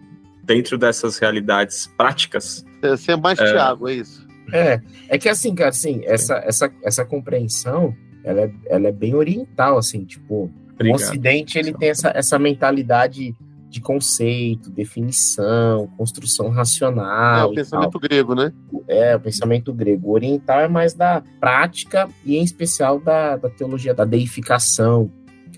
dentro 0.43 0.77
dessas 0.77 1.19
realidades 1.19 1.87
práticas. 1.95 2.65
Você 2.81 3.11
é 3.11 3.17
mais 3.17 3.37
é... 3.39 3.51
Thiago, 3.51 3.87
é 3.87 3.93
isso? 3.95 4.27
É, 4.51 4.81
é 5.09 5.17
que 5.19 5.29
assim, 5.29 5.53
cara, 5.53 5.69
assim, 5.69 6.01
essa, 6.05 6.35
essa, 6.37 6.71
essa 6.83 7.05
compreensão, 7.05 7.95
ela 8.23 8.41
é, 8.41 8.51
ela 8.65 8.87
é 8.87 8.91
bem 8.91 9.13
oriental, 9.13 9.77
assim, 9.77 10.05
tipo, 10.05 10.51
Obrigado. 10.79 10.99
o 10.99 11.03
Ocidente, 11.03 11.57
ele 11.57 11.73
tem 11.73 11.89
essa, 11.89 12.11
essa 12.15 12.39
mentalidade 12.39 13.35
de 13.69 13.79
conceito, 13.79 14.71
definição, 14.71 15.87
construção 15.95 16.49
racional. 16.49 17.49
É 17.49 17.51
o 17.51 17.53
pensamento 17.53 17.99
grego, 17.99 18.33
né? 18.33 18.51
É, 18.87 19.15
o 19.15 19.19
pensamento 19.19 19.71
grego. 19.71 20.09
O 20.09 20.13
oriental 20.13 20.59
é 20.59 20.67
mais 20.67 20.95
da 20.95 21.21
prática 21.39 22.09
e, 22.25 22.35
em 22.35 22.43
especial, 22.43 22.99
da, 22.99 23.37
da 23.37 23.49
teologia 23.49 23.93
da 23.93 24.05
deificação, 24.05 25.11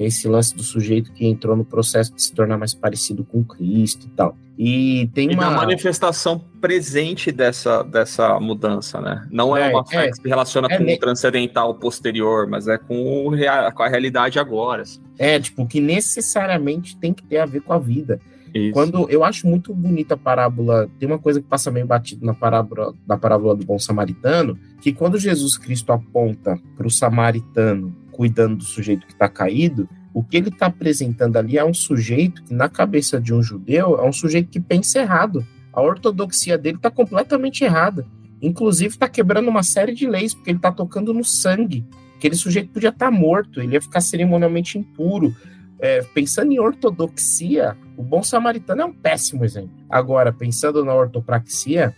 esse 0.06 0.28
lance 0.28 0.56
do 0.56 0.64
sujeito 0.64 1.12
que 1.12 1.26
entrou 1.26 1.56
no 1.56 1.66
processo 1.66 2.14
de 2.14 2.22
se 2.22 2.34
tornar 2.34 2.58
mais 2.58 2.74
parecido 2.74 3.24
com 3.24 3.44
Cristo 3.44 4.08
e 4.08 4.10
tal. 4.10 4.36
E 4.58 5.10
tem 5.14 5.32
e 5.32 5.34
uma 5.34 5.50
manifestação 5.50 6.40
presente 6.60 7.32
dessa, 7.32 7.84
dessa 7.84 8.40
mudança, 8.40 9.02
né? 9.02 9.28
Não 9.32 9.58
é, 9.58 9.72
é 9.72 9.74
uma 9.74 9.86
fé 9.86 10.06
é, 10.06 10.10
que 10.10 10.18
se 10.18 10.28
relaciona 10.28 10.68
é, 10.70 10.78
com 10.78 10.84
o 10.84 11.00
transcendental 11.00 11.74
posterior, 11.76 12.48
mas 12.48 12.68
é 12.68 12.78
com, 12.78 13.28
o, 13.28 13.32
com 13.74 13.84
a 13.84 13.88
realidade 13.88 14.38
agora. 14.38 14.84
Assim. 14.84 15.02
É, 15.18 15.40
tipo, 15.40 15.66
que 15.66 15.80
necessariamente 15.80 16.96
tem 16.98 17.14
que 17.14 17.24
ter 17.24 17.38
a 17.38 17.46
ver 17.46 17.62
com 17.62 17.74
a 17.74 17.80
vida. 17.80 18.20
Isso. 18.54 18.74
Quando 18.74 19.10
eu 19.10 19.24
acho 19.24 19.48
muito 19.48 19.74
bonita 19.74 20.16
a 20.16 20.18
parábola, 20.18 20.90
tem 21.00 21.08
uma 21.08 21.20
coisa 21.20 21.42
que 21.42 21.48
passa 21.48 21.72
meio 21.72 21.86
batido 21.86 22.26
na 22.26 22.34
parábola, 22.34 22.94
na 23.08 23.18
parábola 23.18 23.56
do 23.56 23.66
bom 23.66 23.80
samaritano, 23.80 24.58
que 24.82 24.92
quando 24.92 25.18
Jesus 25.18 25.58
Cristo 25.58 25.92
aponta 25.94 26.60
para 26.76 26.86
o 26.86 26.92
samaritano 26.92 27.96
cuidando 28.22 28.58
do 28.58 28.64
sujeito 28.64 29.08
que 29.08 29.14
está 29.14 29.28
caído, 29.28 29.90
o 30.14 30.24
que 30.24 30.38
ele 30.38 30.50
está 30.50 30.68
apresentando 30.68 31.38
ali 31.38 31.58
é 31.58 31.66
um 31.66 31.74
sujeito 31.74 32.44
que, 32.44 32.54
na 32.54 32.70
cabeça 32.70 33.20
de 33.20 33.34
um 33.34 33.42
judeu, 33.42 34.00
é 34.00 34.08
um 34.08 34.14
sujeito 34.14 34.52
que 34.52 34.60
pensa 34.60 35.00
errado. 35.00 35.44
A 35.74 35.82
ortodoxia 35.82 36.56
dele 36.56 36.78
está 36.78 36.92
completamente 36.92 37.64
errada. 37.64 38.06
Inclusive, 38.40 38.94
está 38.94 39.10
quebrando 39.10 39.48
uma 39.48 39.64
série 39.64 39.96
de 39.96 40.06
leis, 40.06 40.36
porque 40.36 40.52
ele 40.52 40.60
está 40.60 40.72
tocando 40.72 41.12
no 41.16 41.24
sangue. 41.24 41.84
Aquele 42.16 42.36
sujeito 42.36 42.70
podia 42.70 42.90
estar 42.90 43.08
tá 43.08 43.12
morto, 43.12 43.60
ele 43.60 43.74
ia 43.74 43.82
ficar 43.82 44.02
cerimonialmente 44.02 44.78
impuro. 44.78 45.36
É, 45.80 46.04
pensando 46.14 46.52
em 46.52 46.60
ortodoxia, 46.60 47.76
o 47.98 48.04
bom 48.04 48.22
samaritano 48.22 48.84
é 48.84 48.86
um 48.86 48.94
péssimo 48.94 49.44
exemplo. 49.44 49.76
Agora, 49.90 50.32
pensando 50.32 50.86
na 50.86 50.94
ortopraxia, 50.94 51.92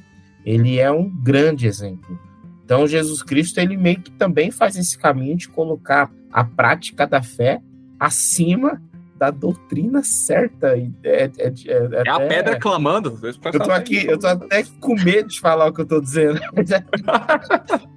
ele 0.45 0.79
é 0.79 0.89
um 0.89 1.09
grande 1.09 1.67
exemplo. 1.67 2.17
Então, 2.63 2.88
Jesus 2.88 3.21
Cristo, 3.21 3.60
ele 3.60 3.78
meio 3.78 3.99
que 3.99 4.12
também 4.12 4.52
faz 4.52 4.76
esse 4.76 4.97
caminho 4.97 5.36
de 5.36 5.49
colocar 5.49 6.12
a 6.32 6.43
prática 6.43 7.06
da 7.06 7.21
fé 7.21 7.62
acima 7.99 8.82
da 9.23 9.32
doutrina 9.32 10.04
certa. 10.04 10.76
É, 10.78 10.89
é, 11.04 11.32
é, 11.38 11.54
é 11.67 12.10
a 12.10 12.19
pedra 12.19 12.60
clamando. 12.60 13.17
Eu 13.21 13.60
tô 13.60 13.71
aqui, 13.71 14.06
eu 14.06 14.17
tô 14.17 14.28
até 14.28 14.63
com 14.80 14.95
medo 14.95 15.30
de 15.30 15.39
falar 15.39 15.67
o 15.67 15.73
que 15.73 15.82
eu 15.82 15.86
tô 15.86 16.02
dizendo. 16.02 16.41
Mas 16.54 16.71
é, 16.71 16.84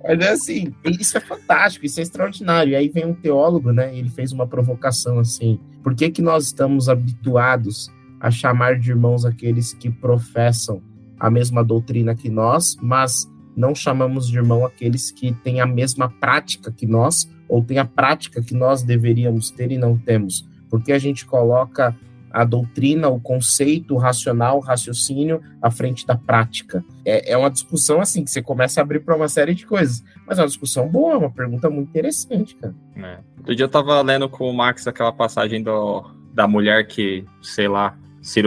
mas 0.04 0.20
é 0.20 0.30
assim, 0.30 0.72
isso 0.84 1.16
é 1.16 1.20
fantástico, 1.20 1.84
isso 1.84 1.98
é 1.98 2.02
extraordinário. 2.04 2.72
E 2.72 2.76
aí 2.76 2.88
vem 2.88 3.06
um 3.06 3.14
teólogo, 3.14 3.72
né? 3.72 3.96
Ele 3.96 4.08
fez 4.08 4.30
uma 4.30 4.46
provocação 4.46 5.18
assim: 5.18 5.58
por 5.82 5.94
que, 5.94 6.10
que 6.10 6.22
nós 6.22 6.46
estamos 6.46 6.88
habituados 6.88 7.90
a 8.20 8.30
chamar 8.30 8.78
de 8.78 8.90
irmãos 8.90 9.24
aqueles 9.24 9.74
que 9.74 9.90
professam 9.90 10.80
a 11.18 11.28
mesma 11.28 11.64
doutrina 11.64 12.14
que 12.14 12.30
nós, 12.30 12.76
mas 12.80 13.28
não 13.56 13.74
chamamos 13.74 14.28
de 14.28 14.36
irmão 14.36 14.64
aqueles 14.64 15.10
que 15.10 15.32
têm 15.32 15.60
a 15.60 15.66
mesma 15.66 16.10
prática 16.10 16.70
que 16.70 16.86
nós, 16.86 17.28
ou 17.48 17.64
têm 17.64 17.78
a 17.78 17.84
prática 17.84 18.42
que 18.42 18.54
nós 18.54 18.82
deveríamos 18.82 19.50
ter 19.50 19.72
e 19.72 19.78
não 19.78 19.96
temos. 19.96 20.46
Porque 20.68 20.92
a 20.92 20.98
gente 20.98 21.24
coloca 21.24 21.96
a 22.30 22.44
doutrina, 22.44 23.08
o 23.08 23.18
conceito 23.18 23.94
o 23.94 23.96
racional, 23.96 24.58
o 24.58 24.60
raciocínio 24.60 25.40
à 25.62 25.70
frente 25.70 26.06
da 26.06 26.16
prática. 26.16 26.84
É, 27.02 27.32
é 27.32 27.36
uma 27.36 27.50
discussão 27.50 27.98
assim 27.98 28.22
que 28.22 28.30
você 28.30 28.42
começa 28.42 28.78
a 28.78 28.82
abrir 28.82 29.00
para 29.00 29.16
uma 29.16 29.28
série 29.28 29.54
de 29.54 29.64
coisas. 29.64 30.04
Mas 30.26 30.38
é 30.38 30.42
uma 30.42 30.48
discussão 30.48 30.86
boa, 30.86 31.14
é 31.14 31.16
uma 31.16 31.30
pergunta 31.30 31.70
muito 31.70 31.88
interessante, 31.88 32.54
cara. 32.56 32.74
É. 32.96 33.20
Outro 33.38 33.54
dia 33.54 33.64
eu 33.64 33.70
tava 33.70 34.02
lendo 34.02 34.28
com 34.28 34.50
o 34.50 34.54
Max 34.54 34.86
aquela 34.86 35.12
passagem 35.12 35.62
do, 35.62 36.04
da 36.34 36.46
mulher 36.46 36.86
que, 36.86 37.24
sei 37.40 37.68
lá, 37.68 37.96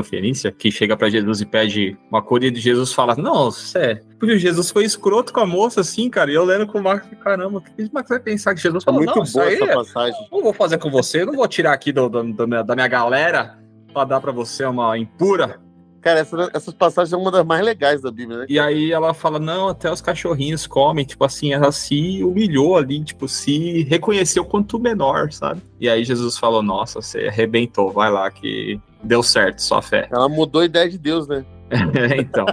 Fenícia, 0.04 0.52
que 0.52 0.70
chega 0.70 0.96
para 0.98 1.10
Jesus 1.10 1.42
e 1.42 1.46
pede 1.46 1.98
uma 2.12 2.22
cura 2.22 2.46
e 2.46 2.56
Jesus 2.56 2.94
fala: 2.94 3.16
Não, 3.16 3.50
sério. 3.52 4.04
Porque 4.20 4.38
Jesus 4.38 4.70
foi 4.70 4.84
escroto 4.84 5.32
com 5.32 5.40
a 5.40 5.46
moça, 5.46 5.82
assim, 5.82 6.10
cara. 6.10 6.32
E 6.32 6.36
eu 6.36 6.44
lendo 6.44 6.68
com 6.68 6.80
o 6.80 6.84
Marcos, 6.84 7.10
caramba, 7.20 7.60
o 7.60 7.62
que 7.62 7.84
o 7.84 7.90
Marcos 7.94 8.10
vai 8.10 8.20
pensar 8.20 8.54
que 8.54 8.62
Jesus 8.62 8.84
falou? 8.84 9.02
É 9.02 9.06
muito 9.06 9.32
boa 9.32 9.52
essa 9.52 9.68
passagem. 9.68 10.28
Não 10.32 10.42
vou 10.42 10.54
fazer 10.54 10.78
com 10.78 10.92
você, 10.92 11.24
não 11.24 11.34
vou 11.34 11.48
tirar 11.48 11.74
aqui 11.74 11.92
do, 11.92 12.10
do, 12.10 12.24
do 12.24 12.64
da 12.64 12.76
minha 12.76 12.88
galera 12.88 13.58
para 13.94 14.06
dar 14.06 14.22
para 14.22 14.32
você 14.32 14.66
uma 14.66 14.98
impura. 14.98 15.60
Cara, 16.02 16.22
essa, 16.22 16.50
essas 16.54 16.74
passagens 16.74 17.10
são 17.10 17.22
uma 17.22 17.32
das 17.32 17.46
mais 17.46 17.64
legais 17.64 18.02
da 18.02 18.10
Bíblia, 18.10 18.40
né? 18.40 18.46
E 18.48 18.58
aí 18.58 18.92
ela 18.92 19.14
fala, 19.14 19.38
não, 19.38 19.68
até 19.68 19.92
os 19.92 20.02
cachorrinhos 20.02 20.66
comem, 20.66 21.06
tipo 21.06 21.26
assim, 21.26 21.52
ela 21.52 21.72
se 21.72 22.24
humilhou 22.24 22.78
ali, 22.78 23.04
tipo, 23.04 23.28
se 23.28 23.84
reconheceu 23.84 24.46
quanto 24.46 24.80
menor, 24.80 25.32
sabe? 25.32 25.62
E 25.80 25.90
aí 25.90 26.06
Jesus 26.06 26.38
falou, 26.38 26.64
nossa, 26.64 27.02
você 27.02 27.28
arrebentou, 27.28 27.92
vai 27.92 28.10
lá 28.10 28.32
que 28.32 28.80
deu 29.04 29.24
certo, 29.24 29.60
só 29.60 29.82
fé. 29.82 30.08
Ela 30.12 30.28
mudou 30.30 30.62
a 30.62 30.66
ideia 30.66 30.90
de 30.90 30.98
Deus, 30.98 31.28
né? 31.28 31.46
então. 32.18 32.46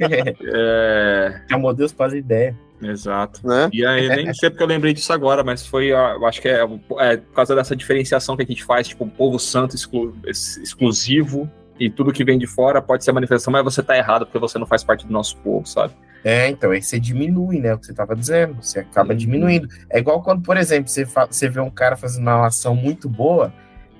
é... 0.00 1.42
Chamou 1.48 1.74
Deus 1.74 1.92
para 1.92 2.16
ideia. 2.16 2.56
Exato. 2.82 3.46
Né? 3.46 3.68
E 3.72 3.84
aí, 3.84 4.08
nem 4.08 4.32
sei 4.32 4.48
porque 4.48 4.62
eu 4.62 4.66
lembrei 4.66 4.94
disso 4.94 5.12
agora, 5.12 5.44
mas 5.44 5.66
foi, 5.66 5.92
eu 5.92 6.26
acho 6.26 6.40
que 6.40 6.48
é, 6.48 6.62
é, 6.98 7.16
por 7.18 7.34
causa 7.34 7.54
dessa 7.54 7.76
diferenciação 7.76 8.36
que 8.36 8.42
a 8.42 8.46
gente 8.46 8.64
faz, 8.64 8.88
tipo, 8.88 9.04
um 9.04 9.10
povo 9.10 9.38
santo 9.38 9.76
exclu, 9.76 10.14
exclusivo 10.26 11.50
e 11.78 11.90
tudo 11.90 12.12
que 12.12 12.24
vem 12.24 12.38
de 12.38 12.46
fora 12.46 12.80
pode 12.80 13.04
ser 13.04 13.12
manifestação, 13.12 13.52
mas 13.52 13.64
você 13.64 13.82
tá 13.82 13.96
errado 13.96 14.26
porque 14.26 14.38
você 14.38 14.58
não 14.58 14.66
faz 14.66 14.82
parte 14.82 15.06
do 15.06 15.12
nosso 15.12 15.36
povo, 15.38 15.66
sabe? 15.66 15.94
É, 16.22 16.48
então, 16.48 16.70
aí 16.70 16.82
você 16.82 17.00
diminui, 17.00 17.60
né? 17.60 17.74
O 17.74 17.78
que 17.78 17.86
você 17.86 17.94
tava 17.94 18.14
dizendo, 18.14 18.62
você 18.62 18.80
acaba 18.80 19.12
uhum. 19.12 19.16
diminuindo. 19.16 19.68
É 19.88 19.98
igual 19.98 20.22
quando, 20.22 20.42
por 20.42 20.56
exemplo, 20.56 20.90
você, 20.90 21.04
você 21.04 21.48
vê 21.48 21.60
um 21.60 21.70
cara 21.70 21.96
fazendo 21.96 22.22
uma 22.22 22.46
ação 22.46 22.74
muito 22.74 23.08
boa, 23.08 23.52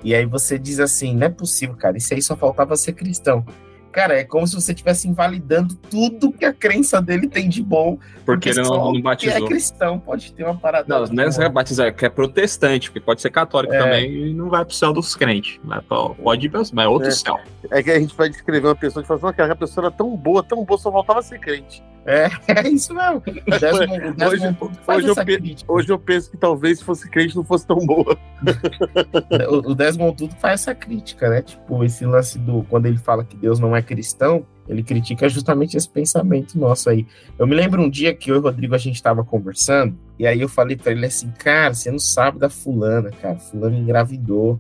e 0.03 0.15
aí 0.15 0.25
você 0.25 0.59
diz 0.59 0.81
assim: 0.81 1.15
não 1.15 1.27
é 1.27 1.31
possível, 1.31 1.77
cara, 1.77 1.97
isso 1.97 2.13
aí 2.15 2.23
só 2.23 2.37
faltava 2.37 2.77
ser 2.77 2.93
cristão. 2.93 3.45
Cara, 3.93 4.15
é 4.15 4.25
como 4.25 4.47
se 4.47 4.55
você 4.55 4.71
estivesse 4.71 5.09
invalidando 5.09 5.75
tudo 5.75 6.31
que 6.31 6.45
a 6.45 6.53
crença 6.53 7.03
dele 7.03 7.27
tem 7.27 7.49
de 7.49 7.61
bom. 7.61 7.99
Porque, 8.25 8.25
porque 8.25 8.49
ele 8.51 8.63
não, 8.63 8.93
não 8.93 9.03
batizou. 9.03 9.45
é 9.45 9.49
cristão, 9.49 9.99
pode 9.99 10.33
ter 10.33 10.45
uma 10.45 10.55
parada. 10.55 10.87
Não, 10.87 11.05
não 11.07 11.43
é 11.43 11.49
batizar, 11.49 11.89
é 11.89 11.91
que 11.91 12.07
é 12.07 12.09
protestante, 12.09 12.89
porque 12.89 13.01
pode 13.01 13.21
ser 13.21 13.31
católico 13.31 13.75
é. 13.75 13.79
também 13.79 14.29
e 14.29 14.33
não 14.33 14.49
vai 14.49 14.65
pro 14.65 14.75
céu 14.75 14.93
dos 14.93 15.17
crentes. 15.17 15.59
Né? 15.65 15.81
Pode 15.89 16.47
ir, 16.47 16.53
mas 16.53 16.73
é 16.73 16.89
outro 16.89 17.09
é. 17.09 17.11
céu. 17.11 17.41
É 17.71 17.83
que 17.83 17.91
a 17.91 17.99
gente 17.99 18.15
pode 18.15 18.33
descrever 18.33 18.67
uma 18.67 18.75
pessoa 18.75 19.03
que 19.03 19.09
fala 19.09 19.19
assim, 19.19 19.29
aquela 19.29 19.57
pessoa 19.57 19.87
era 19.87 19.95
tão 19.95 20.17
boa, 20.17 20.43
tão 20.43 20.65
boa, 20.65 20.79
só 20.79 20.91
faltava 20.91 21.21
ser 21.23 21.39
crente. 21.39 21.83
É, 22.07 22.31
é 22.49 22.69
isso 22.69 22.95
mesmo. 22.95 23.21
Desmond, 23.21 24.13
Desmond 24.17 24.59
hoje, 24.89 25.07
hoje, 25.07 25.09
eu 25.09 25.75
hoje, 25.75 25.91
eu 25.91 25.99
penso 25.99 26.31
que 26.31 26.37
talvez 26.37 26.79
se 26.79 26.85
fosse 26.85 27.09
crente 27.11 27.37
não 27.37 27.45
fosse 27.45 27.67
tão 27.67 27.79
boa. 27.79 28.17
o, 29.51 29.71
o 29.71 29.75
Desmond 29.75 30.17
Tudo 30.17 30.35
faz 30.37 30.63
essa 30.63 30.75
crítica, 30.75 31.29
né? 31.29 31.43
Tipo, 31.43 31.85
esse 31.85 32.05
lance 32.05 32.39
do. 32.39 32.65
Quando 32.65 32.87
ele 32.87 32.99
fala 32.99 33.25
que 33.25 33.37
Deus 33.37 33.59
não 33.59 33.77
é 33.77 33.83
cristão, 33.83 34.47
ele 34.69 34.83
critica 34.83 35.29
justamente 35.29 35.77
esse 35.77 35.89
pensamento 35.89 36.59
nosso 36.59 36.89
aí. 36.89 37.07
Eu 37.39 37.47
me 37.47 37.55
lembro 37.55 37.83
um 37.83 37.91
dia 37.91 38.15
que 38.15 38.31
eu 38.31 38.37
e 38.37 38.39
o 38.39 38.43
Rodrigo 38.43 38.75
a 38.75 38.79
gente 38.79 38.95
estava 38.95 39.23
conversando, 39.23 39.99
e 40.19 40.27
aí 40.27 40.41
eu 40.41 40.49
falei 40.49 40.77
para 40.77 40.93
ele 40.93 41.05
assim, 41.05 41.31
cara, 41.39 41.75
você 41.75 41.91
não 41.91 41.99
sabe 41.99 42.39
da 42.39 42.49
fulana, 42.49 43.11
cara. 43.11 43.39
Fulana 43.39 43.77
engravidou. 43.77 44.59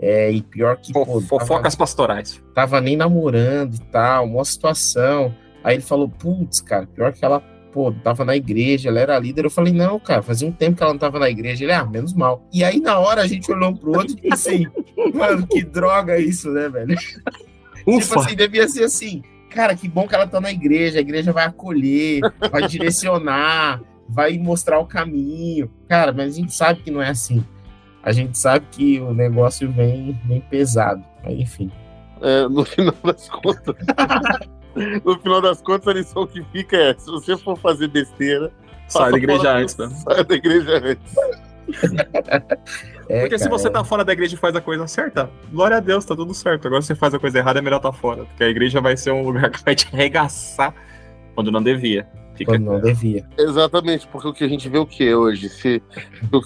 É, 0.00 0.30
e 0.30 0.42
pior 0.42 0.76
que. 0.76 0.92
Pô, 0.92 1.04
fofocas 1.22 1.74
tava, 1.74 1.76
pastorais. 1.76 2.42
Tava 2.54 2.80
nem 2.80 2.96
namorando 2.96 3.74
e 3.74 3.80
tal, 3.90 4.26
uma 4.26 4.44
situação. 4.44 5.34
Aí 5.64 5.76
ele 5.76 5.82
falou, 5.82 6.08
putz, 6.08 6.60
cara, 6.60 6.86
pior 6.86 7.12
que 7.12 7.24
ela, 7.24 7.40
pô, 7.72 7.92
tava 7.92 8.24
na 8.24 8.36
igreja, 8.36 8.88
ela 8.88 9.00
era 9.00 9.18
líder. 9.18 9.44
Eu 9.44 9.50
falei, 9.50 9.72
não, 9.72 9.98
cara, 9.98 10.22
fazia 10.22 10.46
um 10.46 10.52
tempo 10.52 10.76
que 10.76 10.82
ela 10.82 10.92
não 10.92 10.98
tava 10.98 11.18
na 11.18 11.28
igreja. 11.28 11.64
Ele, 11.64 11.72
ah, 11.72 11.84
menos 11.84 12.12
mal. 12.12 12.46
E 12.52 12.62
aí, 12.62 12.78
na 12.78 12.98
hora, 12.98 13.22
a 13.22 13.26
gente 13.26 13.50
olhou 13.50 13.70
um 13.70 13.76
pro 13.76 13.96
outro 13.96 14.12
e 14.12 14.30
disse 14.30 14.48
assim, 14.48 14.66
mano, 15.12 15.46
que 15.46 15.64
droga 15.64 16.18
isso, 16.18 16.50
né, 16.50 16.68
velho? 16.68 16.96
Ufa. 17.86 18.00
Tipo 18.00 18.20
assim, 18.20 18.36
devia 18.36 18.68
ser 18.68 18.84
assim, 18.84 19.22
cara, 19.50 19.74
que 19.74 19.88
bom 19.88 20.06
que 20.06 20.14
ela 20.14 20.26
tá 20.26 20.40
na 20.40 20.52
igreja, 20.52 20.98
a 20.98 21.00
igreja 21.00 21.32
vai 21.32 21.46
acolher, 21.46 22.20
vai 22.50 22.68
direcionar, 22.68 23.82
vai 24.08 24.38
mostrar 24.38 24.78
o 24.78 24.86
caminho. 24.86 25.70
Cara, 25.88 26.12
mas 26.12 26.34
a 26.34 26.36
gente 26.36 26.54
sabe 26.54 26.82
que 26.82 26.90
não 26.90 27.02
é 27.02 27.08
assim. 27.08 27.44
A 28.06 28.12
gente 28.12 28.38
sabe 28.38 28.64
que 28.70 29.00
o 29.00 29.12
negócio 29.12 29.68
vem, 29.68 30.16
vem 30.26 30.40
pesado. 30.40 31.04
Mas, 31.24 31.40
enfim. 31.40 31.72
É, 32.22 32.48
no 32.48 32.64
final 32.64 32.94
das 33.02 33.28
contas. 33.28 33.74
no 35.04 35.18
final 35.18 35.40
das 35.42 35.60
contas, 35.60 35.88
a 35.88 35.92
lição 35.92 36.24
que 36.24 36.40
fica 36.52 36.76
é: 36.76 36.94
se 36.94 37.10
você 37.10 37.36
for 37.36 37.58
fazer 37.58 37.88
besteira, 37.88 38.52
sai 38.86 39.10
da 39.10 39.18
igreja 39.18 39.52
antes, 39.52 39.76
né? 39.76 39.88
Sai 39.88 40.24
da 40.24 40.34
igreja 40.36 40.78
antes. 40.78 41.16
É, 43.08 43.20
porque 43.22 43.30
cara, 43.30 43.38
se 43.38 43.48
você 43.48 43.68
tá 43.68 43.82
fora 43.82 44.04
da 44.04 44.12
igreja 44.12 44.36
e 44.36 44.38
faz 44.38 44.54
a 44.54 44.60
coisa 44.60 44.86
certa, 44.86 45.28
glória 45.50 45.78
a 45.78 45.80
Deus, 45.80 46.04
tá 46.04 46.14
tudo 46.14 46.32
certo. 46.32 46.68
Agora 46.68 46.82
se 46.82 46.88
você 46.88 46.94
faz 46.94 47.12
a 47.12 47.18
coisa 47.18 47.38
errada, 47.38 47.58
é 47.58 47.62
melhor 47.62 47.80
tá 47.80 47.92
fora. 47.92 48.24
Porque 48.24 48.44
a 48.44 48.48
igreja 48.48 48.80
vai 48.80 48.96
ser 48.96 49.10
um 49.10 49.22
lugar 49.22 49.50
que 49.50 49.64
vai 49.64 49.74
te 49.74 49.88
arregaçar 49.92 50.72
quando 51.34 51.50
não 51.50 51.62
devia. 51.62 52.08
Fica 52.36 52.52
quando 52.52 52.64
não 52.64 52.80
devia. 52.80 53.26
Exatamente, 53.38 54.06
porque 54.08 54.28
o 54.28 54.32
que 54.32 54.44
a 54.44 54.48
gente 54.48 54.68
vê 54.68 54.78
o 54.78 54.86
que 54.86 55.14
hoje? 55.14 55.48
Se, 55.48 55.82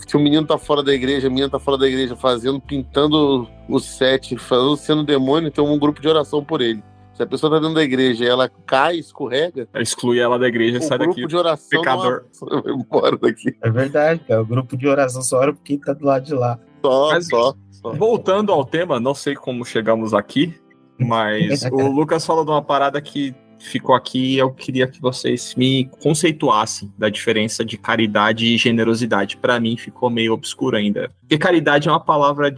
se 0.06 0.16
o 0.16 0.20
menino 0.20 0.46
tá 0.46 0.58
fora 0.58 0.82
da 0.82 0.92
igreja, 0.92 1.26
a 1.26 1.30
menina 1.30 1.48
tá 1.48 1.58
fora 1.58 1.78
da 1.78 1.88
igreja 1.88 2.16
fazendo, 2.16 2.60
pintando 2.60 3.48
o 3.68 3.78
set, 3.78 4.36
fazendo, 4.36 4.76
sendo 4.76 5.04
demônio, 5.04 5.50
tem 5.50 5.62
um 5.62 5.78
grupo 5.78 6.00
de 6.00 6.08
oração 6.08 6.44
por 6.44 6.60
ele. 6.60 6.82
Se 7.20 7.24
a 7.24 7.26
pessoa 7.26 7.52
tá 7.52 7.58
dentro 7.58 7.74
da 7.74 7.82
igreja 7.82 8.24
e 8.24 8.28
ela 8.28 8.50
cai, 8.66 8.96
escorrega. 8.96 9.68
Exclui 9.74 10.18
ela 10.18 10.38
da 10.38 10.48
igreja 10.48 10.78
e 10.78 10.82
sai 10.82 10.96
daqui. 10.96 11.10
O 11.10 11.14
grupo 11.14 11.28
de 11.28 11.36
oração. 11.36 11.68
Pecador. 11.68 12.24
Não, 12.40 12.62
embora 12.80 13.18
daqui. 13.18 13.54
É 13.62 13.70
verdade, 13.70 14.20
cara. 14.26 14.40
O 14.40 14.46
grupo 14.46 14.74
de 14.74 14.88
oração 14.88 15.20
só 15.20 15.36
ora 15.36 15.52
porque 15.52 15.76
tá 15.76 15.92
do 15.92 16.06
lado 16.06 16.24
de 16.24 16.32
lá. 16.32 16.58
Só, 16.82 17.10
mas, 17.10 17.28
só, 17.28 17.54
só. 17.70 17.92
Voltando 17.92 18.52
ao 18.52 18.64
tema, 18.64 18.98
não 18.98 19.14
sei 19.14 19.34
como 19.34 19.66
chegamos 19.66 20.14
aqui, 20.14 20.54
mas 20.98 21.62
o 21.70 21.88
Lucas 21.88 22.24
falou 22.24 22.42
de 22.42 22.50
uma 22.50 22.62
parada 22.62 22.98
que 23.02 23.34
ficou 23.60 23.94
aqui 23.94 24.36
eu 24.38 24.50
queria 24.50 24.86
que 24.88 25.00
vocês 25.00 25.54
me 25.54 25.84
conceituassem 26.00 26.92
da 26.98 27.08
diferença 27.08 27.64
de 27.64 27.76
caridade 27.76 28.46
e 28.46 28.56
generosidade. 28.56 29.36
Para 29.36 29.60
mim 29.60 29.76
ficou 29.76 30.10
meio 30.10 30.32
obscuro 30.32 30.76
ainda. 30.76 31.10
Porque 31.20 31.38
caridade 31.38 31.88
é 31.88 31.92
uma 31.92 32.00
palavra 32.00 32.56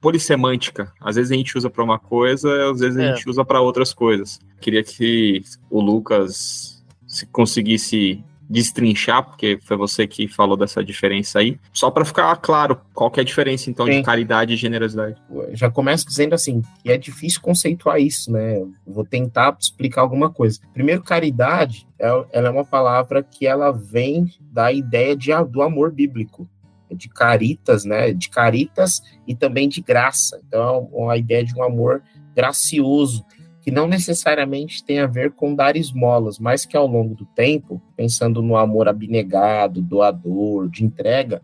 polissemântica. 0.00 0.92
Às 1.00 1.16
vezes 1.16 1.30
a 1.30 1.36
gente 1.36 1.56
usa 1.56 1.70
para 1.70 1.84
uma 1.84 1.98
coisa, 1.98 2.70
às 2.70 2.80
vezes 2.80 2.98
a 2.98 3.02
é. 3.02 3.14
gente 3.14 3.30
usa 3.30 3.44
para 3.44 3.60
outras 3.60 3.94
coisas. 3.94 4.40
Queria 4.60 4.82
que 4.82 5.42
o 5.70 5.80
Lucas 5.80 6.84
se 7.06 7.24
conseguisse 7.26 8.22
destrinchar, 8.52 9.24
porque 9.24 9.58
foi 9.62 9.78
você 9.78 10.06
que 10.06 10.28
falou 10.28 10.58
dessa 10.58 10.84
diferença 10.84 11.38
aí, 11.38 11.58
só 11.72 11.90
para 11.90 12.04
ficar 12.04 12.36
claro 12.36 12.78
qual 12.92 13.10
que 13.10 13.18
é 13.18 13.22
a 13.22 13.24
diferença 13.24 13.70
então 13.70 13.86
Sim. 13.86 13.92
de 13.92 14.02
caridade 14.02 14.52
e 14.52 14.56
generosidade. 14.56 15.16
Já 15.52 15.70
começo 15.70 16.06
dizendo 16.06 16.34
assim, 16.34 16.62
que 16.82 16.92
é 16.92 16.98
difícil 16.98 17.40
conceituar 17.40 17.98
isso, 17.98 18.30
né? 18.30 18.62
Vou 18.86 19.06
tentar 19.06 19.56
explicar 19.58 20.02
alguma 20.02 20.28
coisa. 20.28 20.60
Primeiro, 20.74 21.02
caridade, 21.02 21.88
é, 21.98 22.08
ela 22.30 22.48
é 22.48 22.50
uma 22.50 22.64
palavra 22.64 23.22
que 23.22 23.46
ela 23.46 23.72
vem 23.72 24.30
da 24.52 24.70
ideia 24.70 25.16
de, 25.16 25.30
do 25.48 25.62
amor 25.62 25.90
bíblico 25.90 26.46
de 26.90 27.08
caritas, 27.08 27.86
né? 27.86 28.12
De 28.12 28.28
caritas 28.28 29.00
e 29.26 29.34
também 29.34 29.66
de 29.66 29.80
graça. 29.80 30.38
Então, 30.46 30.90
é 30.92 31.12
a 31.12 31.16
ideia 31.16 31.42
de 31.42 31.54
um 31.54 31.62
amor 31.62 32.02
gracioso, 32.36 33.24
que 33.62 33.70
não 33.70 33.86
necessariamente 33.86 34.84
tem 34.84 34.98
a 34.98 35.06
ver 35.06 35.32
com 35.32 35.54
dar 35.54 35.76
esmolas, 35.76 36.38
mas 36.38 36.66
que 36.66 36.76
ao 36.76 36.86
longo 36.86 37.14
do 37.14 37.24
tempo, 37.24 37.80
pensando 37.96 38.42
no 38.42 38.56
amor 38.56 38.88
abnegado, 38.88 39.80
doador, 39.80 40.68
de 40.68 40.84
entrega, 40.84 41.40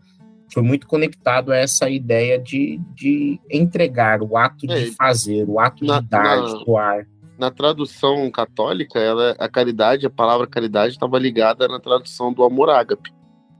foi 0.53 0.61
muito 0.61 0.85
conectado 0.85 1.51
a 1.51 1.57
essa 1.57 1.89
ideia 1.89 2.37
de, 2.37 2.79
de 2.93 3.39
entregar, 3.49 4.21
o 4.21 4.35
ato 4.35 4.69
é, 4.69 4.79
de 4.79 4.91
fazer, 4.91 5.45
o 5.47 5.59
ato 5.59 5.85
na, 5.85 6.01
de 6.01 6.07
dar, 6.07 6.41
na, 6.41 6.45
de 6.45 6.65
doar. 6.65 7.07
Na 7.37 7.49
tradução 7.49 8.29
católica, 8.29 8.99
ela, 8.99 9.35
a 9.39 9.47
caridade, 9.47 10.05
a 10.05 10.09
palavra 10.09 10.45
caridade 10.45 10.93
estava 10.93 11.17
ligada 11.17 11.67
na 11.67 11.79
tradução 11.79 12.33
do 12.33 12.43
amor 12.43 12.69
ágape. 12.69 13.13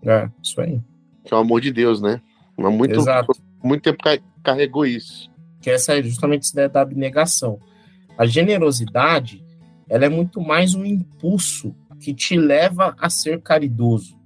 É, 0.03 0.30
isso 0.43 0.60
aí 0.60 0.82
que 1.30 1.34
é 1.34 1.38
o 1.38 1.41
amor 1.41 1.62
de 1.62 1.72
Deus, 1.72 2.01
né? 2.01 2.22
Mas 2.57 2.74
muito, 2.74 2.99
Exato. 2.99 3.32
muito 3.64 3.84
tempo 3.84 4.03
carregou 4.43 4.86
isso. 4.86 5.30
Que 5.62 5.70
essa 5.70 5.93
é 5.93 6.01
justamente 6.01 6.41
essa 6.41 6.53
ideia 6.53 6.70
da 6.70 6.82
abnegação. 6.82 7.60
A 8.20 8.26
generosidade, 8.26 9.41
ela 9.88 10.03
é 10.03 10.09
muito 10.09 10.41
mais 10.41 10.76
um 10.76 10.84
impulso 10.84 11.74
que 12.01 12.13
te 12.13 12.36
leva 12.36 12.93
a 12.99 13.09
ser 13.09 13.39
caridoso. 13.39 14.20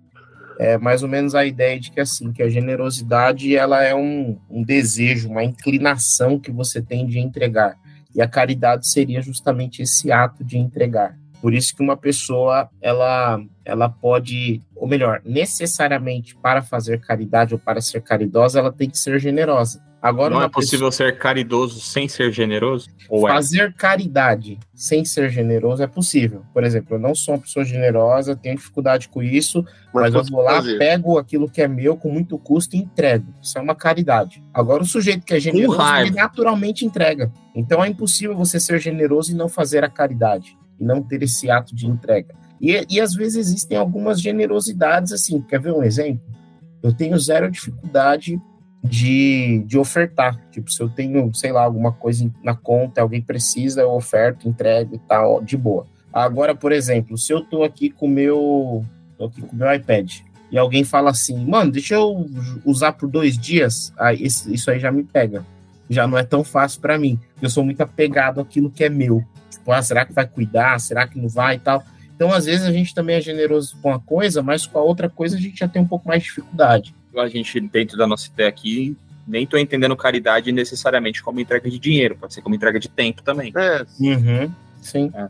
É 0.57 0.79
mais 0.79 1.03
ou 1.03 1.09
menos 1.09 1.35
a 1.35 1.45
ideia 1.45 1.79
de 1.79 1.91
que 1.91 1.99
assim, 1.99 2.33
que 2.33 2.41
a 2.41 2.49
generosidade 2.49 3.55
ela 3.55 3.83
é 3.83 3.93
um, 3.93 4.39
um 4.49 4.63
desejo, 4.63 5.29
uma 5.29 5.43
inclinação 5.43 6.39
que 6.39 6.49
você 6.49 6.81
tem 6.81 7.05
de 7.05 7.19
entregar. 7.19 7.77
E 8.15 8.19
a 8.19 8.27
caridade 8.27 8.87
seria 8.87 9.21
justamente 9.21 9.83
esse 9.83 10.11
ato 10.11 10.43
de 10.43 10.57
entregar. 10.57 11.15
Por 11.39 11.53
isso 11.53 11.75
que 11.75 11.83
uma 11.83 11.95
pessoa, 11.95 12.71
ela, 12.81 13.39
ela 13.63 13.89
pode, 13.89 14.59
ou 14.75 14.87
melhor, 14.87 15.21
necessariamente 15.23 16.35
para 16.35 16.63
fazer 16.63 16.99
caridade 16.99 17.53
ou 17.53 17.59
para 17.59 17.79
ser 17.79 18.01
caridosa, 18.01 18.57
ela 18.57 18.73
tem 18.73 18.89
que 18.89 18.97
ser 18.97 19.19
generosa. 19.19 19.83
Agora, 20.03 20.35
não 20.35 20.41
é 20.41 20.49
possível 20.49 20.89
pessoa... 20.89 21.09
ser 21.09 21.17
caridoso 21.17 21.79
sem 21.79 22.09
ser 22.09 22.29
generoso? 22.29 22.89
Ou 23.07 23.25
é? 23.25 23.31
fazer 23.31 23.69
é? 23.69 23.71
caridade 23.71 24.59
sem 24.75 25.05
ser 25.05 25.29
generoso 25.29 25.81
é 25.81 25.87
possível. 25.87 26.43
Por 26.53 26.65
exemplo, 26.65 26.97
eu 26.97 26.99
não 26.99 27.15
sou 27.15 27.35
uma 27.35 27.39
pessoa 27.39 27.63
generosa, 27.63 28.35
tenho 28.35 28.57
dificuldade 28.57 29.07
com 29.07 29.23
isso, 29.23 29.63
mas, 29.93 30.11
mas 30.11 30.15
eu 30.15 30.23
vou 30.25 30.43
lá, 30.43 30.55
fazer. 30.55 30.77
pego 30.77 31.17
aquilo 31.17 31.49
que 31.49 31.61
é 31.61 31.69
meu 31.69 31.95
com 31.95 32.11
muito 32.11 32.37
custo 32.37 32.75
e 32.75 32.79
entrego. 32.79 33.33
Isso 33.41 33.57
é 33.57 33.61
uma 33.61 33.75
caridade. 33.75 34.43
Agora, 34.53 34.83
o 34.83 34.85
sujeito 34.85 35.25
que 35.25 35.35
é 35.35 35.39
generoso, 35.39 35.81
ele 36.01 36.11
naturalmente 36.11 36.85
entrega. 36.85 37.31
Então 37.55 37.81
é 37.81 37.87
impossível 37.87 38.35
você 38.35 38.59
ser 38.59 38.81
generoso 38.81 39.31
e 39.31 39.35
não 39.35 39.47
fazer 39.47 39.85
a 39.85 39.89
caridade 39.89 40.57
e 40.81 40.83
não 40.83 41.01
ter 41.01 41.23
esse 41.23 41.49
ato 41.49 41.73
de 41.73 41.87
entrega. 41.87 42.35
E, 42.59 42.85
e 42.89 42.99
às 42.99 43.13
vezes 43.13 43.37
existem 43.37 43.77
algumas 43.77 44.19
generosidades, 44.19 45.13
assim, 45.13 45.41
quer 45.41 45.61
ver 45.61 45.71
um 45.71 45.81
exemplo? 45.81 46.21
Eu 46.81 46.91
tenho 46.91 47.17
zero 47.17 47.49
dificuldade 47.49 48.37
de, 48.83 49.63
de 49.65 49.77
ofertar. 49.77 50.39
Tipo, 50.51 50.71
se 50.71 50.81
eu 50.81 50.89
tenho, 50.89 51.33
sei 51.33 51.51
lá, 51.51 51.63
alguma 51.63 51.91
coisa 51.91 52.29
na 52.43 52.53
conta, 52.53 53.01
alguém 53.01 53.21
precisa, 53.21 53.81
eu 53.81 53.91
oferto, 53.91 54.47
entrego 54.47 54.95
e 54.95 54.99
tal, 54.99 55.41
de 55.41 55.55
boa. 55.55 55.87
Agora, 56.11 56.53
por 56.53 56.71
exemplo, 56.71 57.17
se 57.17 57.33
eu 57.33 57.41
tô 57.41 57.63
aqui 57.63 57.89
com 57.89 58.07
meu, 58.07 58.85
tô 59.17 59.25
aqui 59.25 59.41
com 59.41 59.55
meu 59.55 59.73
iPad 59.73 60.19
e 60.51 60.57
alguém 60.57 60.83
fala 60.83 61.09
assim, 61.09 61.43
mano, 61.45 61.71
deixa 61.71 61.95
eu 61.95 62.29
usar 62.63 62.93
por 62.93 63.09
dois 63.09 63.37
dias, 63.37 63.91
aí, 63.97 64.21
isso 64.21 64.69
aí 64.69 64.79
já 64.79 64.91
me 64.91 65.03
pega. 65.03 65.45
Já 65.89 66.05
não 66.05 66.17
é 66.17 66.23
tão 66.23 66.43
fácil 66.43 66.79
para 66.79 66.97
mim. 66.97 67.19
Eu 67.41 67.49
sou 67.49 67.63
muito 67.63 67.81
apegado 67.81 68.39
àquilo 68.39 68.69
que 68.69 68.83
é 68.83 68.89
meu. 68.89 69.23
Tipo, 69.49 69.71
ah, 69.71 69.81
será 69.81 70.05
que 70.05 70.13
vai 70.13 70.27
cuidar? 70.27 70.79
Será 70.79 71.07
que 71.07 71.19
não 71.19 71.27
vai 71.27 71.55
e 71.55 71.59
tal? 71.59 71.83
Então, 72.15 72.31
às 72.31 72.45
vezes, 72.45 72.65
a 72.65 72.71
gente 72.71 72.93
também 72.93 73.15
é 73.15 73.21
generoso 73.21 73.77
com 73.81 73.91
a 73.91 73.99
coisa, 73.99 74.41
mas 74.41 74.65
com 74.65 74.79
a 74.79 74.83
outra 74.83 75.09
coisa 75.09 75.35
a 75.35 75.39
gente 75.39 75.59
já 75.59 75.67
tem 75.67 75.81
um 75.81 75.87
pouco 75.87 76.07
mais 76.07 76.21
de 76.21 76.29
dificuldade. 76.29 76.95
A 77.15 77.27
gente, 77.27 77.59
dentro 77.59 77.97
da 77.97 78.07
nossa 78.07 78.27
ideia 78.27 78.49
aqui, 78.49 78.95
nem 79.27 79.43
estou 79.43 79.59
entendendo 79.59 79.95
caridade 79.95 80.51
necessariamente 80.51 81.23
como 81.23 81.39
entrega 81.39 81.69
de 81.69 81.79
dinheiro, 81.79 82.17
pode 82.17 82.33
ser 82.33 82.41
como 82.41 82.55
entrega 82.55 82.79
de 82.79 82.89
tempo 82.89 83.21
também. 83.23 83.53
É. 83.55 83.85
Uhum, 83.99 84.51
sim. 84.81 85.11
É. 85.13 85.29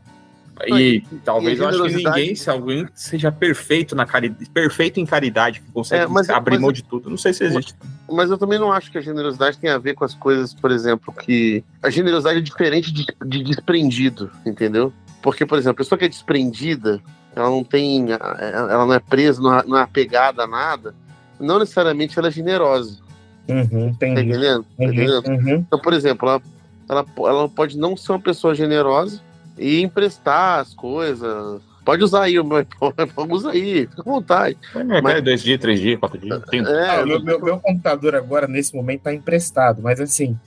E, 0.67 1.03
e 1.11 1.15
talvez 1.25 1.57
e 1.57 1.61
eu 1.61 1.67
acho 1.67 1.83
que 1.83 1.95
ninguém, 1.95 2.35
se 2.35 2.49
alguém 2.49 2.87
seja 2.93 3.31
perfeito 3.31 3.95
na 3.95 4.05
caridade, 4.05 4.49
perfeito 4.51 4.99
em 4.99 5.05
caridade, 5.05 5.59
que 5.59 5.71
consegue 5.71 6.03
é, 6.03 6.07
mas, 6.07 6.29
abrir 6.29 6.55
mas, 6.55 6.61
mão 6.61 6.71
de 6.71 6.83
tudo. 6.83 7.09
Não 7.09 7.17
sei 7.17 7.33
se 7.33 7.43
existe. 7.43 7.73
Mas, 8.07 8.15
mas, 8.15 8.29
eu 8.29 8.37
também 8.37 8.59
não 8.59 8.71
acho 8.71 8.91
que 8.91 8.97
a 8.97 9.01
generosidade 9.01 9.57
tem 9.57 9.71
a 9.71 9.77
ver 9.77 9.95
com 9.95 10.05
as 10.05 10.13
coisas, 10.13 10.53
por 10.53 10.71
exemplo, 10.71 11.13
que 11.13 11.63
a 11.81 11.89
generosidade 11.89 12.37
é 12.37 12.41
diferente 12.41 12.93
de, 12.93 13.05
de 13.25 13.43
desprendido, 13.43 14.29
entendeu? 14.45 14.93
Porque, 15.21 15.45
por 15.45 15.57
exemplo, 15.57 15.81
a 15.81 15.83
pessoa 15.83 15.97
que 15.97 16.05
é 16.05 16.09
desprendida, 16.09 17.01
ela 17.35 17.49
não 17.49 17.63
tem, 17.63 18.11
ela 18.11 18.85
não 18.85 18.93
é 18.93 18.99
presa, 18.99 19.41
não 19.41 19.57
é, 19.57 19.63
não 19.65 19.77
é 19.77 19.81
apegada 19.81 20.43
a 20.43 20.47
nada, 20.47 20.93
não 21.39 21.59
necessariamente 21.59 22.17
ela 22.17 22.27
é 22.27 22.31
generosa. 22.31 22.99
Uhum, 23.47 23.89
entendi. 23.89 23.97
Tá 23.97 24.07
entendendo? 24.07 24.63
Tá 24.63 24.69
uhum, 24.83 24.93
entendendo? 24.93 25.27
Uhum. 25.27 25.55
Então, 25.55 25.79
por 25.79 25.93
exemplo, 25.93 26.29
ela, 26.29 26.41
ela, 26.89 27.05
ela 27.17 27.49
pode 27.49 27.77
não 27.77 27.97
ser 27.97 28.13
uma 28.13 28.19
pessoa 28.19 28.55
generosa, 28.55 29.21
e 29.57 29.81
emprestar 29.81 30.59
as 30.59 30.73
coisas. 30.73 31.61
Pode 31.85 32.03
usar 32.03 32.23
aí 32.23 32.39
o 32.39 32.45
meu 32.45 32.65
usa 33.29 33.51
aí, 33.51 33.87
fica 33.87 34.01
à 34.01 34.05
vontade. 34.05 34.57
É, 34.75 35.01
mas... 35.01 35.23
dois 35.23 35.41
dias, 35.41 35.59
três 35.59 35.79
dias, 35.79 35.99
quatro 35.99 36.17
dias. 36.17 36.41
É, 36.51 36.89
ah, 36.89 37.05
meu, 37.05 37.21
meu, 37.21 37.39
meu, 37.41 37.59
computador 37.59 38.15
agora, 38.15 38.47
nesse 38.47 38.73
momento, 38.75 38.99
está 38.99 39.13
emprestado, 39.13 39.81
mas 39.81 39.99
assim, 39.99 40.37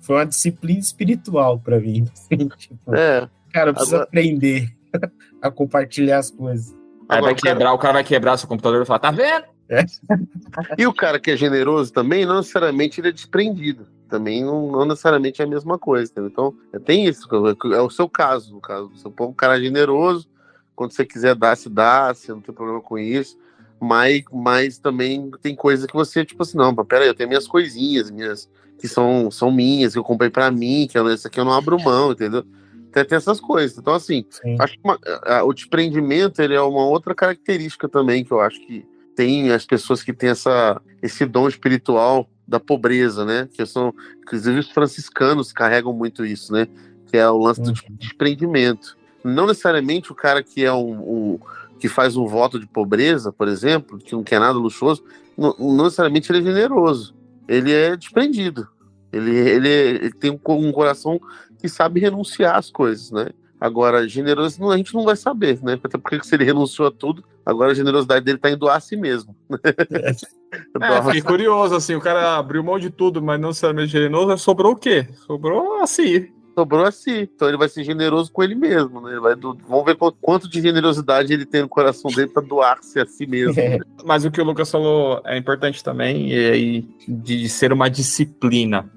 foi 0.00 0.16
uma 0.16 0.26
disciplina 0.26 0.80
espiritual 0.80 1.58
para 1.58 1.80
mim. 1.80 2.06
Assim, 2.12 2.48
tipo, 2.48 2.94
é, 2.94 3.26
cara, 3.50 3.70
eu 3.70 3.74
preciso 3.74 3.96
agora... 3.96 4.08
aprender 4.08 4.68
a 5.40 5.50
compartilhar 5.50 6.18
as 6.18 6.30
coisas. 6.30 6.74
Aí 7.08 7.20
vai 7.20 7.34
quebrar, 7.34 7.72
o 7.72 7.78
cara 7.78 7.94
vai 7.94 8.04
quebrar 8.04 8.36
seu 8.36 8.48
computador 8.48 8.82
e 8.82 8.86
falar, 8.86 8.98
tá 8.98 9.10
vendo? 9.10 9.44
É. 9.68 9.84
e 10.78 10.86
o 10.86 10.92
cara 10.92 11.18
que 11.18 11.30
é 11.30 11.36
generoso 11.36 11.92
também, 11.92 12.26
não 12.26 12.36
necessariamente 12.36 13.00
ele 13.00 13.08
é 13.08 13.12
desprendido 13.12 13.86
também 14.14 14.44
não, 14.44 14.70
não, 14.70 14.84
necessariamente 14.84 15.42
é 15.42 15.44
a 15.44 15.48
mesma 15.48 15.76
coisa. 15.76 16.10
Entendeu? 16.10 16.30
Então, 16.30 16.54
é, 16.72 16.78
tem 16.78 17.06
isso, 17.06 17.28
é 17.74 17.80
o 17.80 17.90
seu 17.90 18.08
caso, 18.08 18.54
no 18.54 18.60
caso. 18.60 18.90
Você 18.94 19.08
é 19.08 19.22
um 19.22 19.32
cara 19.32 19.60
generoso, 19.60 20.28
quando 20.76 20.92
você 20.92 21.04
quiser 21.04 21.34
dar, 21.34 21.56
se 21.56 21.68
dá, 21.68 22.14
você 22.14 22.32
não 22.32 22.40
tem 22.40 22.54
problema 22.54 22.80
com 22.80 22.96
isso. 22.96 23.36
Mas, 23.80 24.22
mas 24.32 24.78
também 24.78 25.30
tem 25.42 25.54
coisa 25.54 25.86
que 25.86 25.94
você, 25.94 26.24
tipo 26.24 26.42
assim, 26.42 26.56
não, 26.56 26.74
peraí, 26.74 27.08
eu 27.08 27.14
tenho 27.14 27.28
minhas 27.28 27.46
coisinhas, 27.46 28.10
minhas 28.10 28.48
que 28.78 28.86
são, 28.88 29.30
são 29.30 29.50
minhas, 29.50 29.92
que 29.92 29.98
eu 29.98 30.04
comprei 30.04 30.30
para 30.30 30.50
mim, 30.50 30.86
que 30.88 30.98
eu, 30.98 31.08
esse 31.10 31.26
aqui 31.26 31.40
eu 31.40 31.44
não 31.44 31.52
abro 31.52 31.82
mão, 31.82 32.12
entendeu? 32.12 32.44
Tem, 32.92 33.04
tem 33.04 33.16
essas 33.16 33.40
coisas. 33.40 33.76
Então, 33.76 33.94
assim, 33.94 34.24
Sim. 34.30 34.56
acho 34.60 34.74
que 34.74 34.80
uma, 34.84 34.98
a, 35.24 35.42
o 35.42 35.52
desprendimento 35.52 36.40
ele 36.40 36.54
é 36.54 36.60
uma 36.60 36.86
outra 36.86 37.14
característica 37.14 37.88
também 37.88 38.24
que 38.24 38.30
eu 38.30 38.40
acho 38.40 38.60
que 38.64 38.86
tem 39.16 39.50
as 39.52 39.64
pessoas 39.64 40.02
que 40.02 40.12
têm 40.12 40.30
essa, 40.30 40.80
esse 41.02 41.24
dom 41.26 41.48
espiritual 41.48 42.28
da 42.46 42.60
pobreza, 42.60 43.24
né? 43.24 43.48
Que 43.52 43.64
são, 43.64 43.94
inclusive 44.22 44.58
os 44.60 44.70
franciscanos 44.70 45.52
carregam 45.52 45.92
muito 45.92 46.24
isso, 46.24 46.52
né? 46.52 46.66
Que 47.10 47.16
é 47.16 47.28
o 47.28 47.38
lance 47.38 47.60
do 47.62 47.68
Uhum. 47.70 47.74
desprendimento. 47.98 48.96
Não 49.24 49.46
necessariamente 49.46 50.12
o 50.12 50.14
cara 50.14 50.42
que 50.42 50.64
é 50.64 50.72
um, 50.72 50.92
um- 51.34 51.38
que 51.78 51.88
faz 51.88 52.16
um 52.16 52.26
voto 52.26 52.58
de 52.58 52.66
pobreza, 52.66 53.32
por 53.32 53.48
exemplo, 53.48 53.98
que 53.98 54.12
não 54.14 54.22
quer 54.22 54.38
nada 54.40 54.58
luxuoso, 54.58 55.02
não, 55.36 55.54
não 55.58 55.84
necessariamente 55.84 56.30
ele 56.30 56.38
é 56.40 56.42
generoso. 56.52 57.14
Ele 57.48 57.72
é 57.72 57.96
desprendido. 57.96 58.68
Ele, 59.12 59.30
ele, 59.36 59.68
ele 59.68 60.12
tem 60.12 60.30
um, 60.30 60.38
um 60.48 60.72
coração 60.72 61.20
que 61.58 61.68
sabe 61.68 62.00
renunciar 62.00 62.56
às 62.56 62.70
coisas, 62.70 63.10
né? 63.10 63.28
Agora, 63.64 64.06
generoso 64.06 64.70
a 64.70 64.76
gente 64.76 64.92
não 64.92 65.04
vai 65.04 65.16
saber, 65.16 65.58
né? 65.62 65.80
Até 65.82 65.96
porque 65.96 66.22
se 66.22 66.34
ele 66.34 66.44
renunciou 66.44 66.86
a 66.86 66.90
tudo, 66.90 67.24
agora 67.46 67.72
a 67.72 67.74
generosidade 67.74 68.22
dele 68.22 68.36
está 68.36 68.50
em 68.50 68.58
doar 68.58 68.76
a 68.76 68.80
si 68.80 68.94
mesmo. 68.94 69.34
É, 70.80 71.02
fiquei 71.02 71.20
curioso, 71.22 71.74
assim, 71.74 71.94
o 71.96 72.00
cara 72.00 72.36
abriu 72.36 72.62
mão 72.62 72.78
de 72.78 72.88
tudo, 72.90 73.20
mas 73.22 73.40
não 73.40 73.48
necessariamente 73.48 73.90
generoso, 73.90 74.36
sobrou 74.38 74.72
o 74.72 74.76
quê? 74.76 75.08
Sobrou 75.26 75.80
assim. 75.82 76.28
sobrou 76.54 76.84
a 76.84 76.92
si. 76.92 77.28
Então 77.34 77.48
ele 77.48 77.56
vai 77.56 77.68
ser 77.68 77.82
generoso 77.82 78.30
com 78.30 78.40
ele 78.42 78.54
mesmo, 78.54 79.00
né? 79.00 79.12
Ele 79.12 79.20
vai 79.20 79.34
do- 79.34 79.58
Vamos 79.66 79.84
ver 79.84 79.96
quanto, 79.96 80.16
quanto 80.20 80.48
de 80.48 80.60
generosidade 80.60 81.32
ele 81.32 81.44
tem 81.46 81.62
no 81.62 81.68
coração 81.68 82.08
dele 82.10 82.28
para 82.28 82.42
doar-se 82.46 83.00
a 83.00 83.06
si 83.06 83.26
mesmo. 83.26 83.58
É. 83.58 83.78
Mas 84.04 84.24
o 84.24 84.30
que 84.30 84.40
o 84.40 84.44
Lucas 84.44 84.70
falou 84.70 85.20
é 85.24 85.36
importante 85.38 85.82
também, 85.82 86.30
e 86.30 86.50
aí 86.50 86.88
de 87.08 87.48
ser 87.48 87.72
uma 87.72 87.88
disciplina, 87.90 88.88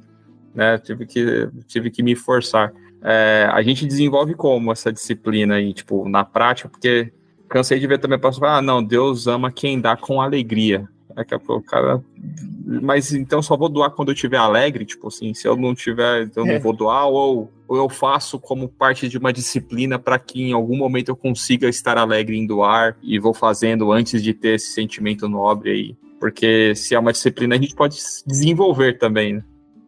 né? 0.53 0.77
Tive 0.77 1.07
que, 1.07 1.49
tive 1.67 1.89
que 1.89 2.03
me 2.03 2.15
forçar. 2.15 2.71
É, 3.03 3.47
a 3.51 3.61
gente 3.61 3.85
desenvolve 3.85 4.33
como 4.33 4.71
essa 4.71 4.91
disciplina 4.91 5.55
aí, 5.55 5.73
tipo, 5.73 6.07
na 6.09 6.25
prática, 6.25 6.69
porque 6.69 7.11
cansei 7.47 7.79
de 7.79 7.87
ver 7.87 7.99
também 7.99 8.17
pessoas 8.19 8.37
falar, 8.37 8.57
ah, 8.57 8.61
não, 8.61 8.83
Deus 8.83 9.27
ama 9.27 9.51
quem 9.51 9.79
dá 9.79 9.95
com 9.95 10.21
alegria. 10.21 10.87
Daqui 11.15 11.33
a 11.33 11.39
pouco 11.39 11.63
o 11.63 11.65
cara. 11.65 12.03
Mas 12.63 13.11
então 13.11 13.41
só 13.41 13.57
vou 13.57 13.69
doar 13.69 13.89
quando 13.89 14.09
eu 14.09 14.13
estiver 14.13 14.37
alegre, 14.37 14.85
tipo 14.85 15.07
assim, 15.07 15.33
se 15.33 15.47
eu 15.47 15.55
não 15.55 15.73
tiver, 15.73 16.29
eu 16.35 16.45
É. 16.45 16.53
não 16.53 16.59
vou 16.61 16.73
doar, 16.73 17.07
ou, 17.07 17.51
ou 17.67 17.77
eu 17.77 17.89
faço 17.89 18.39
como 18.39 18.67
parte 18.69 19.09
de 19.09 19.17
uma 19.17 19.33
disciplina 19.33 19.97
para 19.97 20.19
que 20.19 20.43
em 20.43 20.53
algum 20.53 20.77
momento 20.77 21.09
eu 21.09 21.15
consiga 21.15 21.67
estar 21.67 21.97
alegre 21.97 22.37
em 22.37 22.45
doar 22.45 22.95
e 23.01 23.17
vou 23.17 23.33
fazendo 23.33 23.91
antes 23.91 24.21
de 24.21 24.31
ter 24.31 24.55
esse 24.55 24.71
sentimento 24.73 25.27
nobre 25.27 25.71
aí. 25.71 25.95
Porque 26.19 26.75
se 26.75 26.93
é 26.93 26.99
uma 26.99 27.11
disciplina, 27.11 27.55
a 27.55 27.57
gente 27.57 27.73
pode 27.75 27.95
se 27.99 28.27
desenvolver 28.27 28.99
também, 28.99 29.33
né? 29.33 29.43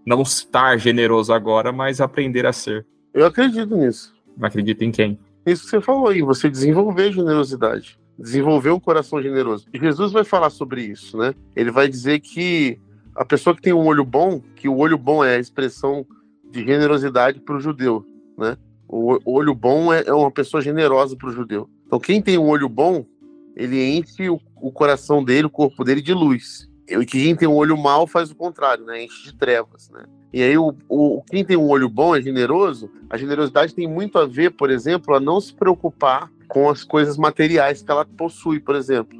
Não 0.08 0.24
estar 0.24 0.78
generoso 0.80 1.32
agora, 1.32 1.72
mas 1.72 2.02
aprender 2.02 2.46
a 2.48 2.54
ser. 2.54 2.86
Eu 3.20 3.26
acredito 3.26 3.76
nisso. 3.76 4.16
Não 4.38 4.48
acredito 4.48 4.82
em 4.82 4.92
quem? 4.92 5.20
Isso 5.46 5.64
que 5.64 5.70
você 5.72 5.82
falou 5.82 6.08
aí, 6.08 6.22
você 6.22 6.50
desenvolver 6.50 7.12
generosidade. 7.12 8.00
Desenvolver 8.18 8.70
um 8.70 8.80
coração 8.80 9.22
generoso. 9.22 9.68
E 9.74 9.78
Jesus 9.78 10.14
vai 10.14 10.24
falar 10.24 10.50
sobre 10.50 10.84
isso, 10.84 11.18
né? 11.18 11.36
Ele 11.54 11.70
vai 11.70 11.90
dizer 11.90 12.22
que 12.22 12.80
a 13.14 13.26
pessoa 13.26 13.54
que 13.54 13.62
tem 13.62 13.74
um 13.74 13.86
olho 13.86 14.06
bom, 14.06 14.42
que 14.56 14.70
o 14.70 14.78
olho 14.78 14.98
bom 14.98 15.22
é 15.22 15.36
a 15.36 15.40
expressão 15.40 16.06
de 16.50 16.66
generosidade 16.66 17.42
para 17.42 17.58
o 17.58 17.60
judeu, 17.60 18.06
né? 18.38 18.56
O 18.88 19.20
o 19.26 19.34
olho 19.34 19.54
bom 19.54 19.92
é 19.94 20.04
é 20.08 20.14
uma 20.14 20.32
pessoa 20.32 20.62
generosa 20.62 21.18
para 21.18 21.28
o 21.28 21.34
judeu. 21.34 21.70
Então, 21.88 22.00
quem 22.00 22.22
tem 22.22 22.38
um 22.38 22.48
olho 22.48 22.70
bom, 22.70 23.06
ele 23.54 23.98
enche 23.98 24.30
o, 24.30 24.40
o 24.62 24.72
coração 24.72 25.26
dele, 25.26 25.48
o 25.48 25.50
corpo 25.50 25.84
dele 25.84 26.02
de 26.02 26.14
luz. 26.14 26.70
E 26.88 27.06
quem 27.06 27.36
tem 27.36 27.50
um 27.50 27.56
olho 27.56 27.78
mau 27.78 28.08
faz 28.08 28.32
o 28.32 28.36
contrário, 28.36 28.86
né? 28.86 29.04
Enche 29.04 29.24
de 29.24 29.36
trevas, 29.36 29.90
né? 29.90 30.06
E 30.32 30.44
aí, 30.44 30.58
o, 30.58 30.76
o, 30.88 31.24
quem 31.24 31.44
tem 31.44 31.58
um 31.58 31.68
olho 31.68 31.90
bom 31.90 32.16
é 32.16 32.22
generoso. 32.22 32.90
A 33.10 33.18
generosidade 33.18 33.74
tem 33.74 33.88
muito 33.88 34.18
a 34.20 34.26
ver, 34.26 34.52
por 34.52 34.70
exemplo, 34.70 35.16
a 35.16 35.20
não 35.20 35.42
se 35.42 35.54
preocupar 35.54 36.32
com 36.48 36.70
as 36.70 36.84
coisas 36.84 37.18
materiais 37.18 37.82
que 37.82 37.92
ela 37.92 38.06
possui, 38.06 38.60
por 38.60 38.76
exemplo, 38.76 39.20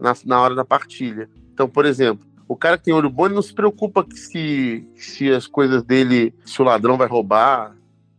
na, 0.00 0.14
na 0.24 0.40
hora 0.40 0.54
da 0.54 0.64
partilha. 0.64 1.28
Então, 1.52 1.68
por 1.68 1.84
exemplo, 1.84 2.26
o 2.48 2.56
cara 2.56 2.76
que 2.76 2.84
tem 2.84 2.94
olho 2.94 3.08
bom 3.08 3.26
ele 3.26 3.34
não 3.34 3.42
se 3.42 3.54
preocupa 3.54 4.04
que 4.04 4.18
se, 4.18 4.88
se 4.96 5.30
as 5.30 5.46
coisas 5.46 5.84
dele, 5.84 6.34
se 6.44 6.60
o 6.60 6.64
ladrão 6.64 6.96
vai 6.96 7.06
roubar, 7.06 7.76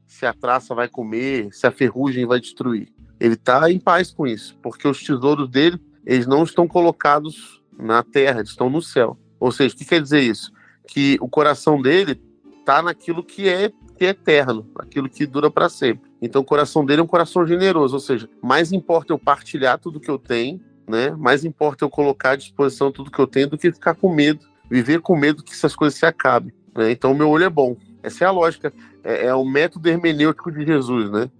se 0.07 0.25
a 0.25 0.33
traça 0.33 0.73
vai 0.73 0.87
comer, 0.87 1.53
se 1.53 1.67
a 1.67 1.71
ferrugem 1.71 2.25
vai 2.25 2.39
destruir. 2.39 2.87
Ele 3.19 3.33
está 3.33 3.69
em 3.69 3.79
paz 3.79 4.11
com 4.11 4.25
isso, 4.25 4.57
porque 4.61 4.87
os 4.87 5.03
tesouros 5.03 5.49
dele, 5.49 5.77
eles 6.05 6.27
não 6.27 6.43
estão 6.43 6.67
colocados 6.67 7.61
na 7.77 8.03
terra, 8.03 8.39
eles 8.39 8.51
estão 8.51 8.69
no 8.69 8.81
céu. 8.81 9.17
Ou 9.39 9.51
seja, 9.51 9.73
o 9.75 9.77
que 9.77 9.85
quer 9.85 10.01
dizer 10.01 10.21
isso? 10.21 10.51
Que 10.91 11.17
o 11.21 11.29
coração 11.29 11.81
dele 11.81 12.21
está 12.59 12.81
naquilo 12.81 13.23
que 13.23 13.47
é, 13.47 13.71
que 13.97 14.05
é 14.05 14.09
eterno, 14.09 14.69
aquilo 14.75 15.09
que 15.09 15.25
dura 15.25 15.49
para 15.49 15.69
sempre. 15.69 16.11
Então 16.21 16.41
o 16.41 16.45
coração 16.45 16.85
dele 16.85 16.99
é 16.99 17.03
um 17.03 17.07
coração 17.07 17.47
generoso, 17.47 17.95
ou 17.95 17.99
seja, 17.99 18.29
mais 18.41 18.73
importa 18.73 19.13
eu 19.13 19.17
partilhar 19.17 19.79
tudo 19.79 20.01
que 20.01 20.09
eu 20.09 20.19
tenho, 20.19 20.59
né? 20.87 21.11
Mais 21.11 21.45
importa 21.45 21.85
eu 21.85 21.89
colocar 21.89 22.31
à 22.31 22.35
disposição 22.35 22.91
tudo 22.91 23.09
que 23.09 23.19
eu 23.19 23.25
tenho 23.25 23.49
do 23.49 23.57
que 23.57 23.71
ficar 23.71 23.95
com 23.95 24.13
medo, 24.13 24.45
viver 24.69 24.99
com 24.99 25.15
medo 25.15 25.43
que 25.43 25.53
essas 25.53 25.75
coisas 25.75 25.97
se 25.97 26.05
acabem. 26.05 26.53
Né? 26.75 26.91
Então 26.91 27.13
meu 27.13 27.29
olho 27.29 27.45
é 27.45 27.49
bom. 27.49 27.77
Essa 28.03 28.25
é 28.25 28.27
a 28.27 28.31
lógica, 28.31 28.73
é, 29.03 29.27
é 29.27 29.33
o 29.33 29.45
método 29.45 29.87
hermenêutico 29.87 30.51
de 30.51 30.65
Jesus, 30.65 31.09
né? 31.09 31.31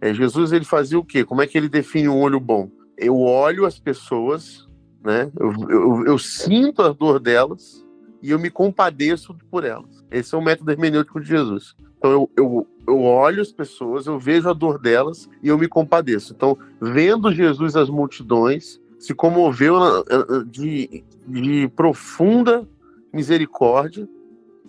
É, 0.00 0.14
Jesus 0.14 0.52
ele 0.52 0.64
fazia 0.64 0.98
o 0.98 1.04
quê? 1.04 1.24
Como 1.24 1.42
é 1.42 1.46
que 1.46 1.58
ele 1.58 1.68
define 1.68 2.08
um 2.08 2.20
olho 2.20 2.38
bom? 2.38 2.70
Eu 2.96 3.18
olho 3.18 3.66
as 3.66 3.78
pessoas, 3.78 4.66
né? 5.02 5.30
Eu, 5.38 5.52
eu, 5.68 6.06
eu 6.06 6.18
sinto 6.18 6.82
a 6.82 6.92
dor 6.92 7.18
delas 7.18 7.84
e 8.22 8.30
eu 8.30 8.38
me 8.38 8.50
compadeço 8.50 9.34
por 9.50 9.64
elas. 9.64 10.04
Esse 10.10 10.34
é 10.34 10.38
o 10.38 10.42
método 10.42 10.70
hermenêutico 10.70 11.20
de 11.20 11.28
Jesus. 11.28 11.74
Então 11.98 12.10
eu, 12.10 12.30
eu, 12.36 12.66
eu 12.86 13.02
olho 13.02 13.42
as 13.42 13.52
pessoas, 13.52 14.06
eu 14.06 14.18
vejo 14.18 14.48
a 14.48 14.52
dor 14.52 14.78
delas 14.78 15.28
e 15.42 15.48
eu 15.48 15.58
me 15.58 15.68
compadeço. 15.68 16.32
Então, 16.34 16.56
vendo 16.80 17.32
Jesus 17.32 17.76
as 17.76 17.88
multidões, 17.88 18.80
se 18.98 19.14
comoveu 19.14 19.78
na- 19.78 20.02
de, 20.46 21.02
de 21.26 21.68
profunda 21.74 22.68
misericórdia 23.12 24.08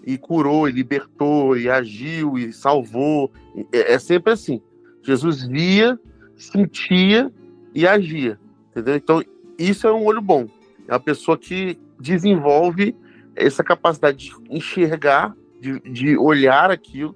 e 0.05 0.17
curou, 0.17 0.67
e 0.67 0.71
libertou, 0.71 1.55
e 1.55 1.69
agiu, 1.69 2.37
e 2.37 2.51
salvou. 2.51 3.31
É, 3.71 3.93
é 3.93 3.99
sempre 3.99 4.33
assim. 4.33 4.61
Jesus 5.03 5.43
via, 5.43 5.99
sentia 6.35 7.31
e 7.73 7.87
agia. 7.87 8.39
Entendeu? 8.71 8.95
Então, 8.95 9.23
isso 9.57 9.87
é 9.87 9.93
um 9.93 10.05
olho 10.05 10.21
bom. 10.21 10.47
É 10.87 10.93
a 10.95 10.99
pessoa 10.99 11.37
que 11.37 11.77
desenvolve 11.99 12.95
essa 13.35 13.63
capacidade 13.63 14.17
de 14.17 14.33
enxergar, 14.49 15.35
de, 15.59 15.79
de 15.81 16.17
olhar 16.17 16.71
aquilo, 16.71 17.15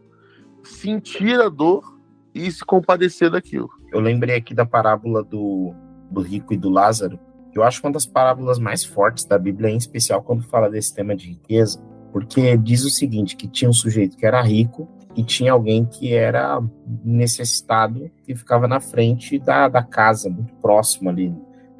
sentir 0.63 1.39
a 1.39 1.49
dor 1.49 1.99
e 2.33 2.51
se 2.51 2.63
compadecer 2.65 3.29
daquilo. 3.29 3.69
Eu 3.91 3.99
lembrei 3.99 4.35
aqui 4.35 4.53
da 4.53 4.65
parábola 4.65 5.23
do, 5.23 5.73
do 6.11 6.21
rico 6.21 6.53
e 6.53 6.57
do 6.57 6.69
Lázaro. 6.69 7.19
Eu 7.53 7.63
acho 7.63 7.81
uma 7.85 7.91
das 7.93 8.05
parábolas 8.05 8.59
mais 8.59 8.83
fortes 8.83 9.23
da 9.25 9.37
Bíblia, 9.37 9.69
em 9.69 9.77
especial 9.77 10.21
quando 10.21 10.43
fala 10.43 10.69
desse 10.69 10.93
tema 10.93 11.15
de 11.15 11.29
riqueza, 11.29 11.81
porque 12.11 12.57
diz 12.57 12.83
o 12.83 12.89
seguinte, 12.89 13.35
que 13.37 13.47
tinha 13.47 13.69
um 13.69 13.73
sujeito 13.73 14.17
que 14.17 14.25
era 14.25 14.41
rico 14.41 14.89
e 15.15 15.23
tinha 15.23 15.53
alguém 15.53 15.85
que 15.85 16.13
era 16.13 16.61
necessitado 17.03 18.11
e 18.27 18.35
ficava 18.35 18.67
na 18.67 18.81
frente 18.81 19.39
da, 19.39 19.69
da 19.69 19.81
casa, 19.81 20.29
muito 20.29 20.53
próximo 20.55 21.09
ali, 21.09 21.33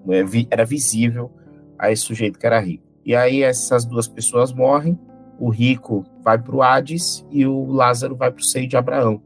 É 0.09 0.23
vi- 0.23 0.47
era 0.49 0.63
visível 0.63 1.29
a 1.77 1.91
esse 1.91 2.03
sujeito 2.03 2.39
que 2.39 2.45
era 2.45 2.59
rico. 2.59 2.84
E 3.06 3.16
aí 3.16 3.43
essas 3.43 3.86
duas 3.86 4.08
pessoas 4.08 4.51
morrem, 4.51 4.99
o 5.39 5.49
rico 5.49 6.03
vai 6.24 6.38
para 6.38 6.56
o 6.56 6.62
Hades 6.62 7.26
e 7.30 7.45
o 7.45 7.68
Lázaro 7.68 8.16
vai 8.16 8.32
para 8.32 8.41
o 8.41 8.43
seio 8.43 8.68
de 8.68 8.76
Abraão. 8.76 9.22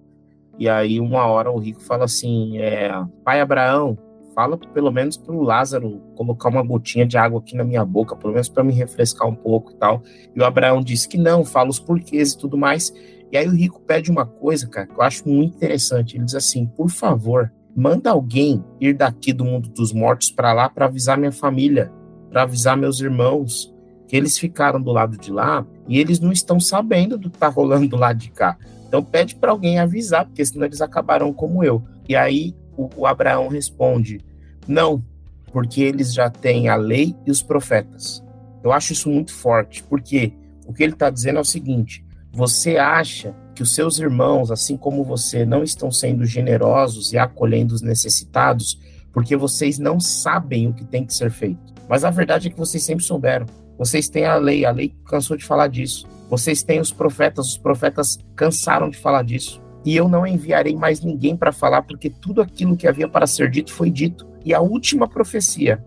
E 0.60 0.68
aí, 0.68 1.00
uma 1.00 1.26
hora, 1.26 1.50
o 1.50 1.58
rico 1.58 1.82
fala 1.82 2.04
assim: 2.04 2.58
é, 2.58 2.92
Pai 3.24 3.40
Abraão, 3.40 3.98
fala 4.36 4.58
pelo 4.58 4.92
menos 4.92 5.16
para 5.16 5.34
o 5.34 5.42
Lázaro 5.42 6.02
colocar 6.16 6.50
uma 6.50 6.62
gotinha 6.62 7.06
de 7.06 7.18
água 7.18 7.40
aqui 7.40 7.56
na 7.56 7.64
minha 7.64 7.86
boca, 7.86 8.16
pelo 8.16 8.34
menos 8.34 8.50
para 8.50 8.64
me 8.64 8.74
refrescar 8.74 9.28
um 9.28 9.36
pouco 9.36 9.72
e 9.72 9.76
tal. 9.76 10.04
E 10.36 10.40
o 10.40 10.44
Abraão 10.44 10.82
diz 10.82 11.06
que 11.06 11.18
não, 11.18 11.46
fala 11.46 11.70
os 11.70 11.80
porquês 11.80 12.34
e 12.34 12.38
tudo 12.38 12.58
mais. 12.58 12.94
E 13.32 13.38
aí, 13.38 13.48
o 13.48 13.56
rico 13.56 13.80
pede 13.80 14.12
uma 14.12 14.26
coisa, 14.26 14.68
cara, 14.68 14.88
que 14.88 14.94
eu 14.94 15.02
acho 15.02 15.28
muito 15.30 15.56
interessante. 15.56 16.18
Ele 16.18 16.26
diz 16.26 16.36
assim: 16.36 16.66
Por 16.66 16.90
favor, 16.90 17.50
manda 17.74 18.10
alguém 18.10 18.62
ir 18.82 18.94
daqui 18.94 19.32
do 19.32 19.46
mundo 19.46 19.70
dos 19.70 19.94
mortos 19.94 20.30
para 20.30 20.52
lá 20.52 20.68
para 20.68 20.88
avisar 20.88 21.18
minha 21.18 21.32
família, 21.32 21.90
para 22.30 22.44
avisar 22.44 22.78
meus 22.78 23.00
irmãos, 23.00 23.74
que 24.08 24.16
eles 24.16 24.38
ficaram 24.38 24.82
do 24.82 24.92
lado 24.92 25.18
de 25.18 25.32
lá 25.32 25.66
e 25.88 26.00
eles 26.00 26.20
não 26.20 26.32
estão 26.32 26.60
sabendo 26.60 27.18
do 27.18 27.30
que 27.30 27.36
está 27.36 27.48
rolando 27.48 27.88
do 27.88 27.96
lado 27.96 28.18
de 28.18 28.32
cá. 28.32 28.58
Então 28.88 29.04
pede 29.04 29.36
para 29.36 29.52
alguém 29.52 29.80
avisar, 29.80 30.26
porque 30.26 30.44
senão 30.44 30.66
eles 30.66 30.82
acabarão 30.82 31.32
como 31.32 31.64
eu. 31.64 31.84
E 32.08 32.16
aí 32.16 32.56
o, 32.76 32.90
o 32.98 33.06
Abraão 33.06 33.48
responde: 33.48 34.20
Não, 34.68 35.04
porque 35.52 35.82
eles 35.82 36.14
já 36.14 36.30
têm 36.30 36.70
a 36.70 36.76
lei 36.76 37.16
e 37.26 37.32
os 37.32 37.44
profetas. 37.44 38.24
Eu 38.64 38.72
acho 38.72 38.94
isso 38.94 39.10
muito 39.10 39.32
forte, 39.32 39.84
porque 39.84 40.34
o 40.66 40.74
que 40.74 40.84
ele 40.84 40.94
está 40.94 41.10
dizendo 41.10 41.38
é 41.38 41.42
o 41.42 41.46
seguinte: 41.46 42.04
você 42.32 42.78
acha 42.78 43.36
que 43.54 43.64
os 43.64 43.76
seus 43.76 44.00
irmãos, 44.00 44.52
assim 44.52 44.78
como 44.78 45.04
você, 45.04 45.46
não 45.46 45.64
estão 45.64 45.92
sendo 45.92 46.26
generosos 46.26 47.12
e 47.12 47.18
acolhendo 47.18 47.76
os 47.76 47.82
necessitados, 47.82 48.80
porque 49.12 49.36
vocês 49.36 49.80
não 49.80 49.99
sabem 49.99 50.68
o 50.68 50.74
que 50.74 50.86
tem 50.86 51.05
que 51.05 51.14
ser 51.14 51.32
feito. 51.32 51.74
Mas 51.88 52.03
a 52.03 52.10
verdade 52.10 52.47
é 52.47 52.51
que 52.51 52.57
vocês 52.57 52.84
sempre 52.84 53.03
souberam. 53.03 53.45
Vocês 53.78 54.10
têm 54.10 54.26
a 54.26 54.36
lei, 54.36 54.66
a 54.66 54.72
lei 54.72 54.93
cansou 55.05 55.38
de 55.38 55.45
falar 55.45 55.68
disso. 55.68 56.07
Vocês 56.30 56.62
têm 56.62 56.80
os 56.80 56.91
profetas, 56.91 57.47
os 57.47 57.57
profetas 57.57 58.18
cansaram 58.36 58.89
de 58.89 58.97
falar 58.97 59.24
disso. 59.24 59.62
E 59.86 59.95
eu 59.95 60.07
não 60.07 60.28
enviarei 60.28 60.76
mais 60.76 61.01
ninguém 61.01 61.36
para 61.36 61.51
falar, 61.51 61.82
porque 61.84 62.10
tudo 62.10 62.41
aquilo 62.41 62.76
que 62.76 62.88
havia 62.88 63.07
para 63.07 63.26
ser 63.26 63.49
dito 63.49 63.72
foi 63.72 63.89
dito. 63.89 64.28
E 64.45 64.53
a 64.53 64.60
última 64.60 65.07
profecia 65.07 65.84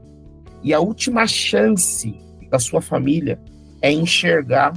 e 0.63 0.73
a 0.73 0.79
última 0.79 1.27
chance 1.27 2.15
da 2.49 2.59
sua 2.59 2.81
família 2.81 3.39
é 3.81 3.91
enxergar 3.91 4.73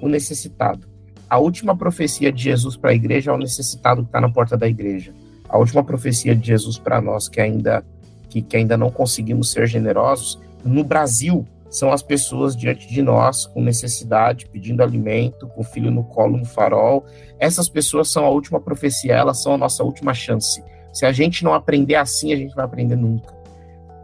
o 0.00 0.08
necessitado. 0.08 0.86
A 1.28 1.38
última 1.38 1.74
profecia 1.74 2.30
de 2.30 2.42
Jesus 2.42 2.76
para 2.76 2.90
a 2.90 2.94
igreja 2.94 3.30
é 3.30 3.34
o 3.34 3.38
necessitado 3.38 4.02
que 4.02 4.08
está 4.08 4.20
na 4.20 4.30
porta 4.30 4.56
da 4.56 4.68
igreja. 4.68 5.14
A 5.52 5.58
última 5.58 5.84
profecia 5.84 6.34
de 6.34 6.46
Jesus 6.46 6.78
para 6.78 7.00
nós 7.00 7.28
que 7.28 7.40
ainda 7.40 7.84
que, 8.28 8.40
que 8.40 8.56
ainda 8.56 8.78
não 8.78 8.90
conseguimos 8.90 9.52
ser 9.52 9.66
generosos 9.66 10.40
no 10.64 10.82
Brasil 10.82 11.46
são 11.68 11.92
as 11.92 12.02
pessoas 12.02 12.56
diante 12.56 12.88
de 12.88 13.02
nós 13.02 13.46
com 13.46 13.62
necessidade, 13.62 14.46
pedindo 14.46 14.82
alimento, 14.82 15.46
com 15.48 15.60
o 15.60 15.64
filho 15.64 15.90
no 15.90 16.04
colo 16.04 16.36
no 16.36 16.44
farol. 16.44 17.04
Essas 17.38 17.68
pessoas 17.68 18.10
são 18.10 18.24
a 18.24 18.30
última 18.30 18.60
profecia, 18.60 19.14
elas 19.14 19.42
são 19.42 19.54
a 19.54 19.58
nossa 19.58 19.82
última 19.82 20.14
chance. 20.14 20.62
Se 20.92 21.06
a 21.06 21.12
gente 21.12 21.44
não 21.44 21.54
aprender 21.54 21.94
assim, 21.94 22.32
a 22.32 22.36
gente 22.36 22.54
vai 22.54 22.64
aprender 22.64 22.96
nunca. 22.96 23.34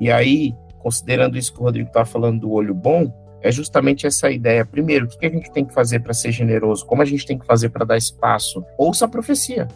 E 0.01 0.11
aí, 0.11 0.55
considerando 0.79 1.37
isso 1.37 1.53
que 1.53 1.61
o 1.61 1.65
Rodrigo 1.65 1.89
está 1.89 2.05
falando 2.05 2.41
do 2.41 2.53
olho 2.53 2.75
bom, 2.75 3.13
é 3.43 3.53
justamente 3.53 4.07
essa 4.07 4.31
ideia. 4.31 4.65
Primeiro, 4.65 5.07
o 5.07 5.09
que 5.09 5.27
a 5.27 5.31
gente 5.31 5.51
tem 5.53 5.65
que 5.65 5.75
fazer 5.75 6.01
para 6.01 6.15
ser 6.15 6.33
generoso? 6.33 6.87
Como 6.87 7.03
a 7.03 7.05
gente 7.05 7.27
tem 7.27 7.39
que 7.39 7.47
fazer 7.47 7.69
para 7.69 7.85
dar 7.85 7.97
espaço? 7.97 8.65
Ouça 8.79 9.05
a 9.05 9.09
profecia. 9.09 9.69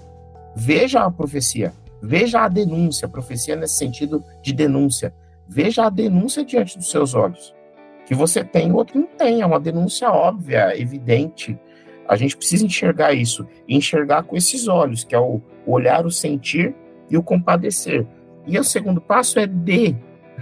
Veja 0.54 1.04
a 1.04 1.10
profecia. 1.10 1.72
Veja 2.00 2.42
a 2.42 2.48
denúncia. 2.48 3.08
Profecia 3.08 3.56
nesse 3.56 3.76
sentido 3.76 4.22
de 4.42 4.52
denúncia. 4.52 5.14
Veja 5.48 5.86
a 5.86 5.90
denúncia 5.90 6.44
diante 6.44 6.76
dos 6.76 6.90
seus 6.90 7.14
olhos. 7.14 7.54
Que 8.06 8.14
você 8.14 8.42
tem, 8.42 8.72
o 8.72 8.76
outro 8.76 8.98
não 8.98 9.06
tem. 9.06 9.40
É 9.40 9.46
uma 9.46 9.60
denúncia 9.60 10.10
óbvia, 10.10 10.78
evidente. 10.78 11.58
A 12.08 12.16
gente 12.16 12.36
precisa 12.36 12.66
enxergar 12.66 13.12
isso. 13.12 13.46
Enxergar 13.68 14.24
com 14.24 14.36
esses 14.36 14.68
olhos, 14.68 15.04
que 15.04 15.14
é 15.14 15.20
o 15.20 15.40
olhar, 15.66 16.04
o 16.04 16.10
sentir 16.10 16.74
e 17.08 17.16
o 17.16 17.22
compadecer. 17.22 18.06
E 18.46 18.58
o 18.58 18.64
segundo 18.64 19.00
passo 19.00 19.38
é 19.38 19.46
de. 19.46 19.96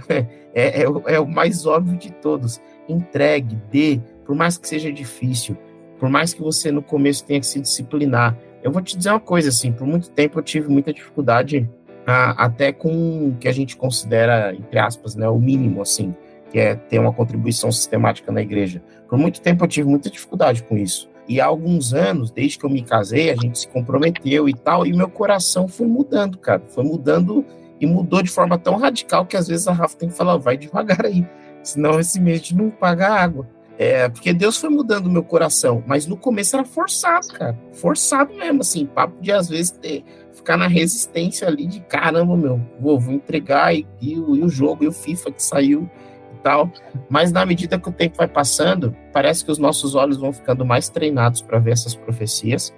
É, 0.53 0.81
é, 0.81 0.85
é, 1.07 1.17
o 1.17 1.25
mais 1.25 1.65
óbvio 1.65 1.97
de 1.97 2.11
todos 2.11 2.61
entregue, 2.89 3.57
dê, 3.71 4.01
por 4.25 4.35
mais 4.35 4.57
que 4.57 4.67
seja 4.67 4.91
difícil, 4.91 5.55
por 5.97 6.09
mais 6.09 6.33
que 6.33 6.41
você 6.41 6.71
no 6.71 6.81
começo 6.81 7.25
tenha 7.25 7.39
que 7.39 7.45
se 7.45 7.61
disciplinar. 7.61 8.37
Eu 8.63 8.71
vou 8.71 8.81
te 8.81 8.97
dizer 8.97 9.09
uma 9.09 9.19
coisa, 9.19 9.49
assim, 9.49 9.71
por 9.71 9.87
muito 9.87 10.09
tempo 10.09 10.39
eu 10.39 10.43
tive 10.43 10.69
muita 10.69 10.93
dificuldade 10.93 11.69
a, 12.05 12.45
até 12.45 12.71
com 12.71 13.29
o 13.29 13.37
que 13.39 13.47
a 13.47 13.51
gente 13.51 13.75
considera, 13.75 14.53
entre 14.53 14.79
aspas, 14.79 15.15
né, 15.15 15.27
o 15.27 15.39
mínimo, 15.39 15.81
assim, 15.81 16.13
que 16.51 16.59
é 16.59 16.75
ter 16.75 16.99
uma 16.99 17.13
contribuição 17.13 17.71
sistemática 17.71 18.31
na 18.31 18.41
igreja. 18.41 18.81
Por 19.07 19.17
muito 19.17 19.41
tempo 19.41 19.63
eu 19.63 19.67
tive 19.67 19.89
muita 19.89 20.09
dificuldade 20.09 20.63
com 20.63 20.77
isso. 20.77 21.09
E 21.27 21.39
há 21.39 21.45
alguns 21.45 21.93
anos, 21.93 22.31
desde 22.31 22.57
que 22.57 22.65
eu 22.65 22.69
me 22.69 22.81
casei, 22.81 23.29
a 23.31 23.35
gente 23.35 23.59
se 23.59 23.67
comprometeu 23.67 24.49
e 24.49 24.53
tal, 24.53 24.85
e 24.85 24.91
meu 24.91 25.09
coração 25.09 25.67
foi 25.67 25.87
mudando, 25.87 26.37
cara. 26.37 26.61
Foi 26.67 26.83
mudando 26.83 27.45
e 27.79 27.85
mudou 27.85 28.21
de 28.21 28.29
forma 28.29 28.57
tão 28.57 28.75
radical 28.75 29.25
que 29.25 29.37
às 29.37 29.47
vezes 29.47 29.67
a 29.67 29.71
Rafa 29.71 29.97
tem 29.97 30.09
que 30.09 30.15
falar, 30.15 30.37
vai 30.37 30.57
devagar 30.57 31.05
aí 31.05 31.25
senão 31.63 31.99
esse 31.99 32.19
mês 32.19 32.51
não 32.51 32.69
paga 32.69 33.09
água. 33.09 33.47
É, 33.81 34.07
porque 34.07 34.31
Deus 34.31 34.57
foi 34.57 34.69
mudando 34.69 35.07
o 35.07 35.09
meu 35.09 35.23
coração, 35.23 35.83
mas 35.87 36.05
no 36.05 36.15
começo 36.15 36.55
era 36.55 36.63
forçado, 36.63 37.27
cara. 37.29 37.57
Forçado 37.73 38.31
mesmo, 38.31 38.61
assim, 38.61 38.85
papo 38.85 39.19
de 39.19 39.31
às 39.31 39.49
vezes 39.49 39.71
ter, 39.71 40.03
ficar 40.31 40.55
na 40.55 40.67
resistência 40.67 41.47
ali 41.47 41.65
de 41.65 41.79
caramba, 41.79 42.37
meu, 42.37 42.61
vou, 42.79 42.99
vou 42.99 43.15
entregar 43.15 43.73
e, 43.73 43.87
e, 43.99 44.13
e, 44.13 44.19
o 44.19 44.47
jogo, 44.47 44.83
e 44.83 44.87
o 44.87 44.91
FIFA 44.91 45.31
que 45.31 45.41
saiu 45.41 45.89
e 46.31 46.37
tal. 46.43 46.71
Mas 47.09 47.31
na 47.31 47.43
medida 47.43 47.79
que 47.79 47.89
o 47.89 47.91
tempo 47.91 48.17
vai 48.17 48.27
passando, 48.27 48.95
parece 49.11 49.43
que 49.43 49.49
os 49.49 49.57
nossos 49.57 49.95
olhos 49.95 50.17
vão 50.17 50.31
ficando 50.31 50.63
mais 50.63 50.87
treinados 50.87 51.41
para 51.41 51.57
ver 51.57 51.71
essas 51.71 51.95
profecias 51.95 52.71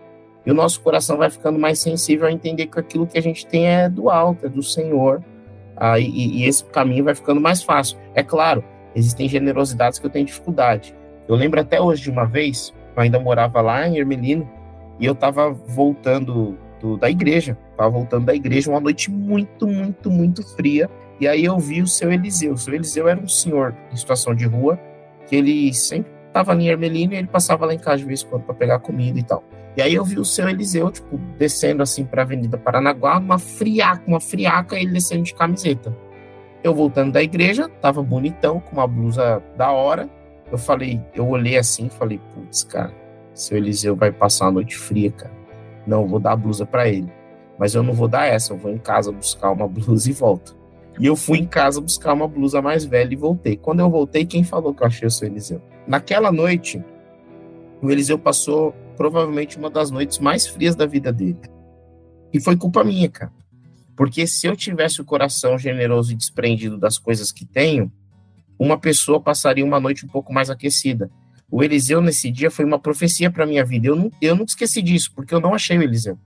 e 0.46 0.52
o 0.52 0.54
nosso 0.54 0.80
coração 0.80 1.18
vai 1.18 1.30
ficando 1.30 1.60
mais 1.60 1.80
sensível 1.80 2.28
a 2.28 2.32
entender 2.32 2.68
que 2.68 2.80
aquilo 2.80 3.06
que 3.06 3.18
a 3.18 3.22
gente 3.22 3.46
tem 3.46 3.68
é 3.68 3.90
do 3.90 4.10
alto, 4.10 4.46
é 4.46 4.50
do 4.50 4.64
Senhor. 4.64 5.22
Ah, 5.76 6.00
e, 6.00 6.06
e 6.06 6.46
esse 6.46 6.64
caminho 6.64 7.04
vai 7.04 7.14
ficando 7.14 7.42
mais 7.42 7.62
fácil. 7.62 7.98
É 8.16 8.24
claro, 8.24 8.64
Existem 8.96 9.28
generosidades 9.28 10.00
que 10.00 10.06
eu 10.06 10.10
tenho 10.10 10.26
dificuldade. 10.26 10.96
Eu 11.28 11.36
lembro 11.36 11.60
até 11.60 11.82
hoje 11.82 12.04
de 12.04 12.12
uma 12.12 12.26
vez, 12.26 12.74
eu 12.96 13.02
ainda 13.02 13.20
morava 13.20 13.62
lá 13.62 13.88
em 13.88 13.98
Ermelino, 13.98 14.50
e 15.00 15.06
eu 15.06 15.14
estava 15.14 15.52
voltando 15.52 16.58
do, 16.80 16.98
da 16.98 17.10
igreja, 17.10 17.58
estava 17.72 17.90
voltando 17.90 18.26
da 18.26 18.36
igreja, 18.36 18.70
uma 18.70 18.80
noite 18.80 19.10
muito, 19.10 19.66
muito, 19.66 20.12
muito 20.12 20.44
fria, 20.56 20.90
e 21.20 21.28
aí 21.28 21.46
eu 21.46 21.58
vi 21.58 21.82
o 21.82 21.88
seu 21.88 22.12
Eliseu. 22.12 22.54
O 22.54 22.58
seu 22.58 22.74
Eliseu 22.74 23.08
era 23.08 23.20
um 23.20 23.28
senhor 23.28 23.76
em 23.92 23.96
situação 23.96 24.36
de 24.36 24.46
rua, 24.46 24.80
que 25.28 25.36
ele 25.36 25.74
sempre 25.74 26.12
estava 26.28 26.52
ali 26.52 26.66
em 26.66 26.70
Ermelino 26.70 27.14
e 27.14 27.18
ele 27.18 27.28
passava 27.28 27.66
lá 27.66 27.74
em 27.74 27.80
casa 27.80 27.98
de 28.00 28.06
vez 28.06 28.24
em 28.24 28.28
quando 28.28 28.44
para 28.44 28.56
pegar 28.56 28.80
comida 28.80 29.20
e 29.20 29.24
tal. 29.24 29.44
E 29.78 29.82
aí 29.82 29.94
eu 29.94 30.04
vi 30.04 30.20
o 30.20 30.26
seu 30.26 30.50
Eliseu, 30.50 30.92
tipo, 30.92 31.18
descendo 31.38 31.82
assim 31.82 32.06
para 32.06 32.22
a 32.22 32.26
Avenida 32.26 32.58
Paranaguá, 32.58 33.18
uma 33.18 33.40
friaca, 33.40 34.04
uma 34.06 34.20
friaca, 34.20 34.76
ele 34.76 34.92
descendo 34.92 35.24
de 35.24 35.34
camiseta. 35.34 35.96
Eu 36.64 36.74
voltando 36.74 37.12
da 37.12 37.22
igreja, 37.22 37.68
tava 37.68 38.02
bonitão, 38.02 38.60
com 38.60 38.78
uma 38.78 38.88
blusa 38.88 39.44
da 39.58 39.72
hora. 39.72 40.10
Eu 40.52 40.58
falei, 40.58 41.02
eu 41.14 41.28
olhei 41.28 41.58
assim 41.58 41.90
falei, 41.90 42.22
putz, 42.34 42.64
cara, 42.64 42.94
seu 43.34 43.58
Eliseu 43.58 43.96
vai 43.96 44.12
passar 44.12 44.46
uma 44.46 44.54
noite 44.54 44.78
fria, 44.78 45.12
cara. 45.12 45.34
Não, 45.86 46.08
vou 46.08 46.20
dar 46.20 46.32
a 46.32 46.36
blusa 46.38 46.66
para 46.66 46.88
ele. 46.88 47.12
Mas 47.60 47.76
eu 47.76 47.84
não 47.84 47.94
vou 47.94 48.08
dar 48.08 48.26
essa, 48.26 48.54
eu 48.54 48.58
vou 48.58 48.72
em 48.72 48.78
casa 48.78 49.12
buscar 49.12 49.52
uma 49.52 49.68
blusa 49.68 50.10
e 50.10 50.14
volto. 50.14 50.58
E 51.00 51.06
eu 51.06 51.16
fui 51.16 51.40
em 51.40 51.46
casa 51.46 51.82
buscar 51.82 52.14
uma 52.14 52.28
blusa 52.28 52.62
mais 52.62 52.86
velha 52.86 53.14
e 53.14 53.18
voltei. 53.18 53.58
Quando 53.58 53.80
eu 53.80 53.90
voltei, 53.90 54.26
quem 54.26 54.44
falou 54.44 54.74
que 54.74 54.84
eu 54.84 54.88
achei 54.88 55.08
o 55.08 55.12
seu 55.12 55.28
Eliseu? 55.28 55.62
Naquela 55.88 56.32
noite, 56.32 56.84
o 57.82 57.92
Eliseu 57.92 58.18
passou 58.18 58.74
provavelmente 58.96 59.58
uma 59.58 59.70
das 59.70 59.92
noites 59.92 60.20
mais 60.20 60.48
frias 60.48 60.76
da 60.76 60.86
vida 60.86 61.12
dele. 61.12 61.40
E 62.32 62.40
foi 62.40 62.56
culpa 62.56 62.84
minha, 62.84 63.10
cara. 63.10 63.32
Porque 63.96 64.26
se 64.26 64.48
eu 64.48 64.56
tivesse 64.56 65.02
o 65.02 65.06
coração 65.06 65.58
generoso 65.58 66.12
e 66.12 66.16
desprendido 66.16 66.78
das 66.78 66.98
coisas 66.98 67.32
que 67.32 67.46
tenho, 67.46 67.92
uma 68.58 68.78
pessoa 68.78 69.20
passaria 69.20 69.66
uma 69.66 69.80
noite 69.80 70.06
um 70.06 70.10
pouco 70.10 70.34
mais 70.34 70.50
aquecida. 70.50 71.12
O 71.50 71.64
Eliseu 71.64 72.02
nesse 72.02 72.32
dia 72.32 72.50
foi 72.50 72.66
uma 72.66 72.80
profecia 72.80 73.30
para 73.30 73.46
minha 73.46 73.64
vida. 73.64 73.88
Eu 73.88 73.96
não, 73.96 74.12
eu 74.22 74.36
não 74.36 74.46
esqueci 74.46 74.82
disso, 74.82 75.12
porque 75.16 75.34
eu 75.34 75.40
não 75.40 75.54
achei 75.54 75.78
o 75.78 75.84
Eliseu. 75.84 76.18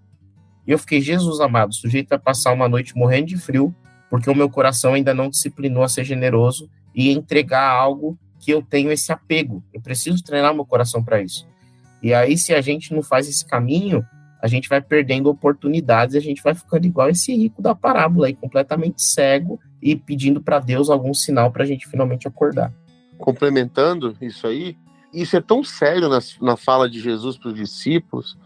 E 0.65 0.71
eu 0.71 0.77
fiquei, 0.77 1.01
Jesus 1.01 1.39
amado, 1.39 1.73
sujeito 1.73 2.13
a 2.13 2.19
passar 2.19 2.53
uma 2.53 2.69
noite 2.69 2.95
morrendo 2.95 3.27
de 3.27 3.37
frio, 3.37 3.75
porque 4.09 4.29
o 4.29 4.35
meu 4.35 4.49
coração 4.49 4.93
ainda 4.93 5.13
não 5.13 5.29
disciplinou 5.29 5.83
a 5.83 5.89
ser 5.89 6.03
generoso 6.03 6.69
e 6.95 7.11
entregar 7.11 7.69
algo 7.69 8.17
que 8.39 8.51
eu 8.51 8.61
tenho 8.61 8.91
esse 8.91 9.11
apego. 9.11 9.63
Eu 9.73 9.81
preciso 9.81 10.23
treinar 10.23 10.53
meu 10.53 10.65
coração 10.65 11.03
para 11.03 11.21
isso. 11.21 11.47
E 12.01 12.13
aí, 12.13 12.37
se 12.37 12.53
a 12.53 12.61
gente 12.61 12.93
não 12.93 13.01
faz 13.01 13.27
esse 13.27 13.45
caminho, 13.45 14.05
a 14.41 14.47
gente 14.47 14.69
vai 14.69 14.81
perdendo 14.81 15.29
oportunidades 15.29 16.15
e 16.15 16.17
a 16.17 16.21
gente 16.21 16.41
vai 16.43 16.53
ficando 16.53 16.85
igual 16.85 17.09
esse 17.09 17.35
rico 17.35 17.61
da 17.61 17.73
parábola 17.73 18.27
aí, 18.27 18.35
completamente 18.35 19.01
cego 19.01 19.59
e 19.81 19.95
pedindo 19.95 20.41
para 20.41 20.59
Deus 20.59 20.89
algum 20.89 21.13
sinal 21.13 21.51
para 21.51 21.63
a 21.63 21.67
gente 21.67 21.87
finalmente 21.87 22.27
acordar. 22.27 22.71
Complementando 23.17 24.15
isso 24.21 24.45
aí, 24.45 24.77
isso 25.13 25.35
é 25.35 25.41
tão 25.41 25.63
sério 25.63 26.07
na, 26.09 26.19
na 26.41 26.55
fala 26.55 26.89
de 26.89 26.99
Jesus 26.99 27.37
para 27.37 27.49
os 27.49 27.55
discípulos, 27.55 28.37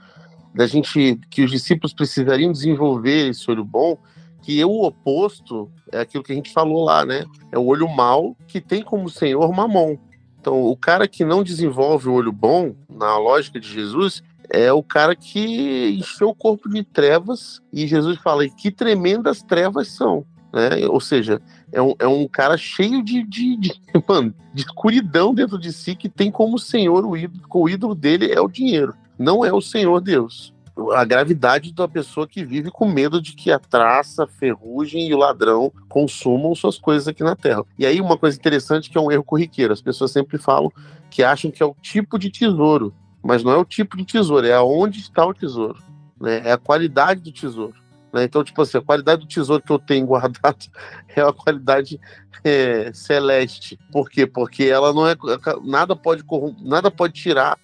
da 0.53 0.67
gente 0.67 1.19
que 1.29 1.43
os 1.43 1.51
discípulos 1.51 1.93
precisariam 1.93 2.51
desenvolver 2.51 3.29
esse 3.29 3.49
olho 3.49 3.63
bom, 3.63 3.97
que 4.41 4.63
o 4.63 4.83
oposto 4.83 5.69
é 5.91 5.99
aquilo 5.99 6.23
que 6.23 6.31
a 6.31 6.35
gente 6.35 6.51
falou 6.51 6.83
lá, 6.83 7.05
né? 7.05 7.25
É 7.51 7.57
o 7.57 7.65
olho 7.65 7.87
mau 7.87 8.35
que 8.47 8.59
tem 8.59 8.81
como 8.81 9.09
senhor 9.09 9.51
mamon. 9.53 9.97
Então, 10.39 10.63
o 10.63 10.75
cara 10.75 11.07
que 11.07 11.23
não 11.23 11.43
desenvolve 11.43 12.09
o 12.09 12.13
olho 12.13 12.31
bom, 12.31 12.73
na 12.89 13.15
lógica 13.17 13.59
de 13.59 13.67
Jesus, 13.67 14.23
é 14.51 14.71
o 14.71 14.83
cara 14.83 15.15
que 15.15 15.97
encheu 15.97 16.29
o 16.29 16.35
corpo 16.35 16.69
de 16.69 16.83
trevas 16.83 17.61
e 17.71 17.87
Jesus 17.87 18.19
fala: 18.19 18.47
que 18.49 18.69
tremendas 18.69 19.41
trevas 19.41 19.87
são. 19.87 20.25
Né? 20.53 20.85
Ou 20.89 20.99
seja, 20.99 21.41
é 21.71 21.81
um, 21.81 21.95
é 21.97 22.07
um 22.07 22.27
cara 22.27 22.57
cheio 22.57 23.01
de, 23.01 23.23
de, 23.23 23.55
de, 23.55 23.81
mano, 24.07 24.35
de 24.53 24.63
escuridão 24.63 25.33
dentro 25.33 25.57
de 25.57 25.71
si 25.71 25.95
que 25.95 26.09
tem 26.09 26.29
como 26.29 26.59
senhor 26.59 27.05
o 27.05 27.15
ídolo, 27.15 27.41
o 27.49 27.69
ídolo 27.69 27.95
dele 27.95 28.31
é 28.31 28.41
o 28.41 28.49
dinheiro, 28.49 28.93
não 29.17 29.45
é 29.45 29.53
o 29.53 29.61
Senhor 29.61 30.01
Deus. 30.01 30.53
A 30.93 31.05
gravidade 31.05 31.73
da 31.73 31.87
pessoa 31.87 32.27
que 32.27 32.43
vive 32.43 32.71
com 32.71 32.89
medo 32.89 33.21
de 33.21 33.33
que 33.33 33.51
a 33.51 33.59
traça, 33.59 34.23
a 34.23 34.27
ferrugem 34.27 35.07
e 35.07 35.13
o 35.13 35.17
ladrão 35.17 35.71
consumam 35.87 36.55
suas 36.55 36.77
coisas 36.77 37.07
aqui 37.07 37.23
na 37.23 37.35
Terra. 37.35 37.63
E 37.77 37.85
aí, 37.85 38.01
uma 38.01 38.17
coisa 38.17 38.37
interessante 38.37 38.89
que 38.89 38.97
é 38.97 39.01
um 39.01 39.11
erro 39.11 39.23
corriqueiro: 39.23 39.73
as 39.73 39.81
pessoas 39.81 40.11
sempre 40.11 40.37
falam 40.37 40.71
que 41.09 41.23
acham 41.23 41.51
que 41.51 41.61
é 41.61 41.65
o 41.65 41.75
tipo 41.81 42.17
de 42.17 42.29
tesouro 42.29 42.93
mas 43.23 43.43
não 43.43 43.51
é 43.51 43.57
o 43.57 43.65
tipo 43.65 43.95
de 43.97 44.05
tesouro, 44.05 44.45
é 44.45 44.53
aonde 44.53 44.99
está 44.99 45.25
o 45.25 45.33
tesouro, 45.33 45.81
né? 46.19 46.41
É 46.43 46.51
a 46.51 46.57
qualidade 46.57 47.21
do 47.21 47.31
tesouro. 47.31 47.81
Né? 48.13 48.23
Então, 48.23 48.43
tipo 48.43 48.61
assim, 48.61 48.77
a 48.77 48.81
qualidade 48.81 49.21
do 49.21 49.27
tesouro 49.27 49.63
que 49.63 49.71
eu 49.71 49.79
tenho 49.79 50.05
guardado 50.05 50.65
é 51.15 51.21
a 51.21 51.31
qualidade 51.31 51.99
é, 52.43 52.91
celeste. 52.93 53.79
Por 53.91 54.09
quê? 54.09 54.25
Porque 54.25 54.65
ela 54.65 54.93
não 54.93 55.07
é 55.07 55.15
nada 55.63 55.95
pode 55.95 56.23
nada 56.61 56.91
pode 56.91 57.13
tirar 57.13 57.57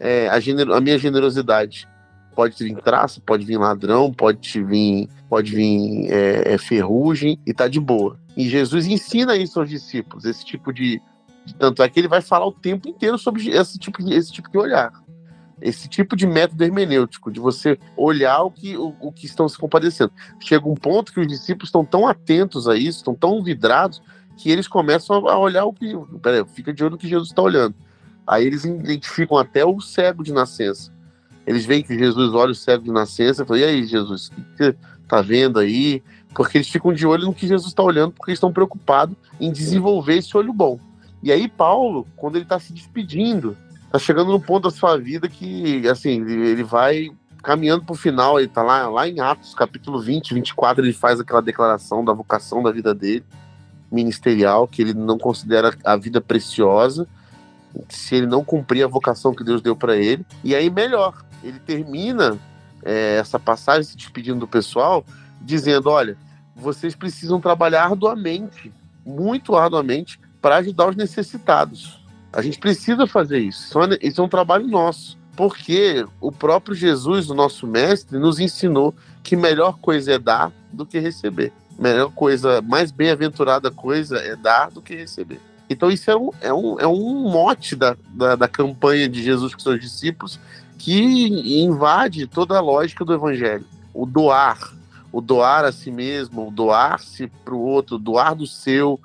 é, 0.00 0.28
a, 0.28 0.36
a 0.76 0.80
minha 0.80 0.98
generosidade. 0.98 1.88
Pode 2.34 2.56
vir 2.64 2.76
traça, 2.76 3.20
pode 3.20 3.44
vir 3.44 3.58
ladrão, 3.58 4.10
pode 4.10 4.62
vir, 4.64 5.06
pode 5.28 5.54
vir 5.54 6.10
é, 6.10 6.54
é, 6.54 6.58
ferrugem 6.58 7.38
e 7.46 7.52
tá 7.52 7.68
de 7.68 7.78
boa. 7.78 8.18
E 8.34 8.48
Jesus 8.48 8.86
ensina 8.86 9.36
isso 9.36 9.60
aos 9.60 9.68
discípulos, 9.68 10.24
esse 10.24 10.42
tipo 10.42 10.72
de, 10.72 10.98
tanto 11.58 11.82
é 11.82 11.88
que 11.90 12.00
ele 12.00 12.08
vai 12.08 12.22
falar 12.22 12.46
o 12.46 12.52
tempo 12.52 12.88
inteiro 12.88 13.18
sobre 13.18 13.50
esse 13.50 13.78
tipo, 13.78 14.00
esse 14.10 14.32
tipo 14.32 14.50
de 14.50 14.56
olhar 14.56 14.90
esse 15.62 15.88
tipo 15.88 16.16
de 16.16 16.26
método 16.26 16.64
hermenêutico, 16.64 17.30
de 17.30 17.40
você 17.40 17.78
olhar 17.96 18.42
o 18.42 18.50
que, 18.50 18.76
o, 18.76 18.94
o, 19.00 19.12
que 19.12 19.26
estão 19.26 19.48
se 19.48 19.56
compadecendo. 19.56 20.12
Chega 20.40 20.68
um 20.68 20.74
ponto 20.74 21.12
que 21.12 21.20
os 21.20 21.26
discípulos 21.26 21.68
estão 21.68 21.84
tão 21.84 22.06
atentos 22.06 22.68
a 22.68 22.76
isso, 22.76 22.98
estão 22.98 23.14
tão 23.14 23.42
vidrados, 23.42 24.02
que 24.36 24.50
eles 24.50 24.66
começam 24.66 25.28
a 25.28 25.38
olhar 25.38 25.64
o 25.64 25.72
que. 25.72 25.92
Peraí, 26.20 26.44
fica 26.46 26.72
de 26.72 26.82
olho 26.82 26.92
no 26.92 26.98
que 26.98 27.08
Jesus 27.08 27.28
está 27.28 27.42
olhando. 27.42 27.74
Aí 28.26 28.46
eles 28.46 28.64
identificam 28.64 29.36
até 29.36 29.64
o 29.64 29.80
cego 29.80 30.22
de 30.22 30.32
nascença. 30.32 30.92
Eles 31.46 31.64
veem 31.64 31.82
que 31.82 31.98
Jesus 31.98 32.32
olha 32.34 32.52
o 32.52 32.54
cego 32.54 32.82
de 32.82 32.90
nascença 32.90 33.42
e 33.42 33.46
falam: 33.46 33.62
E 33.62 33.64
aí, 33.64 33.86
Jesus, 33.86 34.28
o 34.28 34.34
que 34.34 34.42
você 34.56 34.76
tá 35.06 35.20
vendo 35.20 35.58
aí? 35.58 36.02
Porque 36.34 36.58
eles 36.58 36.68
ficam 36.68 36.92
de 36.92 37.06
olho 37.06 37.26
no 37.26 37.34
que 37.34 37.46
Jesus 37.46 37.68
está 37.68 37.82
olhando, 37.82 38.12
porque 38.12 38.30
eles 38.30 38.38
estão 38.38 38.52
preocupados 38.52 39.16
em 39.40 39.52
desenvolver 39.52 40.16
esse 40.16 40.36
olho 40.36 40.52
bom. 40.52 40.78
E 41.22 41.30
aí, 41.30 41.46
Paulo, 41.46 42.06
quando 42.16 42.36
ele 42.36 42.44
está 42.44 42.58
se 42.58 42.72
despedindo, 42.72 43.56
tá 43.92 43.98
chegando 43.98 44.32
no 44.32 44.40
ponto 44.40 44.64
da 44.64 44.70
sua 44.70 44.96
vida 44.96 45.28
que, 45.28 45.86
assim, 45.86 46.22
ele 46.22 46.64
vai 46.64 47.10
caminhando 47.42 47.84
para 47.84 47.92
o 47.92 47.96
final, 47.96 48.38
ele 48.38 48.48
tá 48.48 48.62
lá, 48.62 48.88
lá 48.88 49.06
em 49.06 49.20
Atos, 49.20 49.54
capítulo 49.54 50.00
20, 50.00 50.32
24, 50.32 50.82
ele 50.82 50.94
faz 50.94 51.20
aquela 51.20 51.42
declaração 51.42 52.02
da 52.02 52.12
vocação 52.14 52.62
da 52.62 52.72
vida 52.72 52.94
dele, 52.94 53.24
ministerial, 53.90 54.66
que 54.66 54.80
ele 54.80 54.94
não 54.94 55.18
considera 55.18 55.76
a 55.84 55.94
vida 55.96 56.22
preciosa, 56.22 57.06
se 57.88 58.14
ele 58.14 58.26
não 58.26 58.42
cumprir 58.42 58.82
a 58.82 58.88
vocação 58.88 59.34
que 59.34 59.44
Deus 59.44 59.60
deu 59.60 59.76
para 59.76 59.96
ele. 59.96 60.24
E 60.42 60.54
aí, 60.54 60.70
melhor, 60.70 61.22
ele 61.44 61.58
termina 61.58 62.38
é, 62.82 63.16
essa 63.16 63.38
passagem 63.38 63.82
se 63.82 63.96
despedindo 63.96 64.40
do 64.40 64.48
pessoal, 64.48 65.04
dizendo: 65.40 65.90
olha, 65.90 66.16
vocês 66.56 66.94
precisam 66.94 67.40
trabalhar 67.40 67.84
arduamente, 67.84 68.72
muito 69.04 69.54
arduamente, 69.54 70.18
para 70.40 70.56
ajudar 70.56 70.88
os 70.88 70.96
necessitados. 70.96 72.01
A 72.32 72.40
gente 72.40 72.58
precisa 72.58 73.06
fazer 73.06 73.38
isso. 73.38 73.78
Isso 74.00 74.20
é 74.20 74.24
um 74.24 74.28
trabalho 74.28 74.66
nosso. 74.66 75.18
Porque 75.36 76.04
o 76.20 76.30
próprio 76.30 76.74
Jesus, 76.74 77.30
o 77.30 77.34
nosso 77.34 77.66
mestre, 77.66 78.18
nos 78.18 78.38
ensinou 78.38 78.94
que 79.22 79.36
melhor 79.36 79.78
coisa 79.78 80.12
é 80.12 80.18
dar 80.18 80.52
do 80.72 80.84
que 80.84 80.98
receber. 80.98 81.52
Melhor 81.78 82.10
coisa, 82.12 82.60
mais 82.62 82.90
bem-aventurada 82.90 83.70
coisa 83.70 84.18
é 84.18 84.36
dar 84.36 84.70
do 84.70 84.82
que 84.82 84.94
receber. 84.94 85.40
Então, 85.70 85.90
isso 85.90 86.10
é 86.10 86.16
um, 86.16 86.30
é 86.40 86.52
um, 86.52 86.80
é 86.80 86.86
um 86.86 87.30
mote 87.30 87.74
da, 87.74 87.96
da, 88.08 88.36
da 88.36 88.48
campanha 88.48 89.08
de 89.08 89.22
Jesus 89.22 89.54
com 89.54 89.60
seus 89.60 89.80
discípulos 89.80 90.38
que 90.76 91.62
invade 91.62 92.26
toda 92.26 92.58
a 92.58 92.60
lógica 92.60 93.04
do 93.04 93.14
evangelho. 93.14 93.64
O 93.94 94.04
doar, 94.04 94.74
o 95.10 95.20
doar 95.20 95.64
a 95.64 95.72
si 95.72 95.90
mesmo, 95.90 96.48
o 96.48 96.50
doar-se 96.50 97.26
para 97.44 97.54
o 97.54 97.60
outro, 97.60 97.98
doar 97.98 98.34
do 98.34 98.46
seu, 98.46 99.00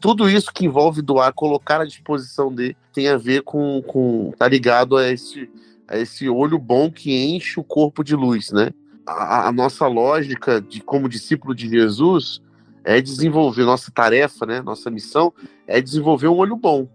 tudo 0.00 0.28
isso 0.28 0.52
que 0.52 0.64
envolve 0.64 1.02
doar, 1.02 1.32
colocar 1.32 1.80
à 1.80 1.84
disposição 1.84 2.52
dele, 2.52 2.76
tem 2.92 3.08
a 3.08 3.16
ver 3.16 3.42
com, 3.42 3.82
com 3.82 4.32
tá 4.38 4.48
ligado 4.48 4.96
a 4.96 5.10
esse, 5.10 5.50
a 5.86 5.98
esse 5.98 6.28
olho 6.28 6.58
bom 6.58 6.90
que 6.90 7.12
enche 7.12 7.60
o 7.60 7.64
corpo 7.64 8.02
de 8.02 8.16
luz, 8.16 8.50
né? 8.50 8.70
A, 9.06 9.48
a 9.48 9.52
nossa 9.52 9.86
lógica 9.86 10.60
de 10.60 10.80
como 10.80 11.08
discípulo 11.08 11.54
de 11.54 11.68
Jesus 11.68 12.40
é 12.84 13.00
desenvolver 13.00 13.64
nossa 13.64 13.90
tarefa, 13.90 14.46
né? 14.46 14.62
Nossa 14.62 14.90
missão 14.90 15.32
é 15.66 15.80
desenvolver 15.80 16.28
um 16.28 16.36
olho 16.36 16.56
bom 16.56 16.88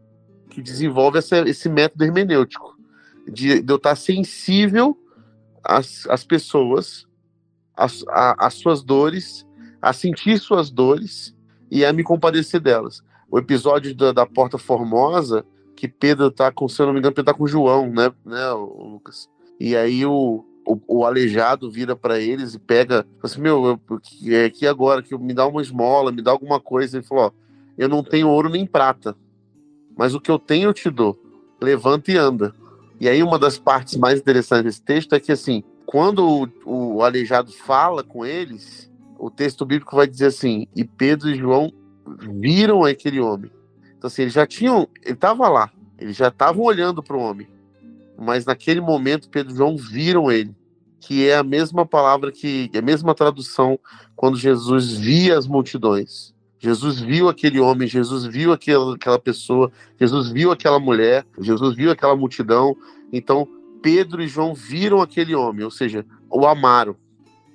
que 0.49 0.61
desenvolve 0.61 1.19
essa, 1.19 1.37
esse 1.47 1.69
método 1.69 2.03
hermenêutico 2.03 2.77
de, 3.27 3.61
de 3.61 3.71
eu 3.71 3.77
estar 3.77 3.95
sensível 3.95 4.97
às, 5.63 6.07
às 6.07 6.23
pessoas, 6.23 7.05
às, 7.75 8.03
às 8.07 8.53
suas 8.55 8.83
dores, 8.83 9.45
a 9.81 9.93
sentir 9.93 10.39
suas 10.39 10.71
dores 10.71 11.34
e 11.75 11.83
a 11.83 11.91
me 11.91 12.05
compadecer 12.05 12.61
delas. 12.61 13.03
O 13.29 13.37
episódio 13.37 13.93
da, 13.93 14.13
da 14.13 14.25
Porta 14.25 14.57
Formosa, 14.57 15.45
que 15.75 15.89
Pedro 15.89 16.31
tá 16.31 16.49
com, 16.49 16.69
se 16.69 16.81
eu 16.81 16.85
não 16.85 16.93
me 16.93 16.99
engano, 16.99 17.13
Pedro 17.13 17.33
tá 17.33 17.37
com 17.37 17.45
João, 17.45 17.91
né, 17.91 18.13
né 18.25 18.49
Lucas? 18.53 19.29
E 19.59 19.75
aí 19.75 20.05
o, 20.05 20.45
o, 20.65 20.79
o 20.87 21.05
aleijado 21.05 21.69
vira 21.69 21.93
para 21.93 22.17
eles 22.17 22.53
e 22.53 22.59
pega, 22.59 23.05
assim, 23.21 23.41
meu, 23.41 23.77
eu, 23.89 24.01
é 24.33 24.45
aqui 24.45 24.65
agora, 24.65 25.03
que 25.03 25.17
me 25.17 25.33
dá 25.33 25.45
uma 25.45 25.61
esmola, 25.61 26.13
me 26.13 26.21
dá 26.21 26.31
alguma 26.31 26.61
coisa. 26.61 26.95
Ele 26.95 27.05
falou, 27.05 27.33
eu 27.77 27.89
não 27.89 28.01
tenho 28.01 28.29
ouro 28.29 28.47
nem 28.47 28.65
prata, 28.65 29.13
mas 29.97 30.15
o 30.15 30.21
que 30.21 30.31
eu 30.31 30.39
tenho 30.39 30.69
eu 30.69 30.73
te 30.73 30.89
dou. 30.89 31.19
Levanta 31.59 32.09
e 32.09 32.15
anda. 32.15 32.55
E 33.01 33.09
aí 33.09 33.21
uma 33.21 33.37
das 33.37 33.59
partes 33.59 33.97
mais 33.97 34.17
interessantes 34.17 34.63
desse 34.63 34.81
texto 34.81 35.13
é 35.13 35.19
que, 35.19 35.33
assim, 35.33 35.61
quando 35.85 36.49
o, 36.65 36.95
o 36.95 37.03
aleijado 37.03 37.51
fala 37.51 38.01
com 38.01 38.25
eles, 38.25 38.89
o 39.17 39.29
texto 39.29 39.65
bíblico 39.65 39.95
vai 39.95 40.07
dizer 40.07 40.27
assim: 40.27 40.67
e 40.75 40.83
Pedro 40.83 41.29
e 41.29 41.35
João 41.35 41.71
viram 42.39 42.83
aquele 42.83 43.19
homem. 43.19 43.51
Então, 43.97 44.07
assim, 44.07 44.23
eles 44.23 44.33
já 44.33 44.45
tinham, 44.45 44.87
ele 45.03 45.13
estava 45.13 45.47
lá, 45.49 45.71
eles 45.97 46.15
já 46.15 46.27
estavam 46.27 46.63
olhando 46.63 47.01
para 47.01 47.15
o 47.15 47.19
homem, 47.19 47.47
mas 48.17 48.45
naquele 48.45 48.81
momento 48.81 49.29
Pedro 49.29 49.53
e 49.53 49.57
João 49.57 49.77
viram 49.77 50.31
ele, 50.31 50.53
que 50.99 51.27
é 51.27 51.35
a 51.35 51.43
mesma 51.43 51.85
palavra 51.85 52.31
que, 52.31 52.69
é 52.73 52.77
a 52.77 52.81
mesma 52.81 53.15
tradução 53.15 53.79
quando 54.15 54.37
Jesus 54.37 54.93
via 54.93 55.37
as 55.37 55.47
multidões. 55.47 56.33
Jesus 56.59 56.99
viu 56.99 57.29
aquele 57.29 57.59
homem, 57.59 57.87
Jesus 57.87 58.25
viu 58.25 58.51
aquela, 58.51 58.95
aquela 58.95 59.19
pessoa, 59.19 59.71
Jesus 59.99 60.31
viu 60.31 60.51
aquela 60.51 60.79
mulher, 60.79 61.25
Jesus 61.39 61.75
viu 61.75 61.91
aquela 61.91 62.15
multidão. 62.15 62.75
Então, 63.13 63.47
Pedro 63.83 64.23
e 64.23 64.27
João 64.27 64.55
viram 64.55 65.01
aquele 65.01 65.35
homem, 65.35 65.63
ou 65.63 65.69
seja, 65.69 66.03
o 66.29 66.47
amaram 66.47 66.95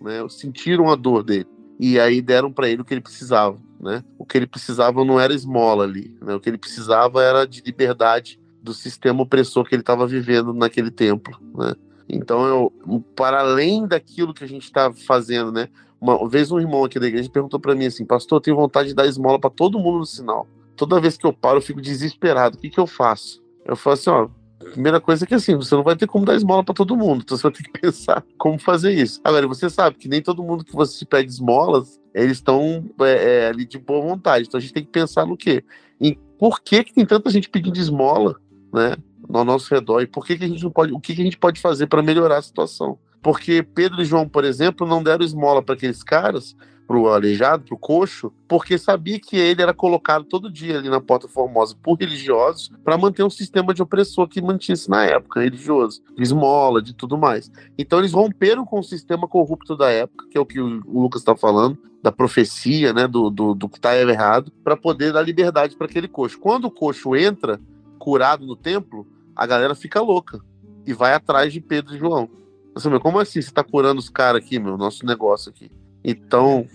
né? 0.01 0.27
Sentiram 0.29 0.91
a 0.91 0.97
dor 0.97 1.23
dele 1.23 1.47
e 1.83 1.99
aí 1.99 2.21
deram 2.21 2.53
para 2.53 2.69
ele 2.69 2.83
o 2.83 2.85
que 2.85 2.93
ele 2.93 3.01
precisava, 3.01 3.57
né? 3.81 4.05
O 4.19 4.27
que 4.27 4.37
ele 4.37 4.47
precisava 4.47 5.03
não 5.03 5.19
era 5.19 5.33
esmola 5.33 5.85
ali, 5.85 6.15
né? 6.21 6.35
O 6.35 6.41
que 6.41 6.51
ele 6.51 6.59
precisava 6.59 7.23
era 7.23 7.47
de 7.47 7.63
liberdade 7.63 8.39
do 8.63 8.75
sistema 8.75 9.23
opressor 9.23 9.65
que 9.65 9.75
ele 9.75 9.81
estava 9.81 10.07
vivendo 10.07 10.53
naquele 10.53 10.91
templo, 10.91 11.39
né? 11.57 11.75
Então, 12.07 12.45
eu, 12.47 13.03
para 13.17 13.41
além 13.41 13.87
daquilo 13.87 14.35
que 14.35 14.45
a 14.45 14.47
gente 14.47 14.65
está 14.65 14.93
fazendo, 14.93 15.51
né? 15.51 15.69
Uma 15.99 16.29
vez 16.29 16.53
um 16.53 16.61
irmão 16.61 16.85
aqui 16.85 17.01
da 17.01 17.07
igreja 17.07 17.31
perguntou 17.31 17.59
para 17.59 17.75
mim 17.75 17.87
assim, 17.87 18.05
pastor, 18.05 18.37
eu 18.37 18.43
tenho 18.43 18.57
vontade 18.57 18.89
de 18.89 18.95
dar 18.95 19.07
esmola 19.07 19.39
para 19.39 19.49
todo 19.49 19.79
mundo 19.79 20.01
no 20.01 20.07
sinal. 20.07 20.47
Toda 20.77 21.01
vez 21.01 21.17
que 21.17 21.27
eu 21.27 21.33
paro, 21.33 21.59
eu 21.59 21.63
fico 21.63 21.81
desesperado. 21.81 22.57
O 22.57 22.61
que, 22.61 22.69
que 22.69 22.81
eu 22.81 22.87
faço? 22.87 23.43
Eu 23.65 23.77
falo 23.77 23.95
assim, 23.95 24.11
ó, 24.11 24.29
primeira 24.65 25.01
coisa 25.01 25.25
é 25.25 25.27
que 25.27 25.35
assim, 25.35 25.55
você 25.57 25.75
não 25.75 25.83
vai 25.83 25.97
ter 25.97 26.07
como 26.07 26.25
dar 26.25 26.35
esmola 26.35 26.63
para 26.63 26.75
todo 26.75 26.97
mundo, 26.97 27.23
então 27.23 27.37
você 27.37 27.43
vai 27.43 27.53
ter 27.53 27.63
que 27.63 27.73
pensar 27.81 28.25
como 28.39 28.59
fazer 28.59 28.93
isso. 28.93 29.21
Agora, 29.25 29.47
você 29.49 29.71
sabe 29.71 29.97
que 29.97 30.09
nem 30.09 30.23
todo 30.23 30.43
mundo 30.43 30.65
que 30.65 30.75
você 30.75 31.05
pede 31.05 31.31
esmolas, 31.31 32.01
eles 32.15 32.39
estão 32.39 32.85
é, 33.01 33.45
é, 33.45 33.49
ali 33.49 33.65
de 33.65 33.79
boa 33.79 34.03
vontade. 34.03 34.47
Então 34.47 34.59
a 34.59 34.61
gente 34.61 34.75
tem 34.75 34.85
que 34.85 34.91
pensar 34.91 35.27
no 35.27 35.37
quê? 35.37 35.65
Em 36.01 36.19
por 36.39 36.61
que, 36.61 36.85
que 36.85 36.95
tem 36.95 37.07
tanta 37.07 37.31
gente 37.31 37.49
pedindo 37.49 37.79
esmola, 37.79 38.37
né? 38.73 38.97
No 39.29 39.45
nosso 39.45 39.73
redor, 39.73 40.01
e 40.01 40.07
por 40.07 40.27
que, 40.27 40.37
que 40.37 40.45
a 40.45 40.49
gente 40.49 40.63
não 40.63 40.71
pode. 40.71 40.93
O 40.93 40.99
que, 40.99 41.15
que 41.15 41.21
a 41.21 41.25
gente 41.25 41.39
pode 41.39 41.61
fazer 41.61 41.87
para 41.87 42.03
melhorar 42.03 42.39
a 42.39 42.43
situação? 42.43 42.99
Porque 43.23 43.63
Pedro 43.63 44.03
e 44.03 44.05
João, 44.05 44.29
por 44.29 44.45
exemplo, 44.45 44.87
não 44.87 45.03
deram 45.03 45.25
esmola 45.25 45.63
para 45.63 45.75
aqueles 45.75 46.03
caras 46.03 46.57
pro 46.91 47.07
aleijado, 47.07 47.63
pro 47.63 47.79
coxo, 47.79 48.33
porque 48.49 48.77
sabia 48.77 49.21
que 49.21 49.37
ele 49.37 49.63
era 49.63 49.73
colocado 49.73 50.25
todo 50.25 50.51
dia 50.51 50.77
ali 50.77 50.89
na 50.89 51.01
Porta 51.01 51.29
Formosa 51.29 51.77
por 51.81 51.97
religiosos 51.97 52.69
para 52.83 52.99
manter 52.99 53.23
um 53.23 53.31
sistema 53.31 53.73
de 53.73 53.81
opressor 53.81 54.27
que 54.27 54.43
mantinha-se 54.43 54.91
na 54.91 55.05
época, 55.05 55.41
religioso, 55.41 56.03
de 56.17 56.21
esmola, 56.21 56.83
de 56.83 56.93
tudo 56.93 57.17
mais. 57.17 57.49
Então 57.79 58.01
eles 58.01 58.13
romperam 58.13 58.65
com 58.65 58.81
o 58.81 58.83
sistema 58.83 59.29
corrupto 59.29 59.77
da 59.77 59.89
época, 59.89 60.27
que 60.29 60.37
é 60.37 60.41
o 60.41 60.45
que 60.45 60.61
o 60.61 60.83
Lucas 60.85 61.21
está 61.21 61.37
falando, 61.37 61.79
da 62.03 62.11
profecia, 62.11 62.93
né, 62.93 63.07
do, 63.07 63.31
do, 63.31 63.55
do 63.55 63.69
que 63.69 63.77
está 63.77 63.97
errado, 63.97 64.51
para 64.65 64.77
poder 64.77 65.13
dar 65.13 65.23
liberdade 65.23 65.77
para 65.77 65.87
aquele 65.87 66.09
coxo. 66.09 66.41
Quando 66.41 66.65
o 66.65 66.71
coxo 66.73 67.15
entra 67.15 67.61
curado 68.01 68.45
no 68.45 68.57
templo, 68.57 69.07
a 69.37 69.47
galera 69.47 69.77
fica 69.77 70.01
louca 70.01 70.41
e 70.85 70.93
vai 70.93 71.15
atrás 71.15 71.53
de 71.53 71.61
Pedro 71.61 71.95
e 71.95 71.99
João. 71.99 72.29
Assim, 72.75 72.99
como 72.99 73.19
assim 73.19 73.43
você 73.43 73.49
está 73.49 73.65
curando 73.65 73.99
os 73.99 74.09
caras 74.09 74.43
aqui, 74.43 74.59
meu, 74.59 74.77
nosso 74.77 75.05
negócio 75.05 75.51
aqui? 75.51 75.71
Então, 76.05 76.67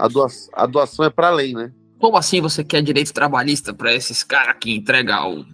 a 0.00 0.08
doação, 0.08 0.50
a 0.54 0.66
doação 0.66 1.04
é 1.04 1.10
para 1.10 1.28
além, 1.28 1.54
né? 1.54 1.72
Como 1.98 2.16
assim 2.16 2.40
você 2.40 2.64
quer 2.64 2.82
direito 2.82 3.12
trabalhista 3.12 3.74
para 3.74 3.94
esses 3.94 4.24
caras 4.24 4.56
que 4.58 4.74
entregam 4.74 5.44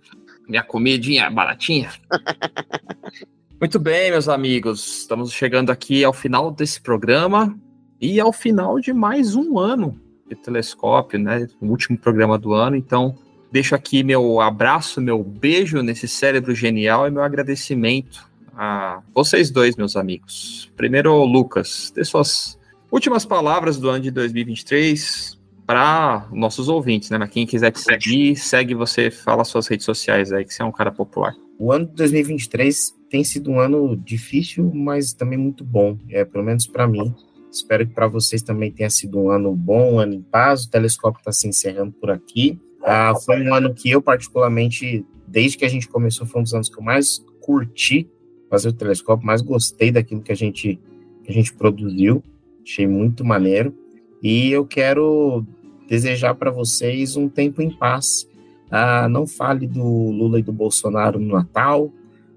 minha 0.48 0.62
comidinha 0.62 1.28
baratinha? 1.28 1.90
Muito 3.60 3.80
bem, 3.80 4.10
meus 4.10 4.28
amigos. 4.28 4.98
Estamos 4.98 5.32
chegando 5.32 5.70
aqui 5.70 6.04
ao 6.04 6.12
final 6.12 6.50
desse 6.50 6.80
programa 6.80 7.58
e 8.00 8.20
ao 8.20 8.32
final 8.32 8.78
de 8.78 8.92
mais 8.92 9.34
um 9.34 9.58
ano 9.58 10.00
de 10.28 10.36
telescópio, 10.36 11.18
né? 11.18 11.48
O 11.60 11.66
último 11.66 11.98
programa 11.98 12.38
do 12.38 12.52
ano. 12.52 12.76
Então, 12.76 13.16
deixo 13.50 13.74
aqui 13.74 14.04
meu 14.04 14.40
abraço, 14.40 15.00
meu 15.00 15.22
beijo 15.24 15.82
nesse 15.82 16.06
cérebro 16.06 16.54
genial 16.54 17.08
e 17.08 17.10
meu 17.10 17.22
agradecimento 17.22 18.28
a 18.56 19.02
vocês 19.14 19.50
dois, 19.50 19.76
meus 19.76 19.96
amigos. 19.96 20.72
Primeiro, 20.76 21.24
Lucas, 21.24 21.92
dê 21.94 22.04
suas 22.04 22.58
Últimas 22.90 23.26
palavras 23.26 23.78
do 23.78 23.90
ano 23.90 24.00
de 24.00 24.10
2023 24.12 25.36
para 25.66 26.28
nossos 26.32 26.68
ouvintes, 26.68 27.10
né? 27.10 27.18
Mas 27.18 27.30
quem 27.30 27.44
quiser 27.44 27.72
te 27.72 27.80
seguir, 27.80 28.36
segue 28.36 28.74
você, 28.74 29.10
fala 29.10 29.44
suas 29.44 29.66
redes 29.66 29.84
sociais 29.84 30.32
aí, 30.32 30.44
que 30.44 30.54
você 30.54 30.62
é 30.62 30.64
um 30.64 30.70
cara 30.70 30.92
popular. 30.92 31.34
O 31.58 31.72
ano 31.72 31.86
de 31.86 31.94
2023 31.94 32.94
tem 33.10 33.24
sido 33.24 33.50
um 33.50 33.58
ano 33.58 33.96
difícil, 33.96 34.70
mas 34.72 35.12
também 35.12 35.36
muito 35.36 35.64
bom, 35.64 35.98
é 36.08 36.24
pelo 36.24 36.44
menos 36.44 36.66
para 36.66 36.86
mim. 36.86 37.12
Espero 37.50 37.86
que 37.86 37.92
para 37.92 38.06
vocês 38.06 38.40
também 38.40 38.70
tenha 38.70 38.90
sido 38.90 39.18
um 39.18 39.30
ano 39.30 39.54
bom, 39.54 39.94
um 39.94 39.98
ano 39.98 40.14
em 40.14 40.22
paz. 40.22 40.64
O 40.64 40.70
telescópio 40.70 41.18
está 41.18 41.32
se 41.32 41.48
encerrando 41.48 41.92
por 41.92 42.10
aqui. 42.10 42.58
Ah, 42.84 43.14
foi 43.24 43.42
um 43.42 43.52
ano 43.52 43.74
que 43.74 43.90
eu, 43.90 44.00
particularmente, 44.00 45.04
desde 45.26 45.58
que 45.58 45.64
a 45.64 45.68
gente 45.68 45.88
começou, 45.88 46.26
foi 46.26 46.40
um 46.40 46.44
dos 46.44 46.54
anos 46.54 46.68
que 46.68 46.78
eu 46.78 46.84
mais 46.84 47.18
curti 47.40 48.08
fazer 48.50 48.68
o 48.68 48.72
telescópio, 48.72 49.26
mais 49.26 49.42
gostei 49.42 49.90
daquilo 49.90 50.20
que 50.20 50.32
a 50.32 50.36
gente, 50.36 50.78
que 51.24 51.30
a 51.30 51.34
gente 51.34 51.52
produziu. 51.54 52.22
Achei 52.62 52.86
muito 52.86 53.24
maneiro. 53.24 53.74
E 54.22 54.50
eu 54.50 54.66
quero 54.66 55.44
desejar 55.88 56.34
para 56.34 56.50
vocês 56.50 57.16
um 57.16 57.28
tempo 57.28 57.62
em 57.62 57.70
paz, 57.70 58.28
Ah, 58.68 59.08
não 59.08 59.28
fale 59.28 59.64
do 59.68 60.10
Lula 60.10 60.40
e 60.40 60.42
do 60.42 60.52
Bolsonaro 60.52 61.20
no 61.20 61.34
Natal. 61.34 61.92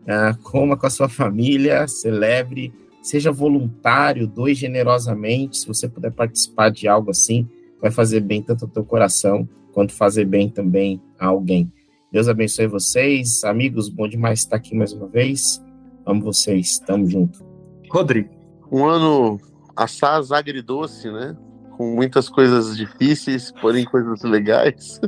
Ah, 0.07 0.37
coma 0.43 0.77
com 0.77 0.85
a 0.85 0.89
sua 0.89 1.09
família, 1.09 1.87
celebre, 1.87 2.71
seja 3.01 3.31
voluntário, 3.31 4.27
doe 4.27 4.53
generosamente. 4.53 5.57
Se 5.57 5.67
você 5.67 5.87
puder 5.87 6.11
participar 6.11 6.69
de 6.69 6.87
algo 6.87 7.09
assim, 7.09 7.47
vai 7.81 7.89
fazer 7.89 8.19
bem 8.19 8.43
tanto 8.43 8.65
ao 8.65 8.71
teu 8.71 8.85
coração 8.85 9.49
quanto 9.73 9.93
fazer 9.93 10.25
bem 10.25 10.49
também 10.49 11.01
a 11.17 11.27
alguém. 11.27 11.71
Deus 12.11 12.27
abençoe 12.27 12.67
vocês, 12.67 13.43
amigos. 13.43 13.89
Bom 13.89 14.07
demais 14.07 14.39
estar 14.39 14.57
aqui 14.57 14.75
mais 14.75 14.93
uma 14.93 15.07
vez. 15.07 15.61
Amo 16.09 16.23
vocês. 16.23 16.79
Tamo 16.79 17.07
junto. 17.07 17.45
Rodrigo. 17.91 18.29
Um 18.71 18.85
ano 18.85 19.39
assaz 19.75 20.31
agridoce, 20.31 21.11
né? 21.11 21.37
Com 21.77 21.95
muitas 21.95 22.27
coisas 22.27 22.75
difíceis, 22.75 23.51
porém 23.61 23.85
coisas 23.85 24.23
legais. 24.23 24.99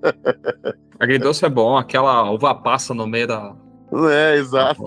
agridoce 1.00 1.44
é 1.44 1.48
bom, 1.48 1.76
aquela 1.76 2.30
uva 2.30 2.54
passa 2.54 2.92
no 2.92 3.06
meio 3.06 3.26
da. 3.26 3.56
É, 4.10 4.36
exato. 4.36 4.82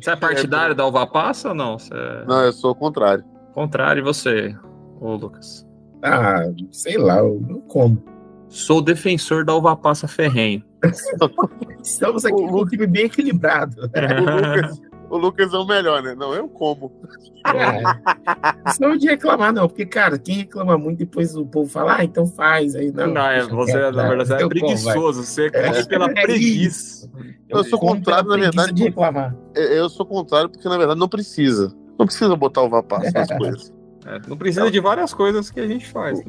Você 0.00 0.10
é 0.10 0.16
partidário 0.16 0.72
é 0.72 0.74
da 0.74 0.84
uva 0.84 1.06
passa 1.06 1.50
ou 1.50 1.54
não? 1.54 1.78
Você... 1.78 1.94
Não, 2.26 2.44
eu 2.44 2.52
sou 2.52 2.72
o 2.72 2.74
contrário. 2.74 3.24
Contrário, 3.54 4.00
e 4.00 4.04
você, 4.04 4.54
ô 5.00 5.14
Lucas? 5.14 5.66
Ah, 6.02 6.42
sei 6.72 6.98
lá, 6.98 7.18
eu 7.18 7.40
não 7.48 7.60
como. 7.62 8.11
Sou 8.52 8.82
defensor 8.82 9.46
da 9.46 9.54
uva 9.54 9.74
passa 9.74 10.06
ferrenho. 10.06 10.62
Estamos 11.82 12.22
aqui 12.26 12.36
com 12.36 12.60
um 12.60 12.66
time 12.66 12.86
bem 12.86 13.06
equilibrado. 13.06 13.74
o, 13.88 14.36
Lucas, 14.36 14.82
o 15.08 15.16
Lucas 15.16 15.54
é 15.54 15.56
o 15.56 15.66
melhor, 15.66 16.02
né? 16.02 16.14
Não, 16.14 16.34
eu 16.34 16.46
como. 16.50 16.92
É. 17.46 18.70
Isso 18.70 18.82
não 18.82 18.92
é 18.92 18.98
de 18.98 19.06
reclamar, 19.06 19.54
não, 19.54 19.66
porque, 19.66 19.86
cara, 19.86 20.18
quem 20.18 20.36
reclama 20.36 20.76
muito, 20.76 20.98
depois 20.98 21.34
o 21.34 21.46
povo 21.46 21.70
fala, 21.70 21.96
ah, 21.96 22.04
então 22.04 22.26
faz. 22.26 22.74
Aí, 22.76 22.92
não, 22.92 23.06
não 23.06 23.26
é, 23.26 23.42
você, 23.42 23.72
quieto, 23.72 23.94
na 23.96 24.08
verdade, 24.10 24.44
é 24.44 24.46
preguiçoso. 24.46 25.24
Você 25.24 25.50
come 25.50 25.64
é, 25.64 25.84
pela 25.84 26.10
é 26.10 26.22
preguiça. 26.22 27.10
Eu, 27.48 27.56
eu 27.58 27.64
sou 27.64 27.78
contrário, 27.78 28.28
na 28.28 28.36
verdade. 28.36 28.72
De 28.74 28.82
reclamar. 28.82 29.34
Eu 29.54 29.88
sou 29.88 30.04
contrário, 30.04 30.50
porque, 30.50 30.68
na 30.68 30.76
verdade, 30.76 31.00
não 31.00 31.08
precisa. 31.08 31.74
Não 31.98 32.04
precisa 32.04 32.36
botar 32.36 32.60
uva 32.60 32.82
passa 32.82 33.10
nas 33.12 33.28
coisas. 33.28 33.81
É, 34.04 34.20
não 34.26 34.36
precisa 34.36 34.70
de 34.70 34.80
várias 34.80 35.14
coisas 35.14 35.50
que 35.50 35.60
a 35.60 35.66
gente 35.66 35.86
faz. 35.86 36.20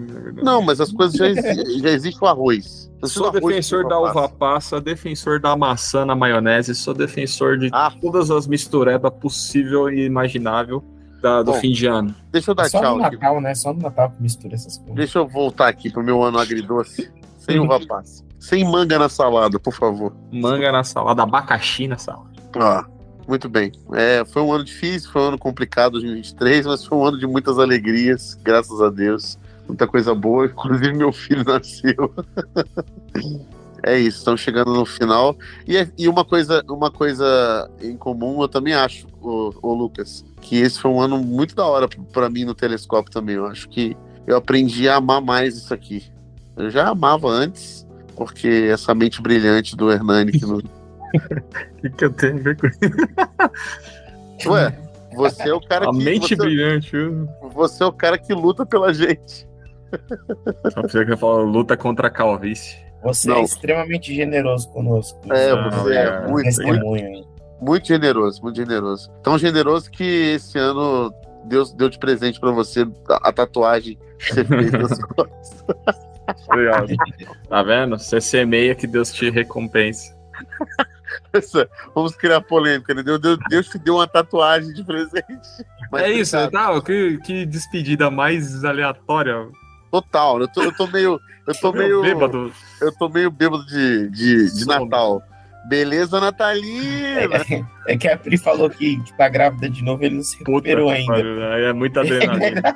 Não, 0.43 0.61
mas 0.61 0.79
as 0.79 0.91
coisas 0.91 1.15
já, 1.15 1.27
exi 1.27 1.79
já 1.81 1.89
existe 1.89 2.23
o 2.23 2.27
arroz. 2.27 2.91
sou 3.05 3.31
defensor 3.31 3.87
da 3.87 3.99
uva 3.99 4.29
passa, 4.29 4.79
defensor 4.79 5.39
da 5.39 5.55
maçã 5.55 6.05
na 6.05 6.15
maionese, 6.15 6.75
sou 6.75 6.93
defensor 6.93 7.57
de 7.57 7.69
ah. 7.71 7.91
todas 7.99 8.29
as 8.29 8.47
misturebas 8.47 9.11
possível 9.19 9.89
e 9.89 10.05
imaginável 10.05 10.83
da, 11.21 11.41
do 11.41 11.53
Bom, 11.53 11.59
fim 11.59 11.71
de 11.71 11.87
ano. 11.87 12.13
Deixa 12.31 12.51
eu 12.51 12.55
dar 12.55 12.69
Só 12.69 12.79
tchau. 12.79 12.97
no 12.97 13.01
Natal, 13.01 13.33
aqui. 13.33 13.43
né? 13.43 13.55
Só 13.55 13.73
no 13.73 13.81
Natal 13.81 14.11
que 14.11 14.21
mistura 14.21 14.53
essas 14.53 14.77
coisas. 14.77 14.95
Deixa 14.95 15.19
eu 15.19 15.27
voltar 15.27 15.69
aqui 15.69 15.89
pro 15.89 16.03
meu 16.03 16.21
ano 16.21 16.37
agridoce. 16.37 17.11
Sem 17.39 17.59
uva 17.59 17.79
passa. 17.85 18.23
Sem 18.39 18.63
manga 18.69 18.99
na 18.99 19.07
salada, 19.07 19.57
por 19.57 19.73
favor. 19.73 20.13
Manga 20.31 20.71
na 20.71 20.83
salada, 20.83 21.23
abacaxi 21.23 21.87
na 21.87 21.97
salada. 21.97 22.29
Ah. 22.55 22.85
Muito 23.27 23.47
bem. 23.47 23.71
É, 23.93 24.23
foi 24.25 24.41
um 24.41 24.51
ano 24.51 24.63
difícil, 24.63 25.09
foi 25.09 25.21
um 25.21 25.27
ano 25.29 25.37
complicado 25.37 25.93
2023, 25.93 26.65
mas 26.65 26.85
foi 26.85 26.97
um 26.97 27.05
ano 27.05 27.17
de 27.17 27.25
muitas 27.25 27.57
alegrias, 27.57 28.37
graças 28.41 28.81
a 28.81 28.89
Deus. 28.89 29.37
Muita 29.67 29.87
coisa 29.87 30.13
boa, 30.13 30.45
inclusive 30.47 30.93
meu 30.93 31.11
filho 31.11 31.43
nasceu. 31.43 32.13
é 33.81 33.97
isso, 33.97 34.17
estamos 34.17 34.41
chegando 34.41 34.73
no 34.73 34.85
final. 34.85 35.37
E, 35.67 35.77
é, 35.77 35.89
e, 35.97 36.07
uma, 36.07 36.25
coisa, 36.25 36.63
uma 36.67 36.91
coisa 36.91 37.69
em 37.81 37.95
comum, 37.95 38.41
eu 38.41 38.47
também 38.47 38.73
acho, 38.73 39.07
o, 39.21 39.53
o 39.61 39.73
Lucas, 39.73 40.25
que 40.41 40.57
esse 40.57 40.79
foi 40.79 40.91
um 40.91 40.99
ano 40.99 41.17
muito 41.17 41.55
da 41.55 41.65
hora 41.65 41.87
para 41.87 42.29
mim 42.29 42.43
no 42.43 42.53
telescópio 42.53 43.11
também. 43.11 43.35
Eu 43.35 43.45
acho 43.45 43.69
que 43.69 43.95
eu 44.27 44.35
aprendi 44.35 44.87
a 44.89 44.97
amar 44.97 45.21
mais 45.21 45.55
isso 45.55 45.73
aqui. 45.73 46.03
Eu 46.55 46.69
já 46.69 46.89
amava 46.89 47.29
antes, 47.29 47.87
porque 48.15 48.69
essa 48.69 48.93
mente 48.93 49.21
brilhante 49.21 49.75
do 49.75 49.91
Hernani 49.91 50.33
que 50.33 50.45
não. 50.45 50.61
O 51.73 51.81
que, 51.83 51.89
que 51.89 52.05
eu 52.05 52.13
tenho 52.13 52.37
a 52.37 52.41
ver 52.41 52.57
com 52.57 52.67
isso? 52.67 52.79
Ué, 54.49 54.75
você 55.15 55.49
é 55.49 55.53
o 55.53 55.61
cara 55.61 55.89
a 55.89 55.91
que. 55.91 56.01
A 56.01 56.03
mente 56.03 56.29
você, 56.29 56.35
brilhante. 56.35 56.91
Você 57.53 57.83
é 57.83 57.85
o 57.85 57.91
cara 57.91 58.17
que 58.17 58.33
luta 58.33 58.65
pela 58.65 58.93
gente. 58.93 59.47
Só 60.71 60.81
precisa 60.81 61.05
que 61.05 61.11
eu 61.11 61.17
falo, 61.17 61.43
luta 61.43 61.77
contra 61.77 62.07
a 62.07 62.11
calvície. 62.11 62.77
Você 63.03 63.29
é 63.29 63.33
Não. 63.33 63.41
é 63.41 63.43
extremamente 63.43 64.15
generoso 64.15 64.69
conosco. 64.69 65.19
É, 65.31 65.69
você 65.69 65.93
é, 65.93 66.03
é 66.03 66.27
muito, 66.27 66.63
muito, 66.63 67.27
muito 67.61 67.87
generoso, 67.87 68.41
muito 68.41 68.55
generoso. 68.55 69.11
Tão 69.21 69.37
generoso 69.37 69.91
que 69.91 70.03
esse 70.35 70.57
ano 70.57 71.13
Deus 71.45 71.73
deu 71.73 71.89
de 71.89 71.99
presente 71.99 72.39
para 72.39 72.51
você 72.51 72.87
a, 73.09 73.29
a, 73.29 73.33
tatuagem 73.33 73.97
que 74.17 74.33
você 74.33 74.45
fez 74.45 74.71
nas 74.71 74.99
costas. 75.03 75.97
Obrigado. 76.47 76.87
Tá 77.49 77.63
vendo? 77.63 77.99
Você 77.99 78.21
semeia 78.21 78.73
que 78.73 78.87
Deus 78.87 79.11
te 79.11 79.29
recompensa. 79.29 80.15
Vamos 81.95 82.15
criar 82.15 82.41
polêmica, 82.41 82.93
né? 82.93 83.03
Deus, 83.03 83.19
Deus 83.49 83.67
te 83.67 83.77
deu 83.79 83.95
uma 83.95 84.07
tatuagem 84.07 84.73
de 84.73 84.83
presente. 84.83 85.47
Mas 85.91 86.03
é 86.03 86.11
isso, 86.11 86.51
tá? 86.51 86.81
Que, 86.81 87.17
que 87.19 87.45
despedida 87.45 88.09
mais 88.11 88.63
aleatória. 88.63 89.47
Total, 89.91 90.41
eu 90.41 90.47
tô, 90.47 90.63
eu 90.63 90.75
tô 90.75 90.87
meio. 90.87 91.19
Eu 91.47 91.53
tô 91.59 91.71
meio. 91.71 92.01
Bêbado. 92.01 92.51
Eu 92.81 92.91
tô 92.97 93.09
meio 93.09 93.29
bêbado 93.29 93.65
de, 93.65 94.09
de, 94.09 94.53
de 94.53 94.65
Natal. 94.65 95.21
Beleza, 95.65 96.19
Natalina! 96.19 97.37
É, 97.87 97.93
é, 97.93 97.97
que 97.97 98.07
a 98.07 98.17
Pri 98.17 98.37
falou 98.37 98.69
que, 98.69 98.99
que 99.01 99.13
tá 99.15 99.29
grávida 99.29 99.69
de 99.69 99.81
novo, 99.81 100.03
ele 100.03 100.15
não 100.15 100.23
se 100.23 100.37
recuperou 100.39 100.89
Puta, 100.89 101.13
ainda. 101.15 101.29
É 101.59 101.71
muita 101.71 102.01
adrenalina. 102.01 102.73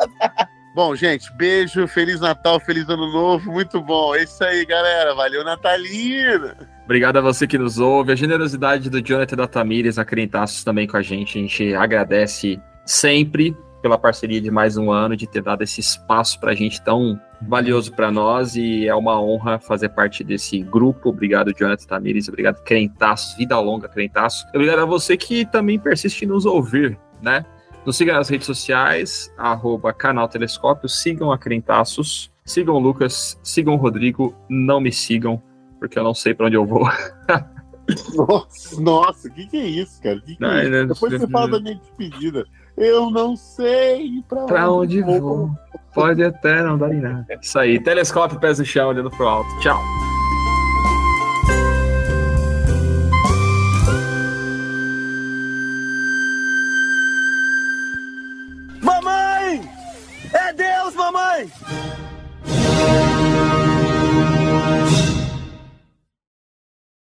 Bom, 0.78 0.96
gente, 0.96 1.34
beijo, 1.34 1.88
Feliz 1.88 2.20
Natal, 2.20 2.60
Feliz 2.60 2.88
Ano 2.88 3.12
Novo, 3.12 3.52
muito 3.52 3.82
bom. 3.82 4.14
É 4.14 4.22
isso 4.22 4.44
aí, 4.44 4.64
galera. 4.64 5.16
Valeu, 5.16 5.44
Natalina! 5.44 6.56
Obrigado 6.86 7.18
a 7.18 7.22
você 7.22 7.48
que 7.48 7.58
nos 7.58 7.80
ouve. 7.80 8.12
A 8.12 8.16
generosidade 8.16 8.88
do 8.88 9.02
Jonathan 9.02 9.38
da 9.38 9.48
Tamires, 9.48 9.98
a 9.98 10.06
Crentaços 10.06 10.64
também 10.64 10.86
com 10.86 10.96
a 10.96 11.02
gente. 11.02 11.40
A 11.40 11.42
gente 11.42 11.74
agradece 11.74 12.62
sempre 12.86 13.58
pela 13.82 13.98
parceria 13.98 14.40
de 14.40 14.52
mais 14.52 14.78
um 14.78 14.92
ano, 14.92 15.18
de 15.18 15.26
ter 15.26 15.42
dado 15.42 15.64
esse 15.64 15.82
espaço 15.82 16.40
para 16.40 16.52
a 16.52 16.56
gente 16.56 16.80
tão 16.84 17.20
valioso 17.42 17.92
para 17.92 18.12
nós 18.12 18.56
e 18.56 18.88
é 18.88 18.94
uma 18.94 19.20
honra 19.20 19.58
fazer 19.58 19.90
parte 19.90 20.24
desse 20.24 20.62
grupo. 20.62 21.10
Obrigado, 21.10 21.56
Jonathan 21.58 21.88
Tamires. 21.88 22.28
Obrigado, 22.28 22.62
Crentaços. 22.62 23.36
Vida 23.36 23.60
longa, 23.60 23.90
Crentaços. 23.90 24.46
Obrigado 24.54 24.82
a 24.82 24.86
você 24.86 25.18
que 25.18 25.44
também 25.44 25.80
persiste 25.80 26.24
em 26.24 26.28
nos 26.28 26.46
ouvir, 26.46 27.00
né? 27.20 27.44
Nos 27.88 27.96
siga 27.96 28.12
nas 28.12 28.28
redes 28.28 28.46
sociais, 28.46 29.34
arroba 29.38 29.94
canal 29.94 30.28
Telescópio, 30.28 30.90
sigam 30.90 31.32
a 31.32 31.38
Crentaços, 31.38 32.30
sigam 32.44 32.76
o 32.76 32.80
Lucas, 32.80 33.40
sigam 33.42 33.76
o 33.76 33.78
Rodrigo, 33.78 34.36
não 34.50 34.82
me 34.82 34.92
sigam, 34.92 35.42
porque 35.80 35.98
eu 35.98 36.04
não 36.04 36.14
sei 36.14 36.34
para 36.34 36.48
onde 36.48 36.58
eu 36.58 36.66
vou. 36.66 36.84
Nossa, 38.14 38.82
nossa, 38.82 39.30
o 39.30 39.32
que, 39.32 39.48
que 39.48 39.56
é 39.56 39.66
isso, 39.66 40.04
cara? 40.04 40.20
Que 40.20 40.36
que 40.36 40.42
não, 40.42 40.52
é 40.52 40.64
isso? 40.64 40.88
Depois 40.88 41.14
você 41.14 41.28
fala 41.30 41.52
da 41.52 41.60
minha 41.62 41.76
despedida. 41.76 42.46
Eu 42.76 43.10
não 43.10 43.38
sei 43.38 44.22
pra, 44.28 44.44
pra 44.44 44.70
onde, 44.70 45.02
onde 45.02 45.20
vou. 45.22 45.22
vou. 45.22 45.52
Pode 45.94 46.22
até 46.22 46.62
não 46.62 46.78
dar 46.78 46.94
em 46.94 47.00
nada. 47.00 47.26
Isso 47.42 47.58
aí, 47.58 47.80
telescópio, 47.80 48.42
pés 48.42 48.60
no 48.60 48.66
chão, 48.66 48.90
olhando 48.90 49.10
pro 49.10 49.26
alto. 49.26 49.50
Tchau. 49.62 49.80